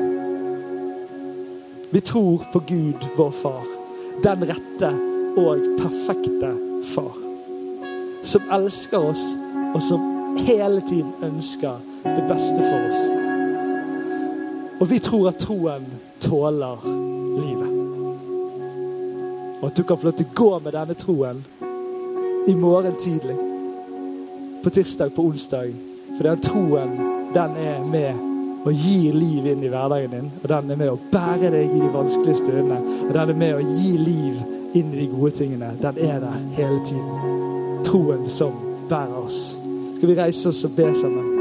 Vi 1.92 2.01
tror 2.01 2.44
på 2.53 2.61
Gud, 2.68 3.09
vår 3.16 3.33
far. 3.40 3.64
Den 4.25 4.44
rette 4.53 4.90
og 5.40 5.64
perfekte 5.81 6.53
far. 6.92 7.16
Som 8.22 8.53
elsker 8.53 9.09
oss, 9.09 9.25
og 9.72 9.81
som 9.83 10.37
hele 10.44 10.85
tiden 10.85 11.16
ønsker 11.25 11.81
det 12.04 12.24
beste 12.28 12.56
for 12.56 12.88
oss. 12.88 13.02
Og 14.80 14.90
vi 14.90 14.98
tror 14.98 15.28
at 15.28 15.38
troen 15.38 15.86
tåler 16.20 16.86
livet. 17.40 17.70
Og 19.60 19.66
at 19.66 19.76
du 19.76 19.82
kan 19.82 19.98
få 19.98 20.08
lov 20.08 20.16
til 20.18 20.26
å 20.26 20.34
gå 20.34 20.50
med 20.64 20.74
denne 20.74 20.98
troen 20.98 21.44
i 22.50 22.54
morgen 22.58 22.98
tidlig. 22.98 23.36
På 24.64 24.70
tirsdag, 24.70 25.14
på 25.14 25.22
onsdag. 25.22 25.70
For 26.16 26.26
den 26.26 26.42
troen, 26.42 26.98
den 27.34 27.56
er 27.56 27.84
med 27.86 28.28
og 28.62 28.74
gir 28.74 29.14
liv 29.14 29.46
inn 29.50 29.62
i 29.62 29.70
hverdagen 29.70 30.10
din. 30.10 30.30
Og 30.42 30.48
den 30.50 30.70
er 30.70 30.78
med 30.78 30.92
å 30.92 30.98
bære 31.12 31.50
deg 31.54 31.70
i 31.70 31.80
de 31.82 31.90
vanskelige 31.94 32.42
stundene. 32.42 32.78
Og 33.09 33.14
den 33.14 33.34
er 33.34 33.40
med 33.44 33.59
å 33.59 33.66
gi 33.66 33.96
liv 33.98 34.78
inn 34.78 34.92
i 34.94 35.03
de 35.03 35.11
gode 35.14 35.34
tingene. 35.42 35.72
Den 35.82 35.98
er 35.98 36.22
der 36.22 36.38
hele 36.59 36.80
tiden. 36.86 37.82
Troen 37.86 38.26
som 38.30 38.55
bærer 38.90 39.18
oss. 39.24 39.42
Skal 39.96 40.11
vi 40.11 40.18
reise 40.18 40.50
oss 40.50 40.64
og 40.66 40.74
be 40.78 40.90
sammen? 40.94 41.32